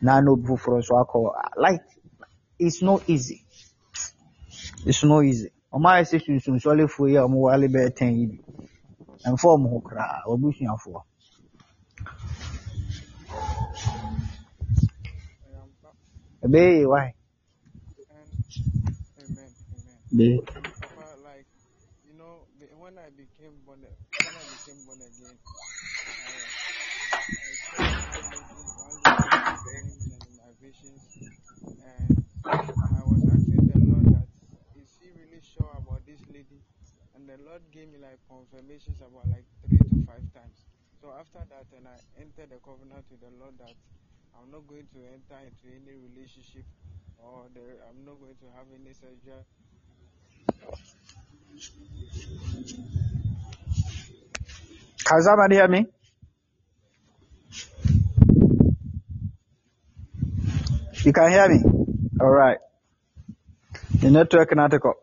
[0.02, 1.80] na obi foforɔ like,
[2.58, 3.46] it's not easy.
[4.84, 5.50] It's not easy.
[5.72, 8.40] Ɔmo ayɛ sɛ sunsunsɔlefoɔ yi a ɔmo wale bɛyɛ.
[9.28, 11.00] Ɛmfa ɔmo ho koraa, wɔabusuafoɔ.
[16.44, 17.14] Ɛbɛyɛ yie wae.
[18.10, 18.30] And,
[19.22, 20.00] amen, amen.
[20.16, 20.38] Bɛyɛ.
[21.22, 21.46] Like,
[22.04, 22.46] you know,
[22.78, 23.84] when I became born,
[24.22, 25.38] when I became born again,
[26.18, 26.50] I,
[27.46, 28.70] I saw one lady in
[29.38, 31.02] my dreams and my visions,
[31.80, 32.26] and
[32.92, 34.26] I was asking the Lord that
[34.74, 36.60] is he really sure about this lady?
[37.22, 40.58] And the Lord gave me like confirmations about like three to five times.
[40.98, 43.78] So after that, and I entered the covenant with the Lord that
[44.34, 46.66] I'm not going to enter into any relationship
[47.22, 49.38] or the, I'm not going to have any sexual
[55.06, 55.86] Can somebody hear me?
[61.04, 61.62] You can hear me?
[62.20, 62.58] Alright.
[64.00, 65.01] The network na teko.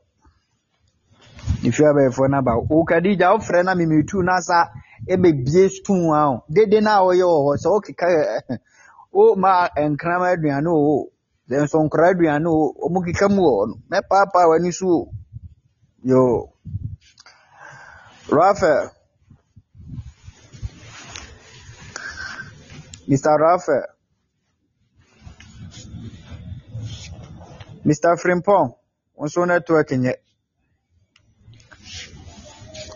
[1.70, 4.72] If you have a phone number, o Khadija o frɛ na me metu na sa
[5.08, 6.44] e be bie stone a o.
[6.50, 8.42] Dede na o ye o so o keka
[9.14, 11.12] o ma nkrama aduane o.
[11.48, 13.68] Den so nkra aduane o, o mu keka mu o.
[13.88, 14.88] Me papa wani so.
[14.88, 15.14] o.
[16.02, 16.50] Yo.
[18.30, 18.90] Raphael,
[23.08, 23.38] Mr.
[23.38, 23.86] Raphael,
[27.86, 28.18] Mr.
[28.18, 28.74] Frimpong,
[29.22, 30.16] nso network nyɛ.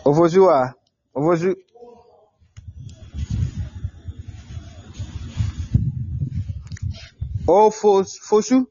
[0.04, 0.74] Ofosu wa?
[1.14, 1.56] Ofosu.
[7.46, 8.66] O fos, fosu.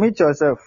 [0.00, 0.60] Meet yourself.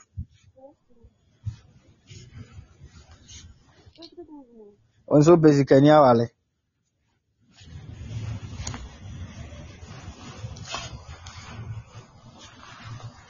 [5.08, 6.30] Onso basic ni awale.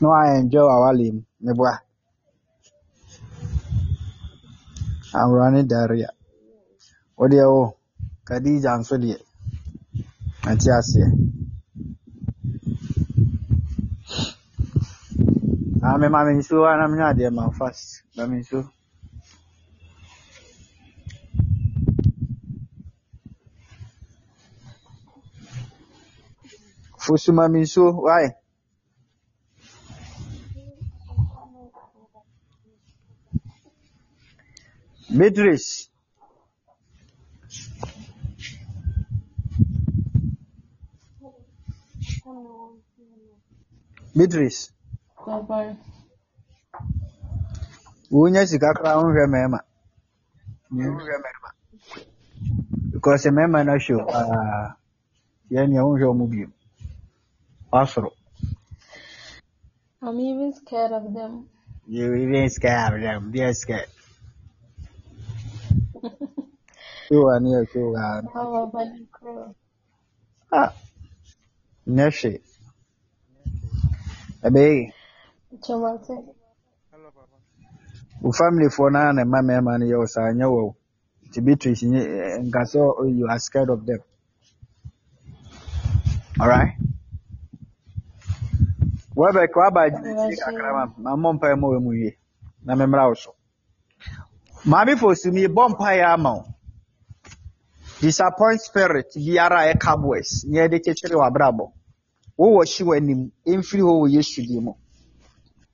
[0.04, 1.22] No I enjoy awale mu.
[1.40, 1.80] Meboa.
[5.16, 6.10] I'm running diarrhea.
[7.18, 7.78] Ode o.
[8.28, 9.16] Khadija nso deɛ.
[10.44, 11.08] Ante aseɛ.
[15.82, 18.04] Ah, me ma me nsuo a na menya adeɛ ma wo fast.
[18.18, 18.68] Ma me nsuo.
[27.00, 28.04] Fosu ma me nsuo.
[28.04, 28.43] Why?
[35.14, 35.90] Beatrice.
[44.16, 44.72] Beatrice.
[45.26, 45.78] Papa,
[48.12, 49.60] Wonya sika koraa wonhwɛ mmarima.
[50.72, 51.22] Wonhwɛ hmm.
[51.22, 51.50] mmarima.
[52.92, 54.26] Because mmarima no show paa.
[54.34, 54.76] Ah,
[55.52, 56.48] yɛn nea wonhwɛ ɔmo bio.
[57.72, 58.12] Wasoro.
[60.02, 61.50] I'm even scared of them.
[61.88, 63.32] You even scared of them.
[63.32, 63.90] They're scared.
[67.08, 68.22] So ani yɛ so haa.
[68.34, 69.56] How about the crow?
[70.52, 70.74] Ah,
[71.88, 72.42] nyɛ hwee.
[74.44, 74.94] Ɛbɛyɛ.
[75.64, 76.24] Traumatic.
[76.92, 77.36] Hello, Papa.
[78.22, 80.76] Wo family foɔ naa na ɛma mmarima no yɛ wo saa nyɛ wo.
[81.28, 84.00] Nti Beatrice nye eh, nka sɛ oh, you are scared of them.
[86.40, 86.74] Alright?
[89.16, 92.18] Wabɛk waba agyinakyire kakra ma ma mmɔ mpaeɛ ma wɔ mu wie
[92.64, 93.36] na memmra wo so.
[94.66, 96.53] Maame fo su mi bɔ mpaeɛ ama wo.
[98.04, 101.66] Disappoint spirit biara a ɛka boys ne yɛde kyekyere w'abrabɔ.
[102.38, 104.74] Wowɔ hye w'anim mfiri hɔ wɔ Yesu din mu.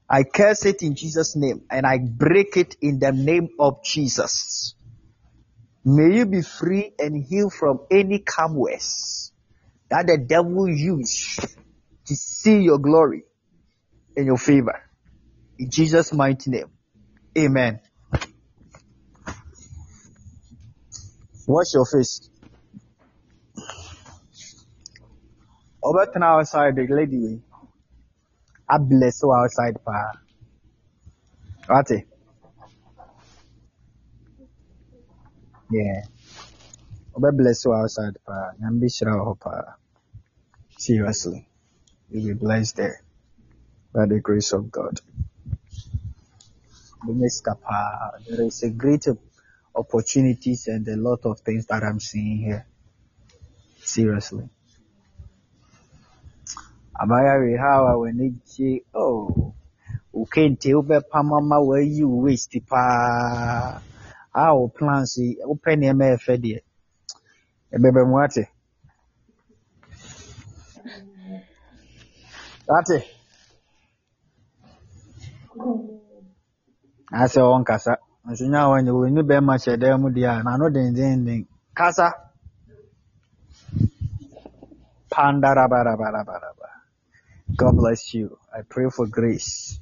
[0.07, 4.75] I curse it in Jesus' name and I break it in the name of Jesus.
[5.83, 9.31] May you be free and healed from any cobwebs
[9.89, 11.39] that the devil used
[12.05, 13.23] to see your glory
[14.15, 14.79] and your favor.
[15.57, 16.69] In Jesus' mighty name.
[17.35, 17.79] Amen.
[21.49, 22.29] Wash your face.
[25.83, 27.41] Obatena outside the lady.
[28.69, 30.11] I bless you outside pa.
[31.67, 32.05] Wate?
[35.71, 36.03] Yeah.
[37.17, 38.51] Obe bless you outside pa.
[38.61, 39.73] Nyambi shira pa.
[40.77, 41.47] Seriously.
[42.11, 43.01] You'll be blessed there
[43.91, 45.01] by the grace of God.
[47.01, 47.57] Pa.
[47.65, 48.11] Ah.
[48.29, 49.07] There is a great
[49.79, 52.67] opportunities and a lot of things that I'm seeing here.
[53.81, 54.49] Seriously.
[56.99, 58.05] Abayare how I oh.
[58.05, 59.53] it oh.
[60.13, 63.79] Ukente wobɛpam ama wayi wo waste paa
[64.33, 66.59] a wo plans yi wopɛ nneɛma a ɛfɛ deɛ
[67.75, 68.43] ɛbɛbɛ mu ate
[72.77, 72.97] ate
[77.21, 77.93] asɛ
[78.25, 82.07] wɔnkasa nso nya wɔnyɛ wɔnni bɛrima hyɛ dan mu deɛ a n'ano dendenden kasa
[85.11, 86.67] pandarabarabaraba
[87.57, 89.79] God bless you I pray for grace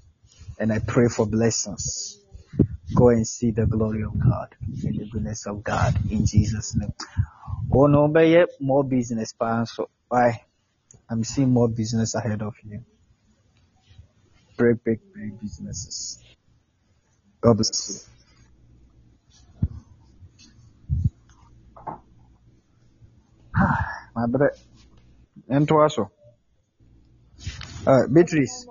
[0.60, 2.20] and I pray for blessings.
[2.96, 6.94] Go and see the glory of God and the goodness of God in Jesus' name.
[7.72, 8.28] Oh no, but
[8.60, 9.34] more business,
[9.66, 10.44] so why?
[11.10, 12.84] I'm seeing more business ahead of you.
[14.58, 16.20] Big, big, big businesses.
[17.42, 18.17] God bless you.
[24.16, 24.54] My brother,
[25.72, 26.12] also.
[27.86, 28.68] Uh, Beatrice.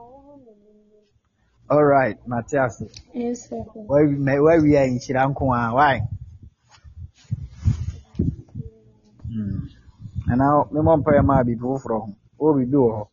[1.68, 2.82] All right, Matthias.
[3.12, 3.70] Yes, Papa.
[3.74, 6.00] Where we, where we are in Shirankwa, why?
[9.26, 9.66] Hmm.
[10.28, 12.16] And now, me mom pay my people from.
[12.36, 13.08] What we do?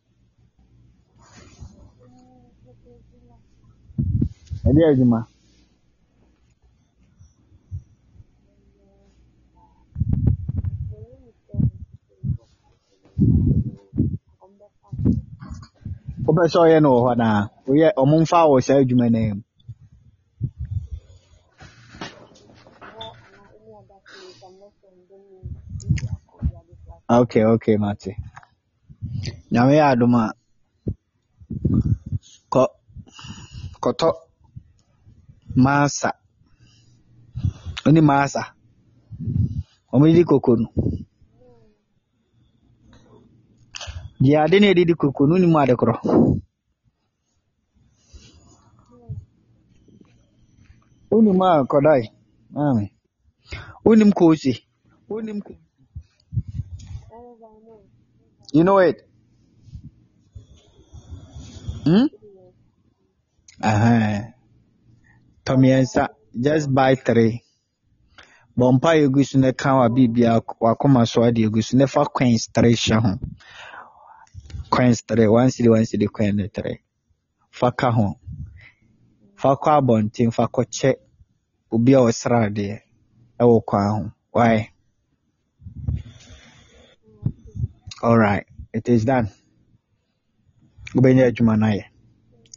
[4.64, 5.33] Ẹdí ẹ̀dùnmá.
[16.26, 17.38] Wopɛ sɛ ɔyɛ no wɔ hɔ naa?
[17.66, 19.42] Woyɛ ɔmo mfa wɔ saa adwuma no mu.
[27.16, 28.12] Okay, okay, mate.
[29.52, 30.24] Nyame yɛ adom a
[32.52, 32.62] kɔ
[33.82, 34.08] kɔtɔ
[35.64, 36.10] maasa.
[37.84, 38.42] Woni maasa?
[39.92, 40.68] Ɔmo didi koko no.
[44.22, 45.94] Deɛ ade na edidi koko no nim ade korɔ.
[51.10, 52.04] Wonim a kɔdae.
[52.54, 52.90] Maame.
[53.84, 54.52] Wonim koose.
[55.08, 55.54] Wonim ko.
[58.52, 59.02] You know it?
[61.84, 62.06] Hmm?
[63.62, 64.20] Uh-huh.
[65.44, 66.08] Tɔ mmiɛnsa.
[66.40, 67.42] Just buy three.
[68.56, 72.04] Bɔ mpa egu so na ka wa biribia wakoma so ade egu so na fa
[72.06, 73.18] coins three hyɛ ho.
[74.74, 75.28] Coins three.
[75.28, 76.78] One cedi one cedi coin ne three.
[77.50, 78.18] Fa ka ho.
[79.40, 80.90] Fa kɔ abɔnten fa kɔkyɛ
[81.70, 82.80] obi a ɔsra adeɛ
[83.40, 84.12] ɛwɔ kwan ho.
[84.32, 84.70] Why?
[88.02, 88.46] Alright.
[88.72, 89.30] It is done.
[90.94, 91.84] Wobɛnya adwuma no ayɛ.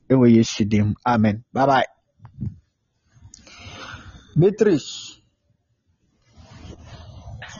[0.09, 0.95] Ɛwɔ Yesu dim.
[1.05, 1.43] Amen.
[1.53, 1.85] Bye bye.
[4.35, 5.21] Beatrice.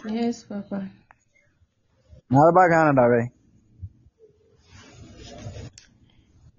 [0.09, 0.89] Yes, Papa.
[2.29, 3.36] Na aba Ghana da bɛn?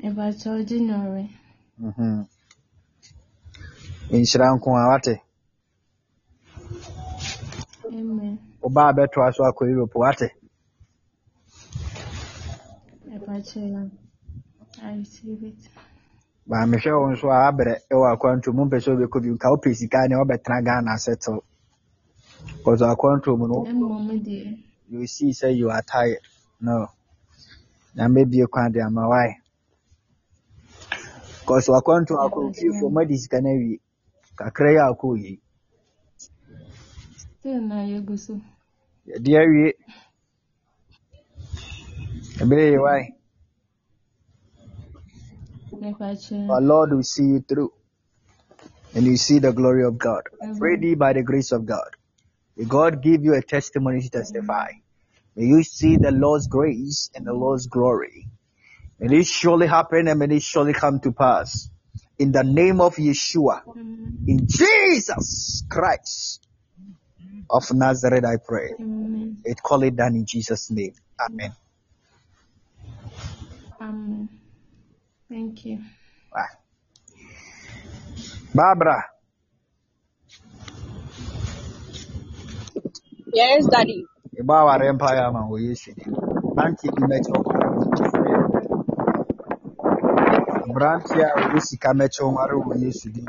[0.05, 1.31] About ordinary.
[1.81, 2.27] Mhm.
[4.11, 5.23] Nhyira nko a wate.
[7.87, 8.39] Amen.
[8.63, 10.31] Ɔbaa bɛtoa so akɔ Europe wate.
[13.15, 13.91] About you.
[14.83, 15.69] I receive it.
[16.47, 19.75] Ba mehwɛ wo nso a abrɛ ɛwɔ akwantuo mu mpɛ sɛ wobɛkɔ bi nka wopɛ
[19.77, 21.45] sika ne wobɛtena Ghana settle.
[22.65, 24.55] Cause akwantuo mu no I'm Mama dear.
[24.89, 26.21] you see say you are tired.
[26.61, 26.87] No.
[27.97, 29.37] Nyame bie kwan de ama why?
[31.49, 33.81] Cause wakwantuo akɔ fiefoɔ mu adi sika no awie.
[34.39, 35.33] Kakra yi a akɔ yi.
[37.39, 38.35] Still na you go so.
[39.09, 39.73] Yɛde awie.
[42.43, 43.15] Ɛbɛyɛ yɛ you.
[46.51, 47.73] Our Lord will see you through.
[48.95, 50.23] And you see the glory of God.
[50.59, 51.91] Pray thee by the grace of God.
[52.57, 54.69] May God give you a testimony to testify.
[55.37, 58.29] May you see the Lord's grace and the Lord's glory.
[59.01, 61.71] May it surely happen and may it surely come to pass.
[62.19, 63.63] In the name of Yeshua.
[64.27, 66.41] In Jesus Christ
[67.51, 68.75] of Nazareth, I pray.
[68.81, 69.37] Amen.
[69.45, 70.95] It call it done in Jesus' name.
[71.21, 71.53] Amen.
[73.81, 74.29] Amen.
[75.29, 75.79] Thank you.
[78.55, 79.05] Barbara,
[83.33, 84.05] Yes, Daddy.
[84.41, 86.05] ịgba awara empire ma wọ Yesu dị.
[86.57, 87.67] Auntie bi mechie ọkwara
[90.69, 93.23] Aberanteɛ a ɔwɔ sika mɛkyɛ nware wɔ Yesu dị.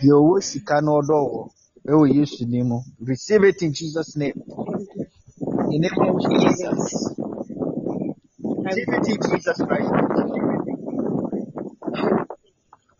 [0.00, 1.40] Deɛ ɔwɔ sika na ɔdɔ wɔ
[1.90, 2.78] ɛwɔ Yesu din mu.
[3.00, 4.34] Receive it in Jesus name.
[5.72, 6.80] In the name of Jesus.
[8.64, 9.92] Receive it in Jesus Christ.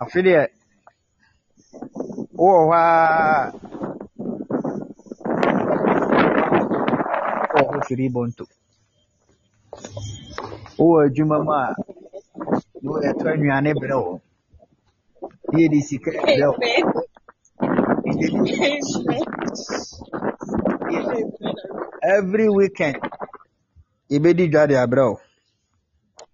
[0.02, 0.42] Afe deɛ
[2.38, 2.84] wowɔ hɔ a
[7.52, 8.44] wowɔ hɔ firi bɔnto.
[10.86, 11.65] Wowɔ adwuma mu a
[12.82, 14.12] na wɔyɛtɔ anuane brɛ wo.
[15.50, 16.47] Na yɛde sika brɛ
[18.16, 20.00] Jesus.
[22.16, 22.97] Every weekend,
[24.12, 25.18] yɛbɛdi dwa de abrɛ wo.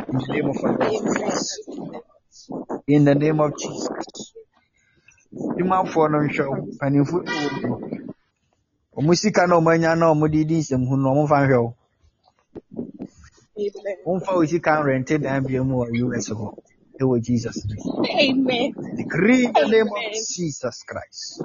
[0.09, 0.61] In the name of
[1.17, 1.61] Jesus.
[2.87, 4.35] In the name of Jesus.
[5.57, 6.57] Dwumafoɔ no nhwɛ wo.
[6.77, 7.77] Mpanimfoɔ no wɔ mu.
[8.99, 11.75] Ɔmo sika na ɔmo anya na ɔmo de di nsɛmhu no ɔmo fa nhwɛ wo.
[14.05, 15.87] Womfa wo sika rente dan bio mu wɔ
[16.19, 16.49] us hɔ
[17.01, 17.59] ɛwɔ jesus
[18.23, 18.75] Amen.
[18.97, 21.43] decree in the name of jesus christ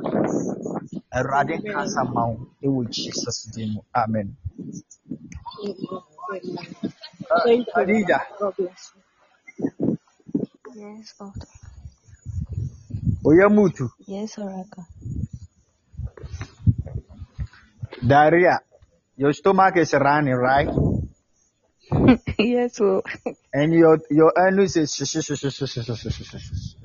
[1.15, 4.37] awurade nka asa ma wo ɛwɔ jesus din mu amen
[5.63, 6.03] Amen.
[7.31, 7.75] Uh, Thank you.
[7.75, 9.01] Khadija, God bless you.
[10.75, 11.47] Yes, Doctor.
[13.25, 14.87] woyɛ mutu Yes, Oracle.
[18.07, 18.59] diarrhea
[19.17, 20.71] your stomach is running right
[22.39, 23.03] yes, well.
[23.53, 26.75] and your your anus is sh- sh- sh- sh- sh- sh- sh- sh- sh- sh-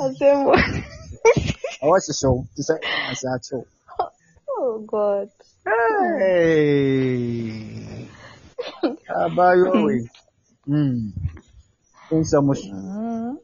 [0.00, 0.58] I said, what?
[1.82, 2.74] ɛwɔ hyehyɛ wo te sɛ
[3.10, 3.62] ase akyew
[4.48, 5.28] Oh, God.
[6.18, 7.40] Hey,
[9.08, 10.02] abayewa wei
[10.66, 11.10] Hmm.
[12.10, 13.36] nsɛm so Mm.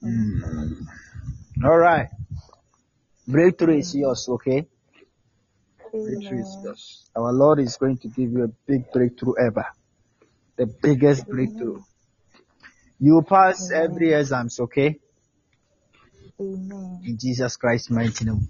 [0.00, 0.84] Hmm.
[1.64, 2.08] all right
[3.28, 4.66] breakthrough is yours okay
[6.02, 6.64] breakthrough is Amen.
[6.64, 6.84] yours
[7.16, 9.66] our lord is going to give you a big breakthrough ever
[10.56, 11.80] the biggest breakthrough
[12.98, 14.20] you pass every Amen.
[14.20, 14.98] exams okay
[16.40, 17.00] Amen.
[17.04, 18.48] in jesus Christ's mighty name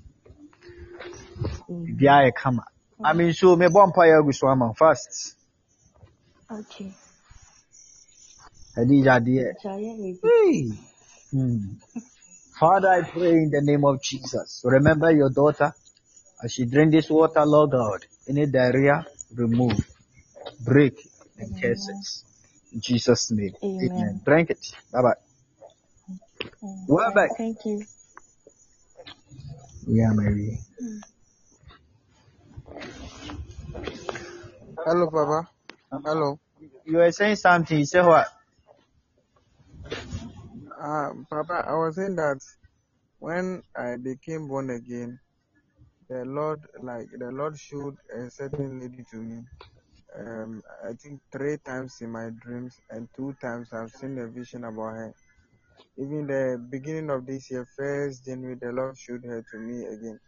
[1.71, 1.87] Amen.
[1.87, 2.63] biribiara yɛ kama
[3.05, 5.35] i mean so mebɔ mpaeɛ agu so ama wo first
[6.51, 6.93] Okay.
[8.75, 10.19] Khadija deɛ Shall I read?
[10.23, 10.71] Hey.
[11.31, 11.77] Hmm.
[12.59, 14.63] Father, I pray in the name of Jesus.
[14.65, 15.73] Remember your daughter
[16.43, 18.05] as she drink this water, Lord God.
[18.29, 19.79] Any diarrhea, remove,
[20.61, 20.95] break,
[21.39, 21.61] and Amen.
[21.63, 22.25] curses.
[22.73, 23.55] In Jesus' name.
[23.63, 23.91] Amen.
[23.93, 24.21] Amen.
[24.25, 24.67] Drink it.
[24.93, 25.15] Bye bye.
[26.89, 27.31] Welbeck.
[27.37, 27.85] Thank you.
[29.87, 30.59] Yeah, Mary.
[34.85, 35.49] Hello, Papa.
[36.05, 36.41] Hello.
[36.85, 37.79] You were saying something.
[37.79, 38.27] You say what?
[40.81, 42.41] Uh, Papa, I was saying that
[43.21, 45.19] when I became born again,
[46.11, 49.43] the Lord, like the Lord showed a certain lady to me.
[50.19, 54.65] Um, I think three times in my dreams, and two times I've seen a vision
[54.65, 55.15] about her.
[55.99, 60.21] Even the beginning of this year, first January, the Lord showed her to me again.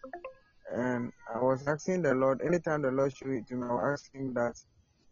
[0.73, 4.01] And I was asking the Lord, anytime the Lord showed it to me, I was
[4.01, 4.55] asking that,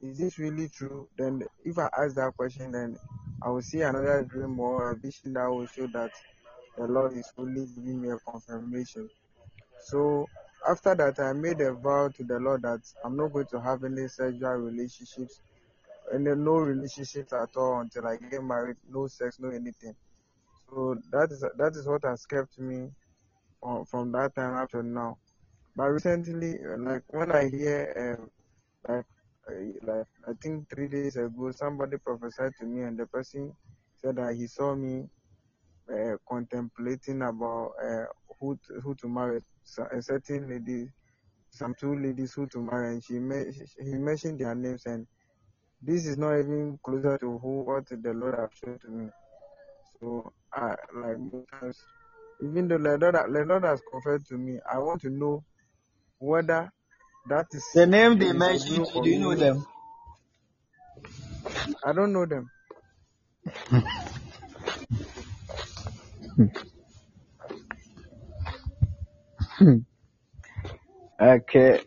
[0.03, 1.09] is this really true?
[1.19, 2.97] Then if I ask that question, then
[3.43, 6.11] I will see another dream or a vision that will show that
[6.77, 9.09] the Lord is only giving me a confirmation.
[9.79, 10.27] So
[10.69, 13.85] after that, I made a vow to the Lord that I'm not going to have
[13.85, 15.41] any sexual relationships,
[16.13, 19.95] and no relationships at all until I get married, no sex, no anything.
[20.69, 22.91] So that is that is what has kept me
[23.63, 25.19] uh, from that time up to now.
[25.77, 28.31] But recently, like when I hear, um,
[28.89, 29.07] like,
[29.83, 33.53] like I think three days ago, somebody prophesied to me, and the person
[33.97, 35.07] said that he saw me
[35.93, 38.07] uh, contemplating about uh,
[38.41, 40.91] who to, who to marry, so, a certain lady,
[41.51, 43.15] some two ladies who to marry, and she,
[43.85, 45.07] he mentioned their names, and
[45.83, 49.11] this is not even closer to who what the Lord has shown to me.
[50.01, 51.19] So I like
[51.53, 51.87] times,
[52.43, 55.45] even though the Lord, the Lord has confirmed to me, I want to know
[56.19, 56.71] whether
[57.29, 59.67] that is The name they mentioned, do you know them?
[61.85, 62.51] I don't know them.
[71.21, 71.81] okay.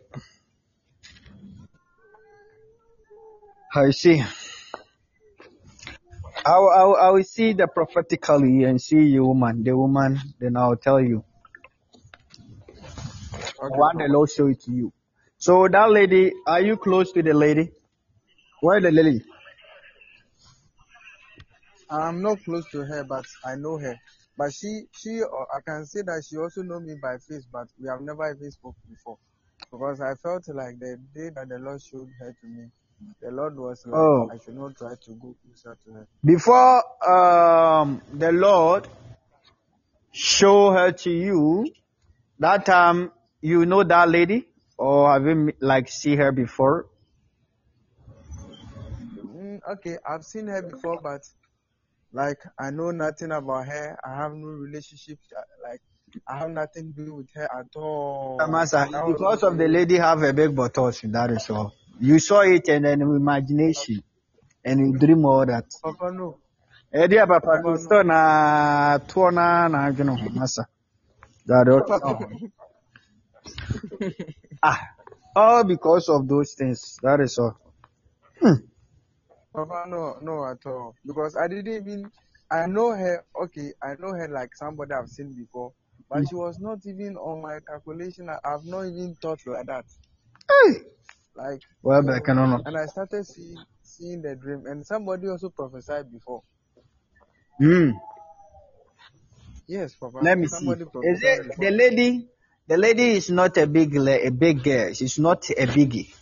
[3.74, 4.22] I see.
[6.44, 10.76] I will, I will, see the prophetically and see you woman, the woman, then I'll
[10.76, 11.24] tell you.
[13.62, 14.08] Okay, One the.
[14.08, 14.92] Lord show it to you.
[15.42, 17.68] So that lady, are you close to the lady?
[18.60, 19.24] Where the lady?
[21.90, 23.96] I'm not close to her, but I know her.
[24.38, 27.66] But she, she, uh, I can say that she also know me by face, but
[27.80, 29.18] we have never even spoken before.
[29.72, 32.68] Because I felt like the day that the Lord showed her to me,
[33.20, 36.08] the Lord was like, Oh, I should not try to go closer to her.
[36.24, 38.86] before um the Lord
[40.12, 41.74] show her to you,
[42.38, 44.46] that time you know that lady
[44.82, 46.86] or have you like see her before?
[49.16, 51.22] Mm, okay, I've seen her before, but
[52.12, 53.96] like I know nothing about her.
[54.04, 55.18] I have no relationship.
[55.36, 55.80] uh, Like
[56.28, 58.38] I have nothing to do with her at all.
[58.38, 58.74] Was
[59.06, 61.72] because of the lady have a big bottle, that is all.
[62.00, 64.02] You saw it and then imagination
[64.64, 65.66] and you dream all that.
[65.82, 66.38] Papa no,
[66.92, 70.66] Eh dear papa, no na tuo na na adwene ho masa.
[71.46, 72.18] That Papa.
[74.62, 74.80] Ah,
[75.36, 76.98] all because of those things.
[77.02, 77.56] That is all.
[78.40, 78.62] Hmm.
[79.54, 80.96] Papa, no, no, at all.
[81.06, 82.12] Because I didn't even,
[82.50, 85.72] I know her, okay, I know her like somebody I've seen before,
[86.10, 88.28] but she was not even on my calculation.
[88.30, 89.86] I, I've not even thought like that.
[90.50, 90.74] Hey.
[91.36, 92.66] Like, Well, back and on.
[92.66, 96.42] and I started seeing seeing the dream, and somebody also prophesied before.
[97.58, 97.90] Hmm.
[99.68, 100.20] Yes, Papa.
[100.22, 100.72] Let me see.
[100.72, 101.60] somebody Is prophesied it before.
[101.60, 102.28] the lady?
[102.66, 104.92] The lady is not a big la- a big girl.
[104.94, 106.12] She's not a biggie.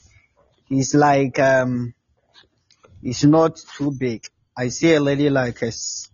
[0.69, 1.95] She's like um,
[3.03, 4.25] it's not too big.
[4.57, 6.11] I see a lady like a, s-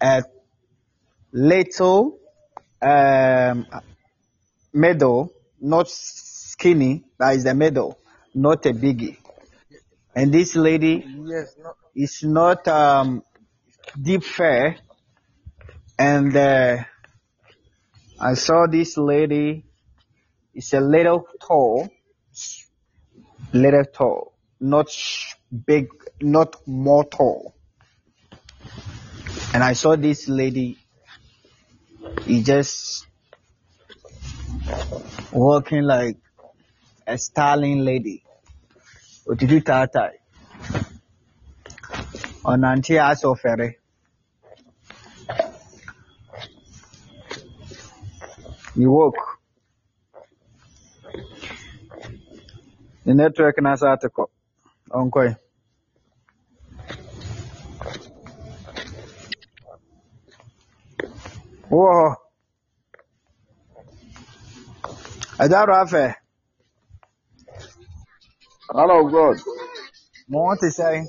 [0.00, 0.22] a
[1.32, 2.18] little
[2.82, 3.66] um
[4.72, 7.04] middle, not skinny.
[7.18, 7.98] That is the middle,
[8.34, 9.18] not a biggie.
[10.14, 13.22] And this lady Yes, no, is not um
[14.00, 14.78] deep fair,
[15.98, 16.78] and uh,
[18.22, 19.64] I saw this lady
[20.54, 21.88] is a little tall,
[23.54, 24.88] little tall, not
[25.66, 25.88] big,
[26.20, 27.54] not more tall.
[29.54, 30.76] And I saw this lady,
[32.26, 33.06] he just
[35.32, 36.18] walking like
[37.06, 38.22] a styling lady.
[39.26, 40.12] Otiti tatai.
[42.44, 43.30] Ọ̀nàntí aṣọ
[48.80, 48.82] fẹ̀rẹ̀.
[48.82, 49.38] You woke.
[53.04, 54.26] The network na sa ate kɔ.
[54.90, 55.36] Ɔnkɔe.
[61.70, 62.16] Wowɔ hɔ.
[65.38, 66.14] Ɛdaro afɛ.
[68.72, 69.36] Hello, God.
[70.28, 71.06] Mo wɔn te sɛn.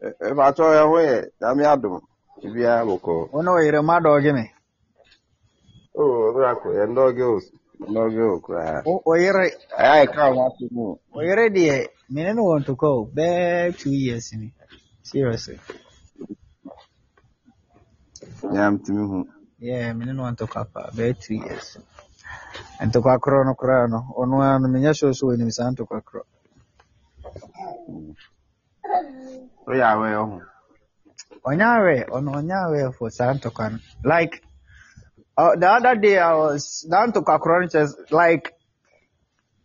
[0.00, 2.00] If I tell you where, I'm Adam.
[2.42, 3.28] If you have a call.
[3.32, 4.52] Wo ne wo yere mma dɔɔge me.
[6.86, 7.52] ndogeusa
[7.88, 13.76] ndogeuka oyere ay come want to move oyere die me no want to go back
[13.76, 14.52] two years ni.
[15.02, 15.60] Seriously
[18.52, 20.64] yeah mtimi hu yeah me no want to go
[20.96, 21.78] back two years.
[22.86, 24.06] Ntokwa koro no kora no.
[24.16, 26.24] Ono ano menya sho sho ni misa ntokwa koro
[29.66, 30.42] oya we oh
[31.44, 34.42] onyawe ono onyawe for santo kan like
[35.38, 38.52] uh, the other day I was, down to kyerɛ like,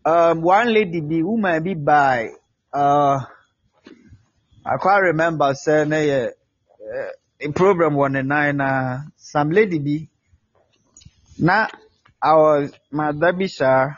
[0.05, 2.29] um, one lady bi, woman bi by,
[2.71, 3.19] uh,
[4.65, 7.09] I can't remember saying ne yɛ, uh,
[7.41, 10.07] a program wɔ ne nan na, some lady bi,
[11.39, 11.67] na,
[12.21, 13.95] I was, mother bi saa,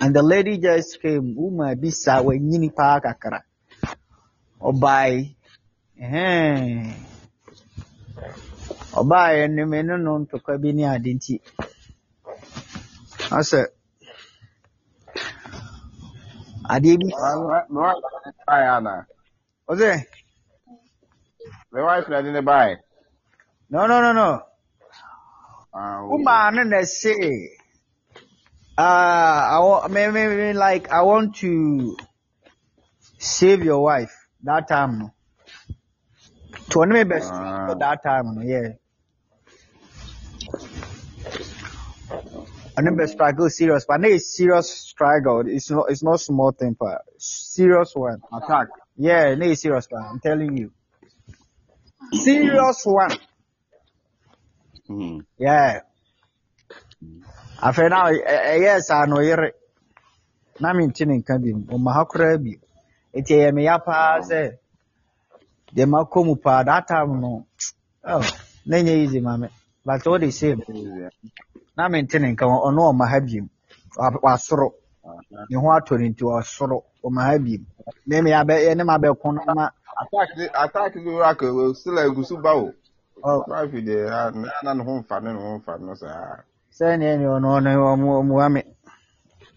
[0.00, 3.42] and the lady just came, woman bi saa, wanyini paa kakra.
[4.62, 5.34] Ɔbae,
[6.00, 7.11] Ɛhɛn.
[9.00, 11.34] Ɔbaeɛ no me ne no ntɔkwa bi ne ade nti
[13.38, 13.60] asɛ
[16.74, 18.02] adeɛ bi wife
[19.70, 19.90] ɔsɛ
[21.72, 22.76] My wife didn't buy.
[23.70, 24.42] no no no no.
[25.74, 27.12] Ah, womaa no na ɛse
[28.76, 31.96] uh, I want, me, me, me, like I want to
[33.18, 34.12] save your wife
[34.42, 34.98] that time.
[34.98, 35.14] No
[36.70, 37.74] to ɔne me best Ah.
[37.78, 38.68] that time no yeah
[42.78, 45.42] ɔne bɛ struggle serious but it's serious struggle.
[45.46, 48.22] It's not it's not small thing pa serious one.
[48.32, 48.68] Attack.
[48.96, 50.04] yeah it is serious one.
[50.10, 50.72] I'm telling you.
[52.12, 53.12] Serious one.
[54.88, 55.18] Hmm.
[55.38, 55.80] yeah.
[57.62, 59.50] Afei na ɔ- ɛ- ɛyɛɛ saa na ɔyere
[60.60, 62.58] na mente ne nka bi mu ɔma ha koraa bi
[63.14, 64.56] nti ɛyɛ me ya paa sɛ
[65.74, 67.46] deɛ makɔ mu paa that time no.
[68.04, 68.22] Oh,
[68.66, 69.48] na nyɛ easy ma me
[69.84, 70.60] but all the same
[71.76, 73.48] na mente ne nka ɔno ɔma ha bi mu
[73.96, 74.68] Wa- wasoro
[75.50, 77.66] ne ho atɔ ne nti wasoro ɔma ha bi mu
[78.06, 79.70] na me abɛ ne ma bɛko no ma
[80.02, 82.72] Attack, the- attack, the Rako, will still a Gusuba.
[83.24, 86.42] oh, Wife, the, na ne ho mfa ne ne ho mfa no saa.
[86.72, 88.62] sɛneɛ ne ɔno ɔno ɔmo ɔmoa me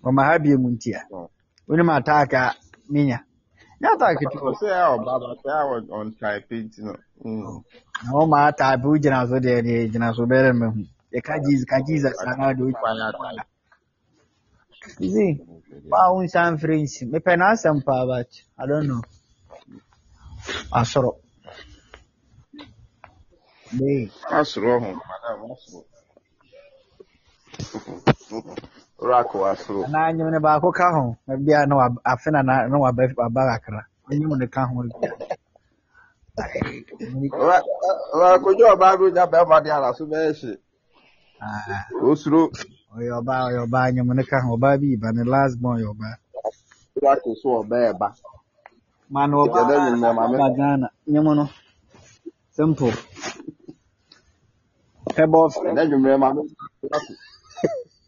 [0.04, 1.30] ɔma ha bi mu nti a Oh.
[1.68, 2.54] wonim attack a
[2.92, 3.20] menya
[3.82, 6.94] nyɛ attack to Ɔsɛ a ɔba ba sɛ a ɔ- ɔntae penti no.
[7.24, 7.60] Hmm.
[8.04, 10.84] na wɔma attack wo gyina so deɛ deɛ gyina so bɛrɛ mahu
[11.16, 12.90] yɛka jesus ka jesus anaa deɛ wotwa
[15.14, 15.34] see
[15.92, 18.30] waa wo nsa mfrɛ nsi mepɛ n'asɛm paa but
[18.62, 19.04] i don't know
[20.80, 21.12] asɔrɔ
[23.78, 24.12] Bee.
[24.32, 25.84] Asoro ho, madam, asoro.
[29.02, 29.84] Rako asoro.
[29.86, 33.04] anaa nyem ne baako ka ho na bia na wab- afe na na na waba
[33.18, 35.12] waba kakra enyim ne ka ho bia
[38.20, 40.52] Rako jẹ́ ọba ló nya bẹ́ẹ̀ ma di ara so bẹ́ẹ̀ ṣe.
[40.54, 40.65] Ah,
[42.10, 42.44] Osuro.
[42.96, 45.90] ɔyɛ ɔbaa ɔyɛ ɔbaa nyem ne ka ho ɔbaa bi ba ne last born ɔyɛ
[45.94, 46.16] ɔbaa
[47.04, 48.10] Rako so ọba ẹ̀ ba.
[49.14, 50.40] ma na Ìjọba ɔbaa ẹ̀yìn ní ẹ̀ma mi.
[50.40, 50.88] ba ghana.
[51.12, 51.46] Nyem no
[52.58, 52.94] simple.
[55.16, 56.44] Pɛbɔ fɛ ɛnɛ nwummerɛ ma me.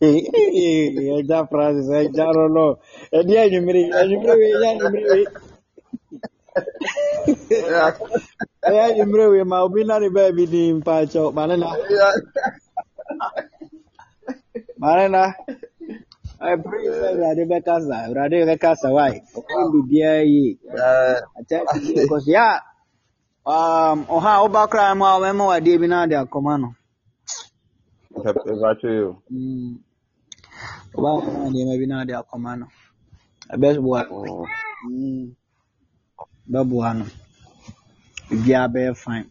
[0.02, 2.66] Ɛgya francis ɛgya no no
[3.18, 5.26] ɛde anwummere anwummere wei ɛyɛ anwummere wei
[8.68, 11.56] ɛyɛ anwummere wei ma obi na ne baabi di mpakyɛw ma ne
[13.20, 13.28] na
[14.82, 15.24] ma ne na
[16.52, 20.50] ɛpere sɛ awurade bɛkasa awurade bɛkasa wae ɔkwan biribiara yie
[21.38, 23.56] akyɛ biribiara kɔ so yɛ a
[23.92, 26.70] um, ɔha a woba koraa mu a wɔbɛma wo adeɛ bi na ade akɔma no.
[28.52, 29.76] Ɛbatwe yo Mm.
[30.96, 32.68] ɔba wɔma nneɛma bi na ade akɔma no.
[33.54, 34.46] Ɛbɛboa no
[34.86, 35.36] Mm.
[36.52, 37.06] bɛboa no.
[38.30, 39.30] Biribiara bɛyɛ fine.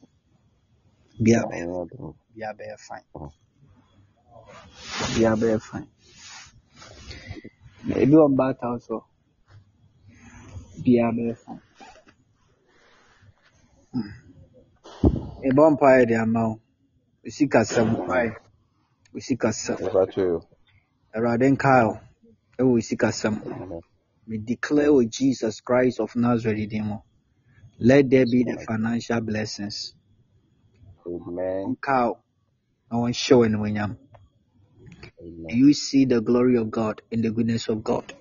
[1.19, 3.07] Biribiara bɛyɛ biribiara bɛyɛ fine
[4.99, 5.89] biribiara bɛyɛ fine
[7.87, 8.97] na ebi wɔ mbaata wo so
[10.83, 11.63] biribiara bɛyɛ fine
[15.49, 16.55] ɛbɔ mpaeɛ de ama wo
[17.27, 18.31] osi kasɛm mpaeɛ
[19.17, 19.79] osi kasɛm
[21.15, 21.95] awurade nkae wo
[22.59, 23.35] ɛwɔ osi kasɛm
[24.29, 26.99] we declare with jesus christ of nazareth din mu
[27.79, 29.95] let there be the financial blessings.
[31.07, 32.19] Nkae wo
[32.91, 33.97] na wɔnhyɛ wo animuonyam
[35.21, 38.15] May you see the glory of God and the goodness of God.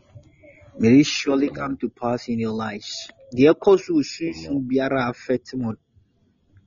[0.79, 3.11] May it surely come to pass in your lives.
[3.35, 5.75] Deɛ ɛkɔ so wɔ sunsun biara a affect mo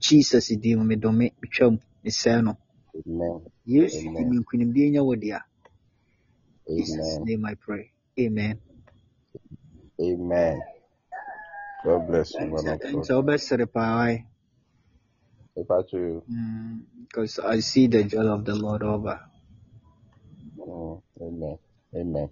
[0.01, 2.59] Jesus din mu medome twam mesɛe no.
[2.99, 5.41] amen Yesu di amen me nkonimdie nyɛ wo dea.
[6.77, 7.93] Jesus name I pray.
[8.21, 8.61] Amen.
[10.01, 10.65] amen
[11.85, 14.27] god bless you man of god Nti wobɛsere paa wae.
[15.61, 19.28] ɛbatwe yo Mm, Because I see the joy of the Lord over.
[20.59, 21.59] Mm, amen
[21.95, 22.29] amen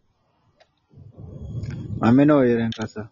[2.00, 3.02] Maame na ɔyere nkasa.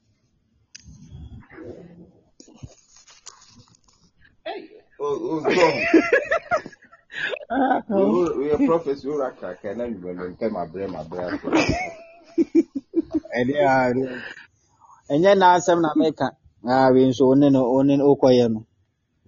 [5.01, 5.75] Oh, oh, Tom.
[8.39, 11.49] Oyɛ prɔfɛsi wura kaka na nwummerɛ mpɛ mabrɛ mabrɛ afɔ
[13.39, 14.23] Ɛdeɛ a ɛdeɛ-
[15.13, 16.29] ɛnyɛ n'asɛm na meka.
[16.67, 18.61] Ah, wei nso one no one no wokɔyɛ no.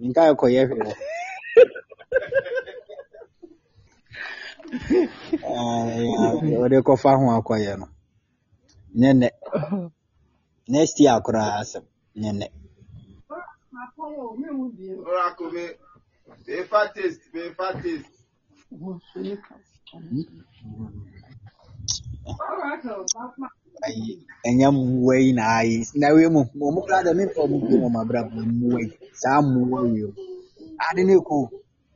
[0.01, 0.95] Nka ɛkɔyɛ hwee.
[6.61, 7.87] Wɔde kɔfa ho akɔyɛ no
[8.99, 9.29] nyɛ nnɛ
[10.73, 11.85] next year koraa asɛm
[12.21, 12.31] nyɛ
[23.87, 24.13] ayi
[24.49, 27.89] ɛnyɛ mmoa yi na ayi na wei mu ɔmo koraa dɛ memfa ɔmo bi wɔ
[27.97, 28.89] mabra mu mmoa yi
[29.21, 30.11] saa mmoa yi o
[30.87, 31.37] ade ne ko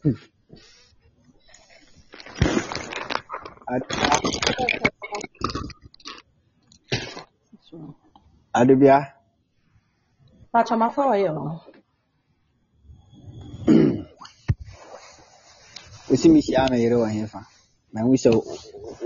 [0.00, 0.28] proszę.
[8.52, 9.06] ade bia
[10.52, 11.34] Patrz, ma foję.
[16.10, 17.40] osi mi hyia me yere wɔ hefa
[17.92, 18.30] na hu sɛ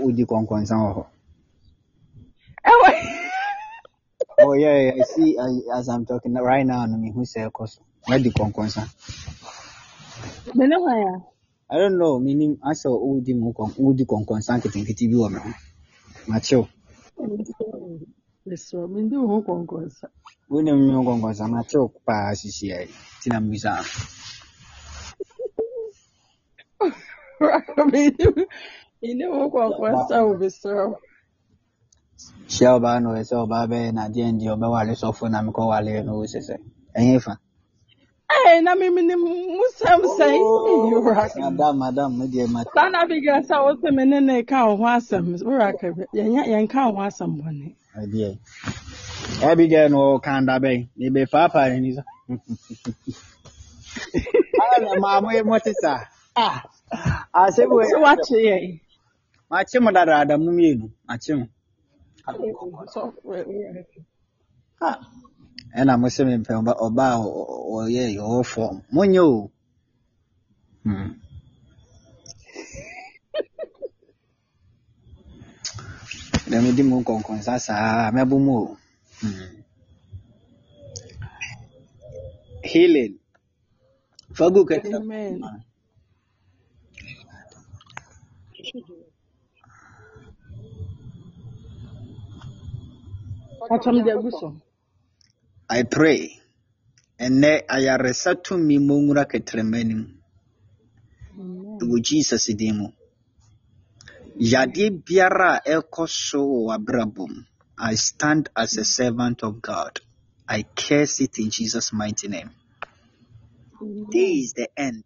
[0.01, 1.03] wodi kɔnkɔnsa wɔ hɔ
[2.71, 2.91] Ewe!
[4.39, 7.67] oh yeah, yeah I see I, as I'm talking right now no mehu sɛ ɛkɔ
[7.69, 8.81] so madi kɔnkɔnsa
[10.53, 11.13] Mene hwan ya?
[11.69, 12.19] I don't know.
[12.19, 15.49] Menim asɛ wodi mu kɔn wodi kɔnkɔnsa nketenkete bi wɔ me ho
[16.29, 16.63] makyew
[18.45, 20.05] Yesu, mindi wo konkonsa.
[20.51, 22.87] wonim me ho kɔnkɔnsa makyew paa sisi ai.
[23.17, 23.71] Nti na mbisa
[27.91, 28.25] Mindi
[29.01, 30.85] mindi wo konkonsa wo bisro.
[32.51, 36.25] hyia ɔbaa na ɔyɛ sɛ ɔbaa bɛyɛ nadeɛ ndeɛ ɔbɛwale sɔfo na mekɔwale no wo
[36.33, 36.55] sɛ sɛ
[36.97, 37.33] ɛnyɛ fa.
[38.29, 40.39] Eh, na mimi ni musam sai.
[40.89, 41.39] Jurako.
[41.39, 44.83] madam madam no deɛ ma Sana biga sa wo se mene ne ka wo ho
[44.85, 45.25] asɛm.
[45.39, 45.87] Jurako,
[46.17, 47.75] yɛnya yɛnka wo ho asɛm bɔne.
[48.01, 48.37] adeɛ
[49.43, 52.03] Abigail no ɔka da bɛn mebɛfaapa n'ani so
[54.73, 55.99] ana maa mo mote saa
[56.35, 56.63] Ah,
[57.33, 58.79] asɛm wei So wakye yɛn.
[59.51, 61.45] makye mo dadaada mo mmienu makye mo
[62.91, 64.01] So, Jurako.
[64.81, 64.97] Ah,
[65.79, 69.51] ɛna mo sɛ mempɛ ɔba ɔba a ɔ- ɔ- ɔyɛ ɔwɔ fɔm monyɛ o
[70.83, 71.09] Hmm.
[76.49, 78.77] dɛ medi mu nkɔnkɔnsa saa mɛbo mu o
[79.21, 79.49] Hmm.
[82.71, 83.15] healing
[84.37, 85.41] fagu kɛtɛ Amen.
[93.69, 94.47] Patwam de agu so.
[95.69, 96.41] I pray.
[97.19, 100.03] Ɛnnɛ ayaresa tumi mu nwura kɛtrɛma nim.
[101.81, 102.87] Wɔ Jesus din mu.
[104.39, 107.43] Yadeɛ biara a ɛrekɔ so wɔ w'abrabɔ mu,
[107.77, 109.99] I stand as a servant of God.
[110.47, 112.51] I curse it in Jesus' mighty name.
[114.11, 115.03] This is the end.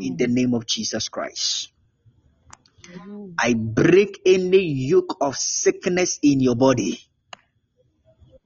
[0.00, 1.72] In the name of Jesus Christ.
[3.38, 6.98] I break any yoke of sickness in your body.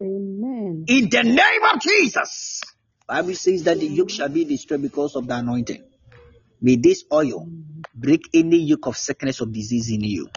[0.03, 0.85] Amen.
[0.89, 2.61] In the name of Jesus.
[3.07, 5.85] Bible says that the yoke shall be destroyed because of the anointing.
[6.61, 7.49] May this oil
[7.95, 10.29] break any yoke of sickness or disease in you.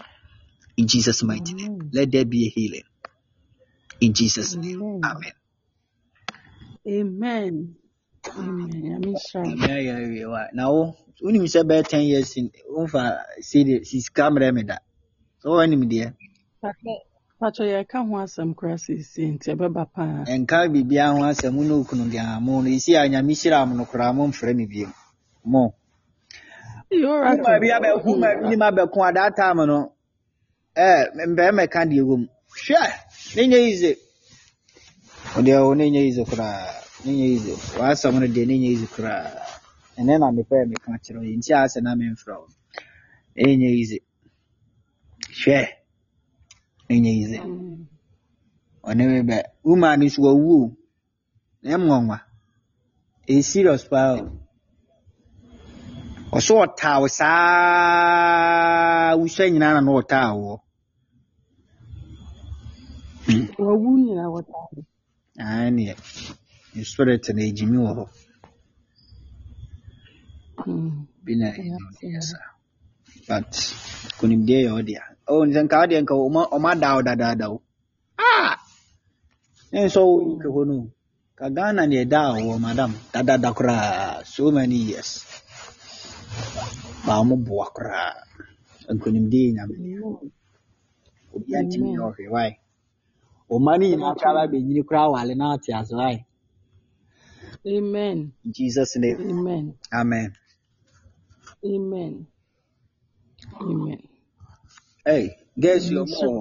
[0.76, 1.90] In Jesus' mighty name.
[1.92, 2.84] Let there be a healing.
[4.00, 4.82] In Jesus' name.
[4.82, 5.02] Amen.
[6.86, 7.74] Amen.
[8.36, 8.82] Amen.
[8.84, 9.16] Amen.
[9.16, 9.56] Shalom.
[9.58, 10.46] Yeah, yeah, yeah.
[10.52, 14.82] Now, when you say about 10 years in, over, see the, she's camera me that.
[15.40, 16.14] So, when you there,
[17.40, 20.24] Patwa yɛka ho asɛm koraa seesie nti ɛbɛba paa.
[20.34, 23.84] ɛnka biribiara ho asɛm ne okunu deɛ mo no ɛsi a nyame hyira mo no
[23.84, 24.88] koraa momfrɛ me bio.
[25.44, 25.74] Mo.
[26.90, 29.92] Huma bi abɛ huma bi nim abɛko a time no
[31.30, 32.82] mbɛrima ka deɛ wɔ mu hwɛ!
[33.36, 33.96] Ne nyɛ yize
[35.38, 36.66] ɔdeɛ o ne nyɛ yize koraa.
[37.04, 39.30] Ne nyɛ yize w'asɛm no deɛ ne nyɛ yize koraa.
[39.96, 41.22] Ɛnɛ na mepɛ meka kyerɛ wo.
[41.22, 42.48] Yɛ nti asɛ na memfrɛ wo.
[43.36, 43.98] Ne nyɛ yize
[45.38, 45.77] hwɛ!
[46.88, 47.38] Ne nyɛ
[48.88, 49.36] ɔne me bɛ
[49.66, 50.76] woman no so wawu o
[51.62, 52.16] na ɛmwanwa
[53.28, 54.18] ɛyɛ serious paa o
[56.36, 60.52] ɔso ɔtaa wo saa wosua nyinaa na na ɔtaa wo
[63.66, 64.66] Wawu nyinaa wɔtaa.
[65.44, 65.94] aa neɛ
[66.74, 68.04] ne spirit na ɛgyimi wɔ hɔ
[71.24, 71.48] bi na
[72.02, 72.46] ɛyɛ saa
[73.28, 73.50] but
[74.18, 77.58] konimdeɛ yɛ ɔdea oh nsɛ nka wodeɛ nka ɔma ɔma da wo dadaada wo
[78.28, 78.52] ah!
[79.72, 80.76] Ne nsɛ wo nke hɔ no
[81.38, 85.10] ka ghana ne ɛda a wɔ madam dadada koraa so many years.
[87.06, 88.12] Ma ɔmo boa koraa
[88.94, 89.76] nkonimdeɛ nyame
[91.34, 92.52] obi antimi yɛ ɔhwɛ wae
[93.54, 96.18] ɔma no nyinaa koraa bɛnyini koraa wale na ate ase wae
[97.66, 98.32] Amen.
[98.44, 99.18] in jesus name.
[99.30, 99.74] Amen.
[99.92, 100.30] amen.
[101.64, 102.26] Amen.
[103.60, 104.00] Amen.
[105.08, 105.26] Hey
[105.62, 106.34] guess you Mm, ɔmo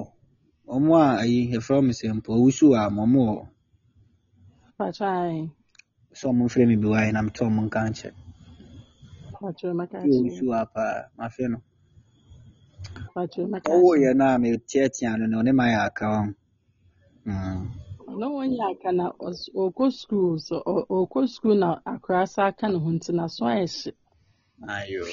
[0.76, 3.44] ɔmo a ayi yɛfrɛ mo sɛ mpo owusu a ma ɔmo wɔ
[4.80, 5.52] Patwa ayi.
[6.20, 8.10] sɛ ɔmo mfrɛ me bi wae na metɛ ɔmo nka nkyɛ
[9.34, 10.44] Patwa maka sɛ kyerɛ.
[10.44, 11.60] owusu a paa mafe no
[13.16, 16.24] Patwa maka ɔwoyɛ no a meteatea no no ɔne ma yɛ aka ho
[17.28, 17.72] Mm.
[18.20, 22.68] Na wɔnyɛ aka na ɔs- ɔkɔ school so ɔ- ɔkɔ school na akwaraa sa aka
[22.70, 23.92] ne ho nti na so ayɛ hye.
[24.76, 25.06] ayo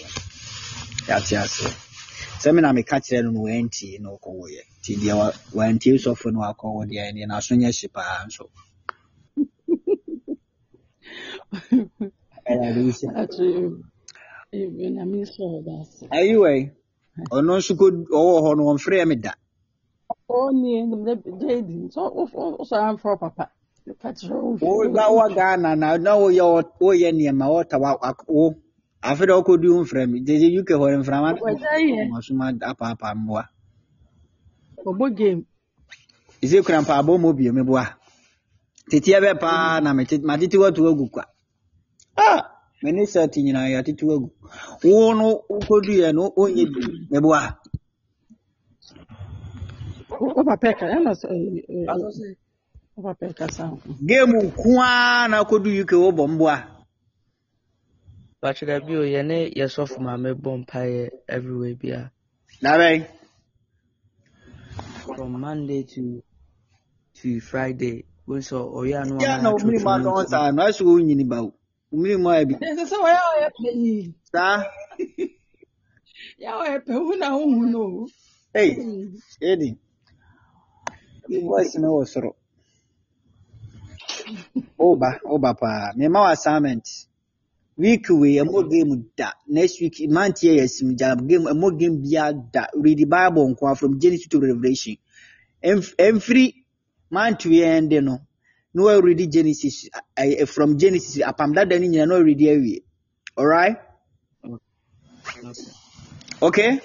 [1.09, 1.67] yɛate ase
[2.45, 6.29] sɛ me na meka kyerɛ no no wantie na ɔkɔwɔyɛ nti deɛ wa- wantie sɔfo
[6.33, 8.45] no wakɔwɔ deɛ ɛneɛ naso nyɛ hye paa nso.
[12.51, 13.45] Ɛyɛ ade wosia Patwa
[14.61, 16.07] ebi na mi nso wɔ ase.
[16.17, 16.53] ayi wɛ
[17.37, 17.87] ɔno nso kɔ
[18.19, 19.33] ɔwɔ hɔ no ɔmfrɛ me da.
[20.31, 22.03] Ɔnie nim dɛ Jade nso
[22.61, 23.47] ɔsɔ amfrɛ papa.
[24.03, 28.55] Patwa woba wɔ ghana na na woyɛ wɔ- woyɛ nneɛma wɔta wa- wa- wo
[29.09, 33.45] afe dɛ wokɔdi wo mfrɛ me gyegye uk hɔ no mframa yɛ ɔsoma apaapa mboa
[34.89, 35.43] ɔbɔ game.
[36.43, 37.85] ɛsɛ kura mpa abɔ mu bio meboa
[38.91, 41.25] teteɛ bɛ paa na matete watu agu kwa.
[42.17, 44.29] Ah mene sɛt nyinaa yɛatete agu
[44.85, 47.41] wo no wokɔduiɛ no wonyɛ bi meboa
[54.09, 56.57] game nko ara na akɔdu uk wobɔ mboa
[58.45, 61.03] Pakyerɛ bi o yɛne yɛsɔfo maame bɔ mpaeɛ
[61.35, 62.01] everywhere bia
[62.63, 63.01] dabɛn
[65.17, 66.23] from Monday to
[67.15, 68.05] to Friday.
[68.27, 71.25] Wo sɛ ɔyɛ ano yɛ na ama womene mu atwotwo adɔn saa no ɛsɛ wonyini
[71.27, 71.55] ba wo
[71.91, 74.15] womene mu ayɛ bi Ɛsɛ sɛ wɔyɛ a ɔyɛ pɛ yi.
[74.33, 74.57] saa
[76.43, 78.09] Yɛ a ɔyɛ pɛ hu na wohu no o.
[78.55, 78.71] ei
[79.41, 79.69] ɛdi
[81.49, 82.31] voice no wɔ soro.
[84.79, 86.85] Woba woba paa mema wo assignment
[87.77, 89.33] week wei ɛmɔ game da.
[89.49, 92.67] Next week mantiɛ yɛ sim gya game ɛmɔ game bia da.
[92.75, 94.97] Read the bible nko a from genesis to revelation.
[95.63, 96.55] Ɛmf- ɛmfiri
[97.11, 98.19] manto yɛ ɛnde no.
[98.75, 102.83] Na wɔreadi genesis ɛ- ɛ- from genesis apam dada no nyina na wɔreadi awie
[103.37, 103.77] alright
[106.43, 106.81] okay?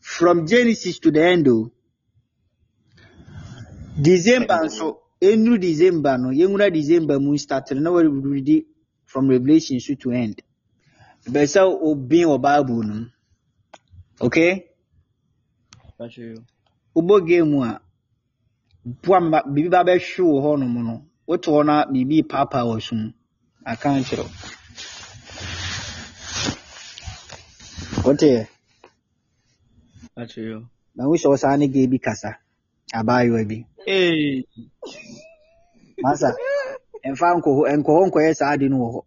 [0.00, 1.70] From genesis to the end o
[4.00, 8.56] december nso ɛnuru december no yɛnwura december mu start no na wɔreadi
[9.04, 10.36] from revelation so to end.
[11.32, 13.06] Bɛ sɛ obin wɔ bible no mu
[14.20, 14.52] okay
[16.96, 17.80] wobɔ game a
[19.02, 20.94] boa mba biribi ba bɛhwe wɔ hɔnom no
[21.26, 23.08] wote hɔ na biribi paapaa wɔ so mu
[23.66, 24.30] aka nkyerɛ wo
[28.04, 28.48] woteɛ
[30.96, 32.30] na wohyɛ wo saa ne gay bi kasa.
[32.92, 33.66] Abaayewa bi.
[33.86, 34.44] Hey.
[36.02, 36.28] masa
[37.06, 39.00] ɛmfa nkɔ hɔ nkɔ hɔ nkɔyɛ saa ade no wɔ hɔ.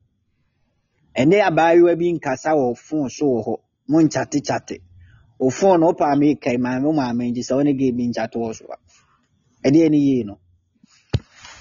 [1.20, 3.56] Ɛne abaayewa bi nkasa wɔ phone so wɔ hɔ.
[3.90, 4.78] Mo nkyate kyate.
[5.40, 8.04] O phone no wopɛ ame kae maame wo maame ngye sɛ wo ne gay bi
[8.08, 8.78] nkyate wɔ so a.
[9.68, 10.40] Ɛdeɛ ne yie no.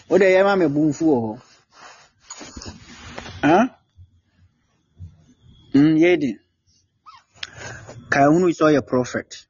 [0.08, 1.32] Wode yɛma me bomfu wɔ hɔ.
[3.42, 3.66] Huh?
[5.74, 6.30] Mm, yɛdi.
[8.10, 9.46] Kae hunu sɛ ɔyɛ prophet.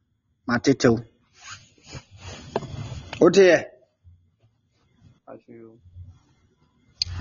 [0.48, 1.11] Matetew
[3.22, 3.56] woteɛ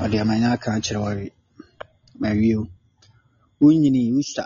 [0.03, 1.25] ɔde amanya aka akyerɛ wawe
[2.21, 2.63] mawie o.
[3.61, 4.45] Wonyini wosua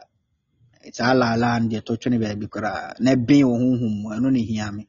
[0.98, 4.08] saa laalaa no deɛ tɔtwene baabi koraa na ben wɔ honhom mu.
[4.16, 4.84] Ɛno ne hia me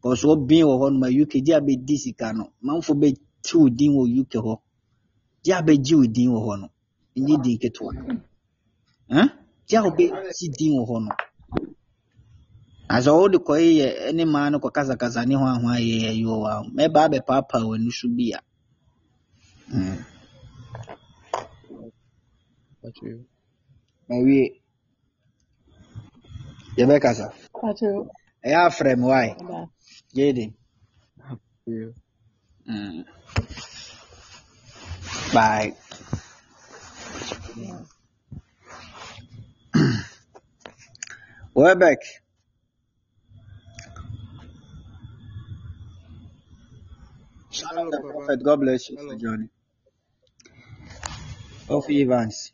[0.00, 3.68] bcause wɔben wɔ hɔ no ma uk gye a bɛdi sika no manfo bɛte wo
[3.78, 4.54] din wɔ uk hɔ
[5.44, 6.66] gye a bɛgye wo din wɔ hɔ no
[7.16, 7.92] ɛnyɛ din ketewa
[9.68, 11.10] gye a wobɛgye din wɔ hɔ no
[12.92, 16.46] na sɛ wode kɔyɛ ne maa no kɔkasakasa ne ho aho ayɛ ayi wɔ hɔ
[16.52, 18.40] a mɛbaa bɛpaapaa w'ani so bi a
[19.72, 19.98] Mm.
[22.82, 23.26] Pacho.
[24.08, 24.44] mawie
[26.78, 27.26] yɛbɛkasa
[27.60, 27.90] Pacho.
[28.46, 29.60] ɛyɛ afrɛ me wae Ada.
[30.16, 30.46] gyedi
[31.18, 31.94] Pacho.
[32.68, 33.04] Mm.
[35.34, 35.70] bye
[41.54, 42.00] Welbeck
[47.64, 49.50] Hello, the prophet God bless you for joining
[51.68, 52.52] Kofi Evans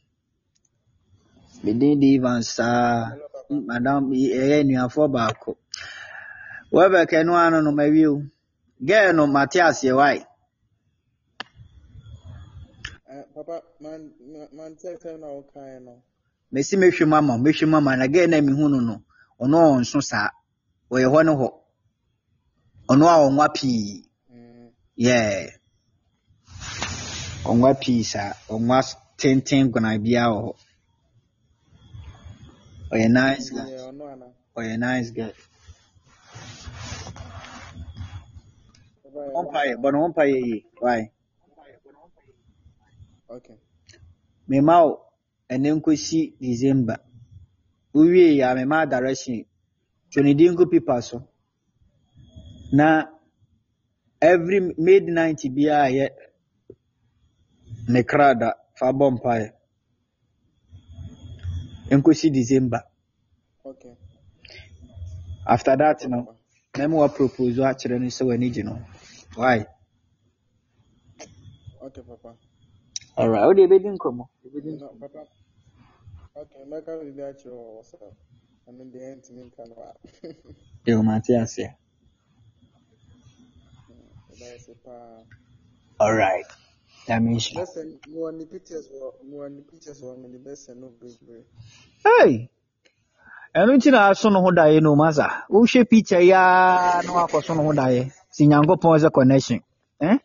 [1.65, 3.13] medin de Evans saa
[3.51, 5.57] madam ɛyɛ nnuafoɔ baako
[6.71, 8.23] Welbeck ɛno ano no mawie o
[8.85, 10.21] gɛɛ no mate aseɛ wae
[13.35, 16.03] Papa, man, man, man, okay, no.
[16.53, 17.97] mesi mehwɛ mu ama mehwɛ mu ama wo.
[17.97, 19.03] na gɛɛ na mehu no no
[19.41, 20.31] ɔno ɔnso saa.
[20.91, 21.49] Ɔyɛ hɔ ne hɔ.
[22.91, 24.08] Ɔno a ɔnwa pii.
[25.01, 25.47] Yeah.
[27.51, 28.79] Ɔnwa pii saa ɔnwa
[29.21, 30.53] tenten gona biara wɔ hɔ
[32.93, 33.69] ɔyɛ nice guy.
[33.71, 34.27] Yeah, no, no.
[34.57, 35.33] ɔyɛ nice guy.
[39.05, 41.03] Papa, yeah, ɔmpaeɛ bɔ ne ho mpaeɛ yie wae
[43.35, 43.55] okay.
[44.49, 44.91] mema wo
[45.49, 46.99] ɛne nkɔsi december
[47.95, 49.45] wowie a mema direction
[50.11, 51.23] twa ne din gu pipa so.
[52.73, 53.18] Na
[54.21, 56.09] every midnight biara yɛ
[57.93, 58.49] ne krada
[58.79, 59.49] fa bɔ mpaeɛ
[61.97, 62.83] nkɔsi december
[63.65, 63.97] Okay.
[65.47, 66.37] after that Okay, no Papa.
[66.77, 68.75] mɛma wa propose akyerɛ no sɛ w'ani gye no
[69.37, 69.67] why
[71.83, 72.37] Okay, Papa.
[73.19, 75.27] alright wode ɛbɛdi nkɔmmɔ ɛbɛdi No, nkɔmmɔ Papa.
[76.37, 78.15] Okay, make a video at your WhatsApp.
[78.69, 79.71] And then the end to me can
[80.87, 82.35] yɛwɔ mate aseɛ That's it, pa.
[82.69, 84.28] alright nyame nhyira Listen, more on the pictures, more on the pictures, one in the
[90.45, 91.43] best and no big way.
[92.05, 92.49] Hey!
[93.59, 97.53] ɛno nti na aso no ho daeɛ no masa wohwɛ picture yi a na wakɔso
[97.57, 98.03] no ho daeɛ
[98.35, 99.61] si nyankopɔn sɛ connection
[100.09, 100.17] eh?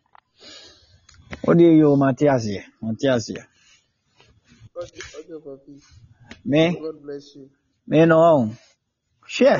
[1.46, 3.44] wode yi o mate aseɛ mate aseɛ
[4.78, 5.82] Okay, okay, Papi.
[6.52, 7.50] me God bless you.
[7.90, 8.44] me no ɔho
[9.34, 9.56] hwɛ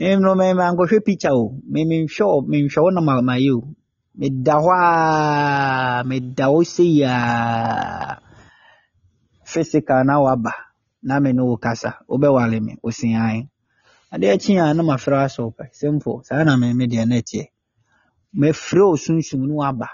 [0.00, 3.62] no mankɔhwɛ picture o me menhwɛ wo menhwɛ wo na ma- mayɛ o
[4.18, 8.20] meda hɔ a meda hɔ sei a
[9.44, 10.52] physical na waba
[11.02, 13.46] na me ne wo kasa wobɛwale me wosia
[14.12, 17.16] adeɛ kyi a na mafrɛ wo asɛ wopɛ simple saa na me me deɛ na
[17.20, 17.44] ɛteɛ
[18.40, 19.88] mɛfrɛ wo sunsum no waba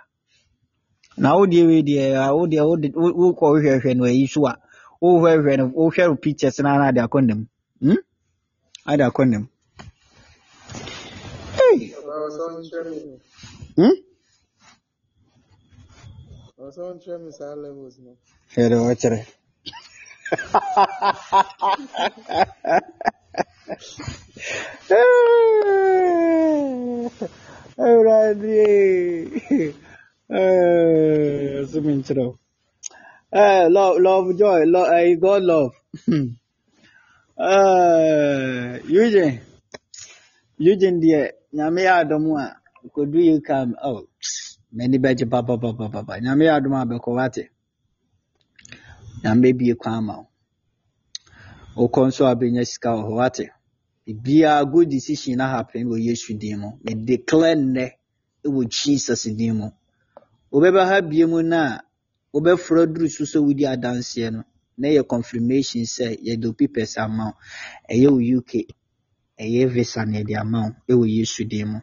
[1.19, 4.55] na wo deɛ wei deɛ wo deɛ wode- wo- wokɔ wohwɛhwɛ no ayi so a
[5.03, 7.49] wohwɛhwɛ no wohwɛ wo pictures no a na ade akɔ nam
[7.81, 7.99] hmm?
[8.87, 9.49] ade akɔ nam
[18.53, 19.21] Hwɛ dɛ wɔkyerɛ
[27.85, 28.57] Awurade
[31.71, 32.39] so menkyerɛ wo
[33.33, 35.73] Eh, love, love, joy, love, uh, God love.
[37.39, 39.41] uh, Eugene,
[40.59, 42.57] Eugene deɛ, nyame yɛ adom a,
[42.95, 44.01] kodu yi kam, oh,
[44.75, 46.15] m'ani bɛgye papapapapa.
[46.25, 47.45] Nyame yɛ adom a bɛkɔ wate.
[49.23, 50.27] nyame bɛbie kwan ama wo.
[51.77, 53.47] Wokɔ nso a wobɛnya sika wɔ hɔ wate.
[54.07, 56.69] Biribiara good decision na happen wɔ yesu din mu.
[56.85, 57.87] Me declare nnɛ
[58.45, 59.69] wɔ jesus din mu.
[60.53, 61.83] Wobɛba bie mu no a
[62.35, 64.45] wobɛfrɛ duru so sɛ wodi adanseɛ no
[64.79, 67.35] na yɛ confirmation sɛ yɛde obi pɛ sɛ ama wo.
[67.91, 68.53] Ɛyɛ wo uk
[69.43, 71.81] ɛyɛ visa na yɛde ama wo ɛwɔ yesu din mu.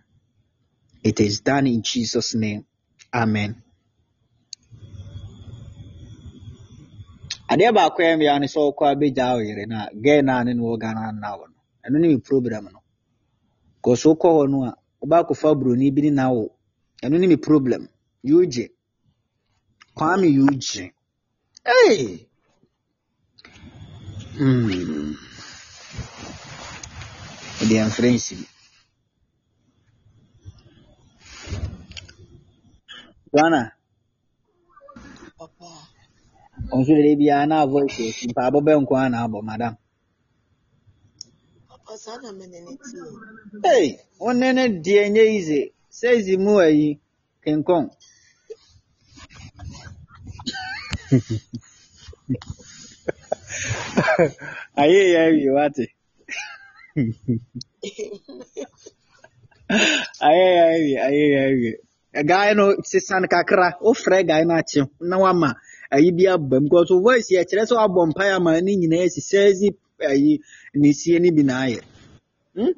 [1.04, 2.66] It is done in jesus name.
[3.14, 3.52] Amen.
[7.52, 10.62] Adeɛ baako yɛ mmea no sɛ wokɔ abɛgyaa wo no a gɛɛ a ne ne
[10.62, 12.80] wɔ nna wo no ɛno ne me problem no.
[13.76, 16.52] Because wokɔ hɔ no a wobɛakɔfa buroni bi ne na wo
[17.04, 17.88] ɛno ne me problem.
[18.26, 18.70] Yogye
[19.96, 20.92] kwame yogye
[21.66, 22.28] hey!
[24.38, 25.33] hmm.
[27.64, 28.48] Ɛdeɛ mfrɛ nsi bi
[33.36, 33.62] ghana
[36.78, 39.76] nso de biara na voice esi mpaabɔ bɛ nko a na abɔ madam?
[43.66, 43.88] Hey
[44.20, 45.60] wone ne deɛ nyɛ yize
[46.00, 46.88] sɛisi mu ayi
[47.44, 47.86] kenkɔn
[54.82, 56.63] ayɛ yɛ awie wate ayɛ yɛ
[60.28, 61.74] awie ayɛ yɛ awie
[62.22, 63.74] guy no sesan kakra.
[63.82, 65.56] Wofrɛ guy no akye na wama.
[65.92, 66.70] Ayi bi aba mu.
[66.70, 69.68] Because voice yɛ kyerɛ sɛ wabɔ mpae ama ne nyinaa si sɛɛsi
[70.10, 70.40] ayi
[70.76, 71.82] ne sie ne bi na ayɛ.
[72.56, 72.74] Hmm?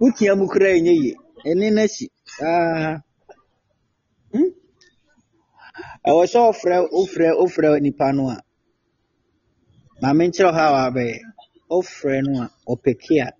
[0.00, 1.14] wotia mu koraa ɛnyɛ yie.
[1.44, 2.10] Ɛne no si.
[2.24, 3.00] Saa
[4.32, 4.50] hmm?
[6.06, 8.38] ɛwɔ sɛ wofrɛ wofrɛ wofrɛ nipa no a
[10.02, 11.18] maame nkyerɛ hɔ a wabɛyɛ.
[11.70, 13.39] Wofrɛ no a ɔpɛke a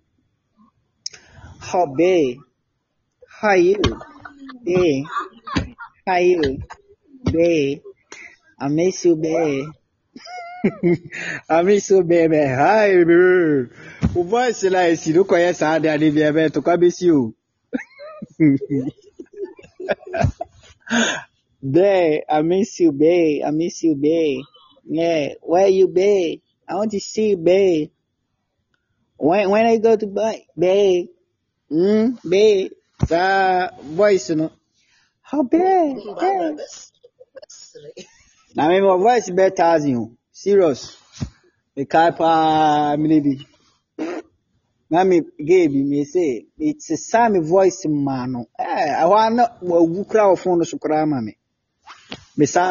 [7.34, 7.82] bae
[8.58, 9.66] I miss you bae
[11.48, 12.36] I miss you baby.
[12.36, 13.70] Hi baby.
[14.14, 17.32] Wo voice la esi no kɔyɛ saa de ade bi ɛbɛ to kwa besi o
[21.62, 24.42] bae I miss you bae I miss you bae
[24.84, 25.34] yeah.
[25.42, 27.90] Where you bae I want to see you bae
[29.16, 31.08] when when I go to buy bae
[31.70, 32.70] mm bae
[33.08, 34.50] saa voice no
[35.22, 36.56] how bae bae.
[38.56, 40.96] Na me my voice bɛ thousand o serious.
[41.76, 43.46] Mekae paa mene bi.
[44.90, 49.44] Na me gay bi me se metesa me voice maa no Eh, ɛhɔ a na
[49.62, 51.36] wawu koraa wɔ phone no so koraa ma me
[52.36, 52.62] mesa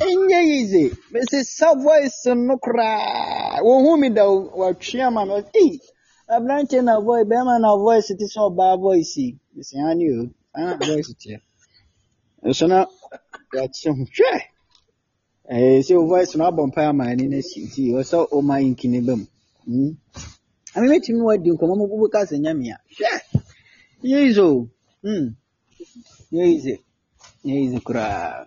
[0.00, 5.80] ɛnyɛ yize mesesa voice no koraa wɔhu me da o, watwe ama me ɔse
[6.28, 9.16] ei aberanteɛ na voice bɛrima na voice te sɛ ɔbaa voice.
[9.26, 10.22] Yi mese ane o.
[10.52, 11.36] Saa na voice teɛ.
[12.48, 12.78] Nso na
[13.54, 14.02] yɛakye ho.
[14.16, 14.32] Hwɛ!
[15.48, 18.54] Eh, sɛ wo voice no abɔ mpae ama ani no asi nti ɛwɔ sɛ woma
[18.66, 19.26] inki ne ba mu.
[19.68, 19.96] Mm.
[20.74, 22.78] ame mɛtumi wadi nkɔmmɔ mu bobo ka sɛ nyame a.
[22.96, 23.12] Hwɛ!
[24.02, 24.68] Nyɛ yize o.
[25.04, 25.26] Mm.
[26.32, 26.74] nyɛ yize
[27.44, 28.46] nyɛ yize koraa.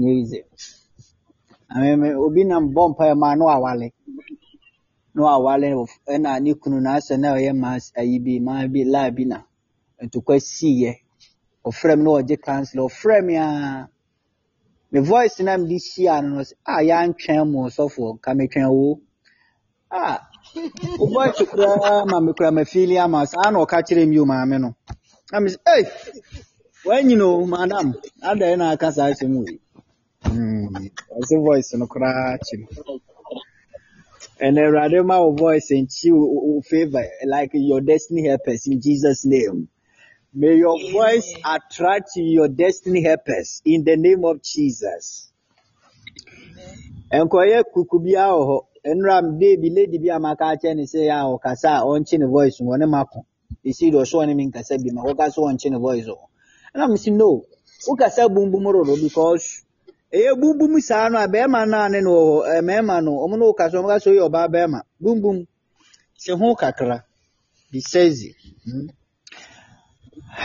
[0.00, 0.38] Nyɛ yize
[1.74, 3.99] ame me obi nam bɔ mpae ma na wawale na
[5.14, 5.68] wawale
[6.08, 9.38] ɛna ne kunu no asɛ na ɔyɛ mas ayi bi maa bi laa bi na.
[10.02, 10.92] Ntokwa siiɛ
[11.64, 13.88] ɔfrɛ me na ɔgye counsel ɔfrɛ me a
[14.92, 19.00] me voice na mede hyia no no sɛ a yɛantwɛn mo ɔsɔfoɔ ka metwɛn wo.
[19.90, 20.20] A
[20.98, 24.58] wo voice koraa ma me koraa mafeeli ama saa na ɔka kyerɛ me o maame
[24.60, 24.74] no.
[25.32, 25.84] Na me sɛ ei
[26.84, 27.94] wanyini o madam.
[28.22, 29.58] Adɛn na aka saa asɛm wei
[31.18, 32.66] ɔse voice no koraa kye me
[34.40, 39.68] awurade ma wo voice wo wo- wo favor like your destiny helpers in jesus name
[40.32, 45.32] May your voice attract your destiny helpers in the name of Jesus.
[47.12, 48.60] Nkɔyɛ kuku biara wɔ hɔ.
[49.60, 52.88] Bi lady bi a maka akyerɛ ne sɛ a ɔkasa a ɔnkye ne voice ɔne
[52.88, 53.26] mako.
[53.66, 56.18] Esi de nkasa bi ma ɔnkye ne voice wɔ.
[56.76, 57.44] Ɛna si no,
[57.88, 59.64] wokasa bumbum because
[60.14, 63.10] ɛyɛ bumbum saa no a bɛrima no a ne no wɔ hɔ, ɛɛ mɛrima no
[63.24, 63.34] ɔmo
[64.02, 64.80] sɛ ɔyɛ ɔbaa bɛrima.
[65.02, 65.46] Bumbum.
[66.20, 67.04] Si ho kakra.
[67.70, 68.34] Be sazy.
[68.66, 68.88] Mm.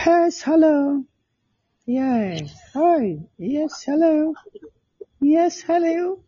[0.06, 1.04] Yes, hello.
[1.84, 2.50] Yes.
[2.74, 3.18] Hi.
[3.38, 4.32] Yes, hello.
[5.20, 6.20] Yes, hello.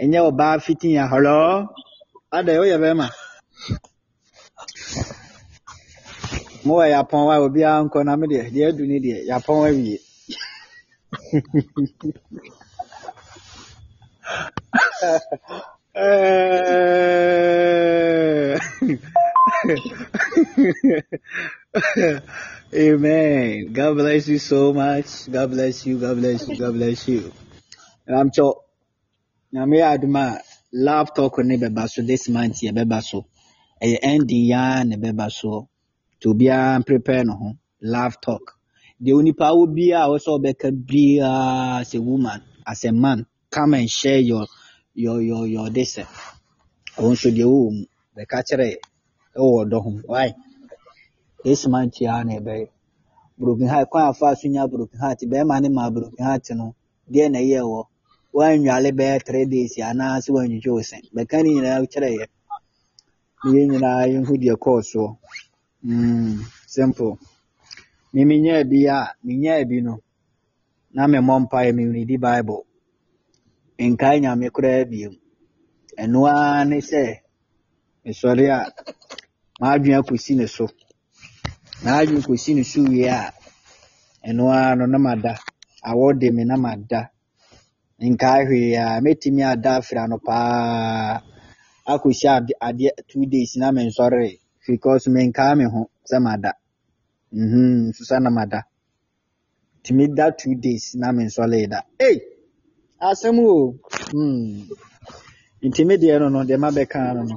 [0.00, 1.68] Ɛnyɛ ɔbaa fitin a hello.
[2.32, 3.08] Ada woyɛ bɛrima.
[6.64, 9.98] Mowɔ yapɔn a obiara nkɔ na me deɛ deɛ adu ne deɛ yapɔn awie.
[15.94, 16.70] Eh.
[22.74, 23.72] Amen.
[23.72, 25.30] God bless you so much.
[25.30, 25.98] God bless you.
[25.98, 26.56] God bless you.
[26.56, 27.32] God bless you.
[28.06, 28.62] And I'm sure
[29.52, 30.40] nyame yɛ adom a
[30.72, 33.26] love talk ne bɛba so this month yɛ bɛba so
[33.82, 35.68] ɛyɛ ending yaa ne bɛba so
[36.16, 38.59] nti obiara prepare ne ho love talk
[39.04, 43.26] deɛ onipa wɔ biara a wɔsɛ ɔbɛka biara as a woman as a man.
[43.50, 44.46] Come and share your
[44.94, 45.96] your your your this
[46.96, 47.84] wɔn nso deɛ wɔwɔ mu
[48.16, 48.68] bɛka kyerɛ
[49.36, 50.34] ɛwɔ ɔdɔ ho why?
[51.44, 52.68] This month yaa na ɛbɛyɛ
[53.38, 55.18] broken heart kwan afa so nya broken heart.
[55.20, 56.74] Bɛrima ne ma broken heart no.
[57.10, 57.84] Deɛ na ɛyɛ wɔ
[58.34, 62.26] wɔannwale bɛyɛ three days anaasɛ wɔannwitwa wo sɛn bɛka ne nyinaa kyerɛ yɛ
[63.42, 65.08] na yɛn nyinaa yɛhu deɛ kɔɔ soɔ
[65.84, 67.18] mm, simple
[68.12, 69.94] me menyaa bi a menyaa bi no.
[70.94, 72.58] Na memmɔ mpaeɛ meredi bible.
[73.90, 75.14] Nkae nyame koraa biom
[76.02, 77.02] ɛno ara ne sɛ
[78.04, 78.58] mesɔre a
[79.60, 80.66] m'adwene akɔsi ne so.
[81.84, 83.32] M'adwene kɔsi ne so wie a
[84.28, 85.32] ɛno ara no na mada.
[85.88, 87.00] Awɔ de me na mada.
[88.10, 91.22] Nkae hwee a mɛtumi ada afiri ano paa.
[91.86, 96.52] Ade adeɛ two days na mensɔree because menkaa me ho sɛ mada.
[97.32, 98.64] Mhm susa na mada.
[99.82, 101.80] Tumi da two days na mensɔree da.
[101.98, 102.16] Ei
[103.08, 103.74] asɛm o.
[104.12, 104.68] Hmm.
[105.66, 107.36] Nti me deɛ no no deɛ mabɛka no no.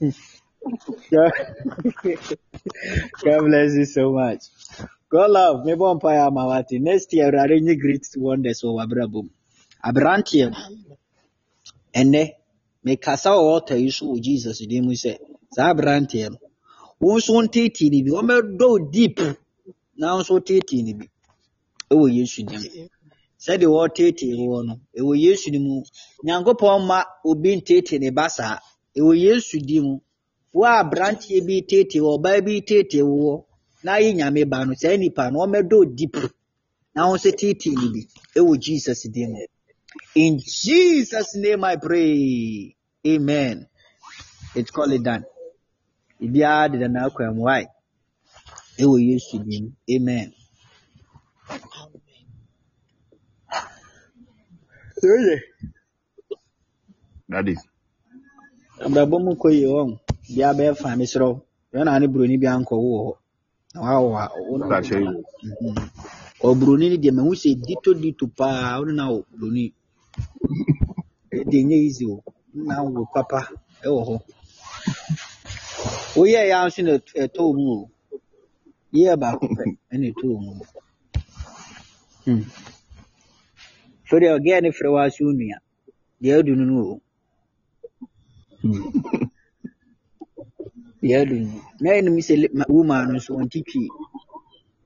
[1.10, 1.32] God
[3.22, 4.42] God bless you so much.
[5.10, 6.80] God love, me bɔ mpaeɛ ama wate.
[6.80, 9.30] Next year, Awurade nye great wonders wɔ w'abrabɔ mu.
[9.86, 10.58] Aberanteɛ no,
[11.94, 12.22] ɛnnɛ,
[12.84, 15.18] mekasa wɔ altar yi so wɔ Jesus din mu sɛ,
[15.54, 16.38] saa aberanteɛ no,
[17.02, 19.18] wo nso nteetee ne bi, wo deep,
[19.98, 21.06] na wo nso woteetee ne bi,
[21.92, 22.56] ɛwɔ Yesu mu.
[23.44, 25.74] Sɛdeɛ wɔteetee woɔ no, ɛwɔ Yesu mu.
[26.26, 28.56] Nyankopɔn ma obi nteetee ne ba saa,
[28.98, 29.94] ɛwɔ Yesu din mu.
[30.56, 33.46] Wo a aberanteɛ bi teetee wo, ɔbaa bi teetee wo,
[33.84, 36.16] na ayi nyame ba no, saa nipa no, wo deep,
[36.94, 38.00] na wo nso teetee ne bi,
[38.38, 39.42] ɛwɔ Jesus din mu.
[40.14, 42.76] In Jesus' name I pray.
[43.06, 43.66] Amen.
[44.54, 45.24] It's called it done.
[46.24, 47.42] Ibiara deda n'akwan mu.
[47.48, 47.62] Why?
[48.80, 49.70] Ɛwɔ Yesu din mu.
[49.94, 50.28] Amen.
[55.12, 55.36] Oye.
[57.30, 57.54] Daddy.
[58.84, 59.90] Abrabɔ mu kɔ yie wɔn.
[60.34, 61.36] Bia bɛyɛ fa me serɛ wo.
[61.72, 63.12] Yɛn na ne buroni bi ankɔ wo wɔ hɔ.
[63.74, 65.02] Na wawo a wo na That's it.
[65.02, 65.90] Mhm.
[66.48, 69.72] Ɔburoni no deɛ mahu sɛ dito dito paa wo ne na wo buroni.
[71.32, 72.22] Ɛdeɛ nyɛ easy o.
[72.54, 73.38] Wo na wo papa
[73.84, 74.16] ɛwɔ hɔ.
[76.16, 77.90] Woyɛɛ yɛ nso na ɛt- ɛtɔɔ mu o.
[78.94, 80.52] Yɛɛ baako pɛ ɛna ɛtɔɔ mu.
[84.08, 85.58] So deɛ ɔgɛɛ ne frɛ wo ase wo nua.
[86.22, 87.00] Deɛ adu no no o.
[91.02, 91.62] Deɛ adu no.
[91.80, 92.34] Na ɛnim sɛ
[92.68, 93.88] woman no nso ɔnte twii.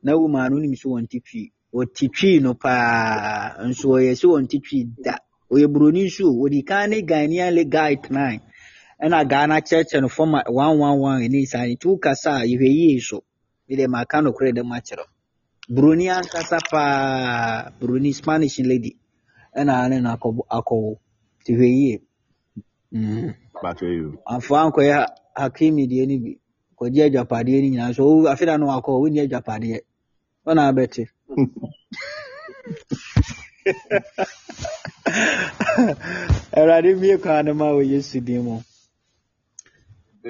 [0.03, 1.53] Na woman no nim sɛ ɔnte twii.
[1.75, 5.17] Ɔte twii no paa nso ɔyɛ sɛ ɔnte twii da.
[5.53, 6.49] Ɔyɛ buroni nso o.
[6.49, 8.41] Ɔdi kan ne Ghanaian guy tenae.
[9.03, 12.69] Ɛna Ghana kyerɛkyerɛ no fam a one one one ɛne saa nti wokasa a yɛhwɛ
[12.79, 13.23] yie so.
[13.69, 15.05] Mede maka nokorɛ dɛm akyerɛ.
[15.71, 17.71] Buroni ankasa paa.
[17.79, 18.97] Buroni Spanish lady.
[19.57, 20.97] Ɛna ne no akɔbɔ akɔwo.
[21.41, 22.01] Nti hwɛ yie.
[24.27, 26.39] Ankɔyɛ ha- hakimi deɛ no bi.
[26.79, 29.81] Kɔgye agyapadeɛ no nyinaa so afei na no wakɔ wonni agyapadeɛ.
[30.47, 31.07] Ɔna abɛte.
[36.57, 38.61] Awurade mmue kwan no ma wɔ Yesu din mu.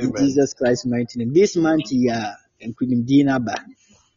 [0.00, 1.32] In Jesus Christ mighty name.
[1.34, 2.36] This month yi a
[2.66, 3.54] nkonimdie no aba,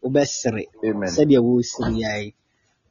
[0.04, 1.14] wobɛsere Amen.
[1.14, 2.34] sɛdeɛ wɔresere yɛ yi.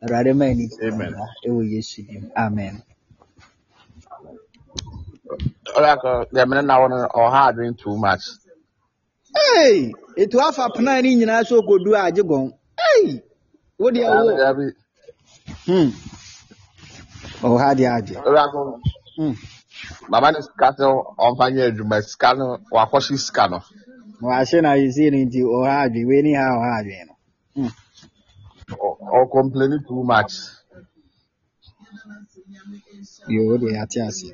[0.02, 1.14] Awurade ma ani Amen.
[1.46, 2.30] ɛwɔ Yesu din mu.
[2.36, 2.82] Amen.
[5.76, 6.82] Oracle, the minute now
[7.14, 8.22] or hard doing too much.
[9.36, 9.92] Hey!
[10.16, 12.52] Etu afa pena ne nyinaa so okodu a agye gɔn.
[12.80, 13.22] Hey!
[13.78, 14.30] Wo deɛ wo.
[14.32, 14.72] Oracle,
[15.66, 15.90] Hmm.
[17.42, 18.16] Ɔha deɛ agye.
[18.26, 18.80] Oracle,
[19.16, 19.32] Hmm.
[20.10, 20.86] Mama ne sika sɛ
[21.26, 22.46] ɔmfa nyɛ adwuma sika no
[22.76, 23.58] wakɔhye sika no
[24.22, 26.02] Wahyɛ na ayɛsie no nti ɔha adwe.
[26.08, 27.14] Wei ne ha ɔha adwe no.
[28.86, 30.34] Ɔ- ɔcomplain too much
[33.28, 34.28] Yo, wo deɛ ate ase.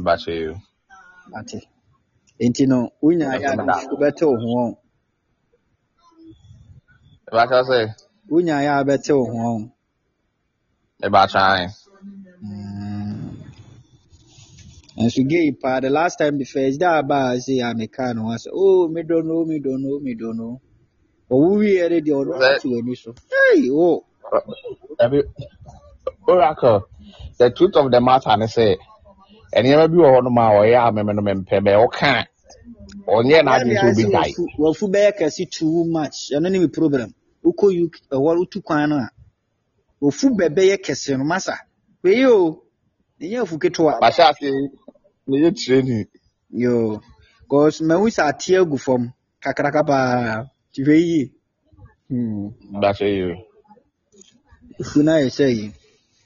[0.00, 0.52] mbakyɛ yi
[1.38, 1.58] Ate.
[2.40, 3.56] Nti no, wonya ayɛ a
[3.90, 4.78] wobɛte wo ho
[7.30, 7.80] ɛbakyɛ sɛ
[8.30, 9.70] Wonya ayɛ a wobɛte wo ho
[11.06, 11.40] ɛbakyɛ
[14.96, 18.24] Nso gay paa, the last time the first day aba a sɛ a meka no
[18.24, 20.60] wa sɛ, oh, me don't know, me don't know, me don't know.
[21.30, 23.14] Ɔwo wieɛ no deɛ ɔno ate w'ani so.
[23.32, 23.68] Hey,
[25.04, 25.22] ɛbi
[26.28, 26.88] oracle
[27.38, 28.76] the truth of the matter ne sɛ
[29.56, 32.26] nneɛma bi wɔ hɔ nom a ɔyɛ a mɛmɛ no mɛmpɛ bɛ ɔka
[33.08, 36.30] ɔnyɛ n'adwene sɛ obi gyae wafu bɛyɛ kɛse too much.
[36.32, 37.12] Ɛno ne me problem.
[37.44, 38.96] Wokɔ uk ɛwɔ wotu kwan no?
[38.98, 39.10] A
[40.02, 41.58] ofu bɛbɛyɛ kɛse no masa
[42.02, 42.63] wei o
[43.24, 44.48] ɛnyɛ afu ketewa mahyɛ ase
[45.28, 46.06] meyɛ training.
[46.50, 47.00] Yo
[47.50, 49.02] cause mahu sɛ ate agu fam
[49.42, 51.24] kakraka paa nti hwɛ yie
[52.08, 52.48] Hmm.
[52.82, 53.36] bahyɛ yie
[54.80, 55.66] efu no ayɛ sɛ yi.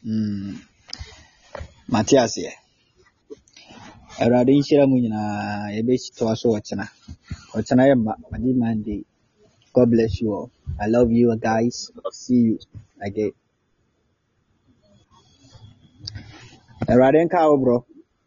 [0.05, 0.55] Mm,
[1.93, 2.53] mate aseɛ
[4.21, 6.87] awurade nhyira mu nyinaa yɛbɛtoa so ɔkyena
[7.57, 9.01] ɔkyena yɛ ma made monday
[9.75, 10.51] god bless you all.
[10.81, 11.91] I love you guys.
[12.13, 12.59] See you
[13.01, 13.33] again
[16.87, 17.77] awurade nka wo borɔ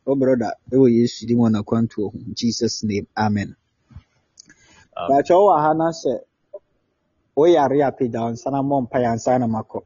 [0.05, 2.17] wo borɔ da ɛwɔ yesu di mu ɔnakwantuo ho.
[2.17, 3.55] In jesus name amen.
[5.09, 6.13] Baakyɛ wowɔ ha na sɛ
[7.35, 9.81] woyare a pagya wo nsa na mmɔ mpaeɛ ansa na makɔ.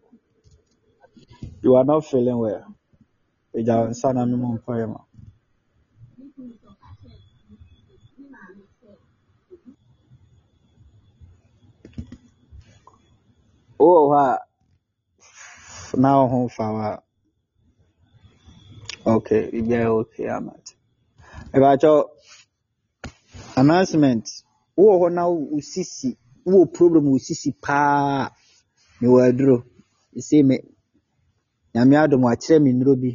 [1.62, 2.66] You are not feeling well.
[3.54, 5.00] Pagya wo nsa na memmɔ mpaeɛ ma.
[13.80, 14.18] Wowɔ hɔ
[15.94, 17.02] a na wo ho fa wo a
[19.14, 20.66] okay biribiara okay amat
[21.56, 21.92] ɛbaakyɛ
[23.60, 24.26] announcement
[24.78, 26.10] wowɔ hɔ na wo sisi
[26.46, 28.30] wowɔ problem wo sisi paa
[29.02, 29.58] mewɔ aduro
[30.18, 30.58] ɛsei me
[31.74, 33.12] nyame adom wakyerɛ me nnuro bi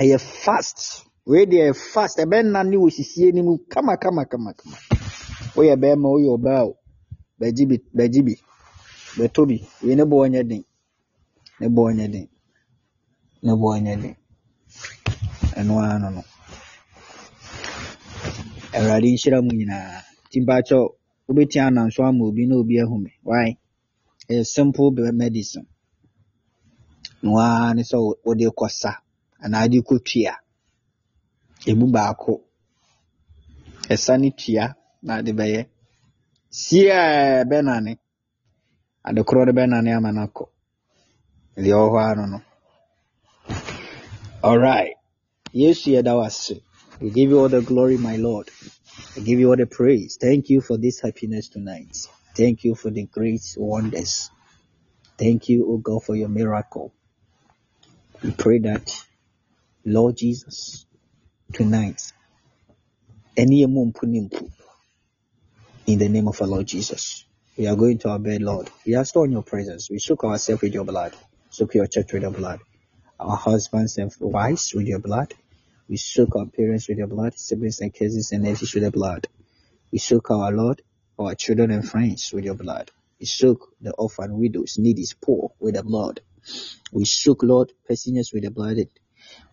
[0.00, 0.78] ɛyɛ fast
[1.26, 4.76] wei deɛ ɛyɛ fast ɛbɛnane wɔ sisie no mu kama kama kama kama
[5.56, 6.76] woyɛ bɛrima woyɛ ɔbaa o.
[7.38, 8.34] Bɛgye bi bɛgye bi
[9.18, 10.62] bɛtɔ bi wei ne boɔ nyɛ den
[11.60, 12.26] ne boɔ nyɛ den
[13.44, 14.16] ne boɔ nyɛ den
[15.58, 16.22] ɛno ara no no
[18.76, 20.38] awurade nhyira mu nyinaa nti
[21.28, 23.48] wobɛtumi ananso ama obi na obi ahu me why?
[24.30, 25.66] Ɛyɛ simple medicine.
[27.22, 28.92] No ara ne sɛ wo- wode kɔ sa
[29.44, 30.34] anaa wode kɔ tua
[31.66, 32.32] ɛmu baako.
[33.92, 35.66] Ɛsa ne tua na ade bɛyɛ.
[36.50, 37.98] Sie a ɛbɛnane
[39.04, 40.44] ade korɔ no bɛnane ama no akɔ.
[41.56, 42.40] Deɛ ɛwɔ hɔ no.
[44.44, 44.95] Alright.
[45.62, 46.28] Yesu yɛda wo
[47.00, 48.48] we give you all the glory my lord
[49.16, 50.18] I give you all the praise.
[50.20, 51.96] Thank you for this happiness tonight.
[52.36, 54.30] Thank you for the great wonders.
[55.18, 56.92] Thank you, O God, for your miracle.
[58.22, 58.94] We pray that,
[59.86, 60.84] Lord Jesus,
[61.54, 62.02] tonight,
[63.36, 63.66] in the
[65.86, 67.24] name of our Lord Jesus,
[67.56, 68.68] we are going to our bed, Lord.
[68.86, 69.88] We are still in your presence.
[69.90, 71.14] We soak ourselves with your blood.
[71.48, 72.60] Soak your church with your blood.
[73.18, 75.32] Our husbands and wives with your blood.
[75.88, 79.28] We soak our parents with your blood, siblings and cousins and nephews with your blood.
[79.92, 80.82] We soak our Lord,
[81.18, 82.90] our children and friends with your blood.
[83.20, 86.20] We soak the orphan, widows, needy, poor with the blood.
[86.92, 88.76] We soak, Lord, prisoners with the blood.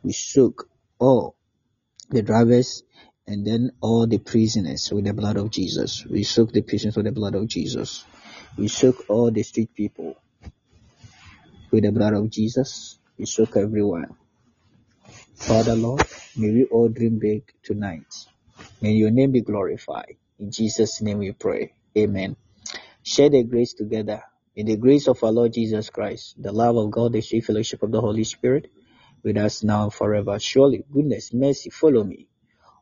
[0.04, 0.68] We soak
[1.00, 1.36] all
[2.10, 2.84] the drivers
[3.28, 6.06] and then all the prisoners with the blood of Jesus.
[6.06, 8.06] We soak the patients with the blood of Jesus.
[8.58, 10.18] We soak all the street people
[11.72, 13.00] with the blood of Jesus.
[13.18, 14.16] We soak everyone.
[15.48, 16.02] Father, Lord,
[16.38, 18.08] may we all dream big tonight.
[18.82, 20.16] May your name be glorified.
[20.40, 21.74] In Jesus' name we pray.
[21.98, 22.38] Amen.
[23.04, 24.24] Share the grace together.
[24.56, 27.84] In the grace of our Lord Jesus Christ, the love of God, the sweet fellowship
[27.84, 28.72] of the Holy Spirit,
[29.22, 30.40] with us now forever.
[30.40, 32.28] Surely, goodness, mercy, follow me.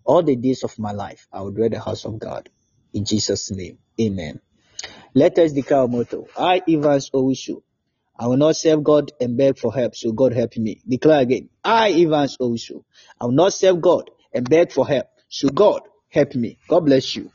[0.03, 2.47] All the days of my life, I will dwell the house of God.
[2.93, 4.39] In Jesus' name, Amen.
[5.15, 6.27] Let us declare our motto.
[6.37, 7.63] I, Evans Owusu,
[8.17, 10.81] I will not serve God and beg for help, so God help me.
[10.87, 11.49] Declare again.
[11.63, 12.83] I, Evans Owusu,
[13.19, 16.57] I will not serve God and beg for help, so God help me.
[16.67, 17.31] God bless you.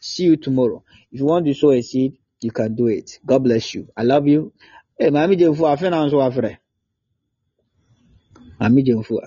[0.00, 0.84] See you tomorrow.
[1.10, 3.18] If you want to sow a seed, you can do it.
[3.26, 3.88] God bless you.
[3.96, 4.52] I love you.
[4.98, 6.58] Hey, Mami Jemfu, I feel I'm so afraid.
[8.60, 9.18] Mami Jemfu,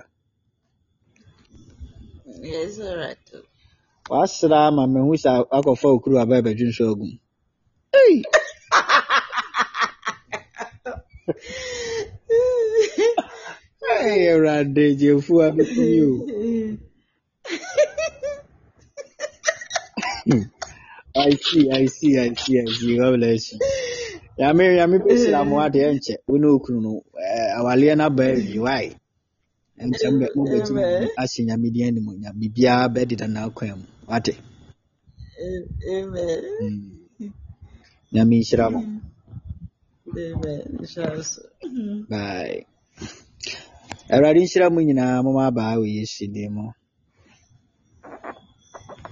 [2.25, 3.17] Yes, all right.
[4.09, 7.17] wasra ma mehu sɛ akɔfa okuru aba abɛdwe nso agu mu.
[7.93, 8.23] Hey!
[14.01, 16.11] Hey, Awurade Jemfu abɛtumi o.
[21.15, 22.97] I see, I see, I see, I see.
[22.97, 23.59] God bless you.
[24.39, 26.15] Yame, yame bɛhyira mo adeɛ nkyɛ.
[26.27, 28.59] Wo ne okunu no, eh, awaleɛ no aba awie.
[28.65, 28.85] Why?
[29.79, 31.07] Nkyɛ mbɛ- mobɛtumi Amen.
[31.21, 32.35] ahyɛ Nyame din animuonyam.
[32.39, 33.85] Biribiara bɛdeda n'akwan mu.
[34.07, 34.33] Wate?
[35.89, 36.43] Amen.
[36.59, 36.91] Mm.
[38.13, 38.81] Nyame nhyira mo.
[40.17, 40.85] Amen.
[40.93, 41.40] Charles.
[42.09, 42.65] Bye.
[44.11, 46.65] Awurade nhyira mo nyinaa moma abaa wɔ Yesu din mu.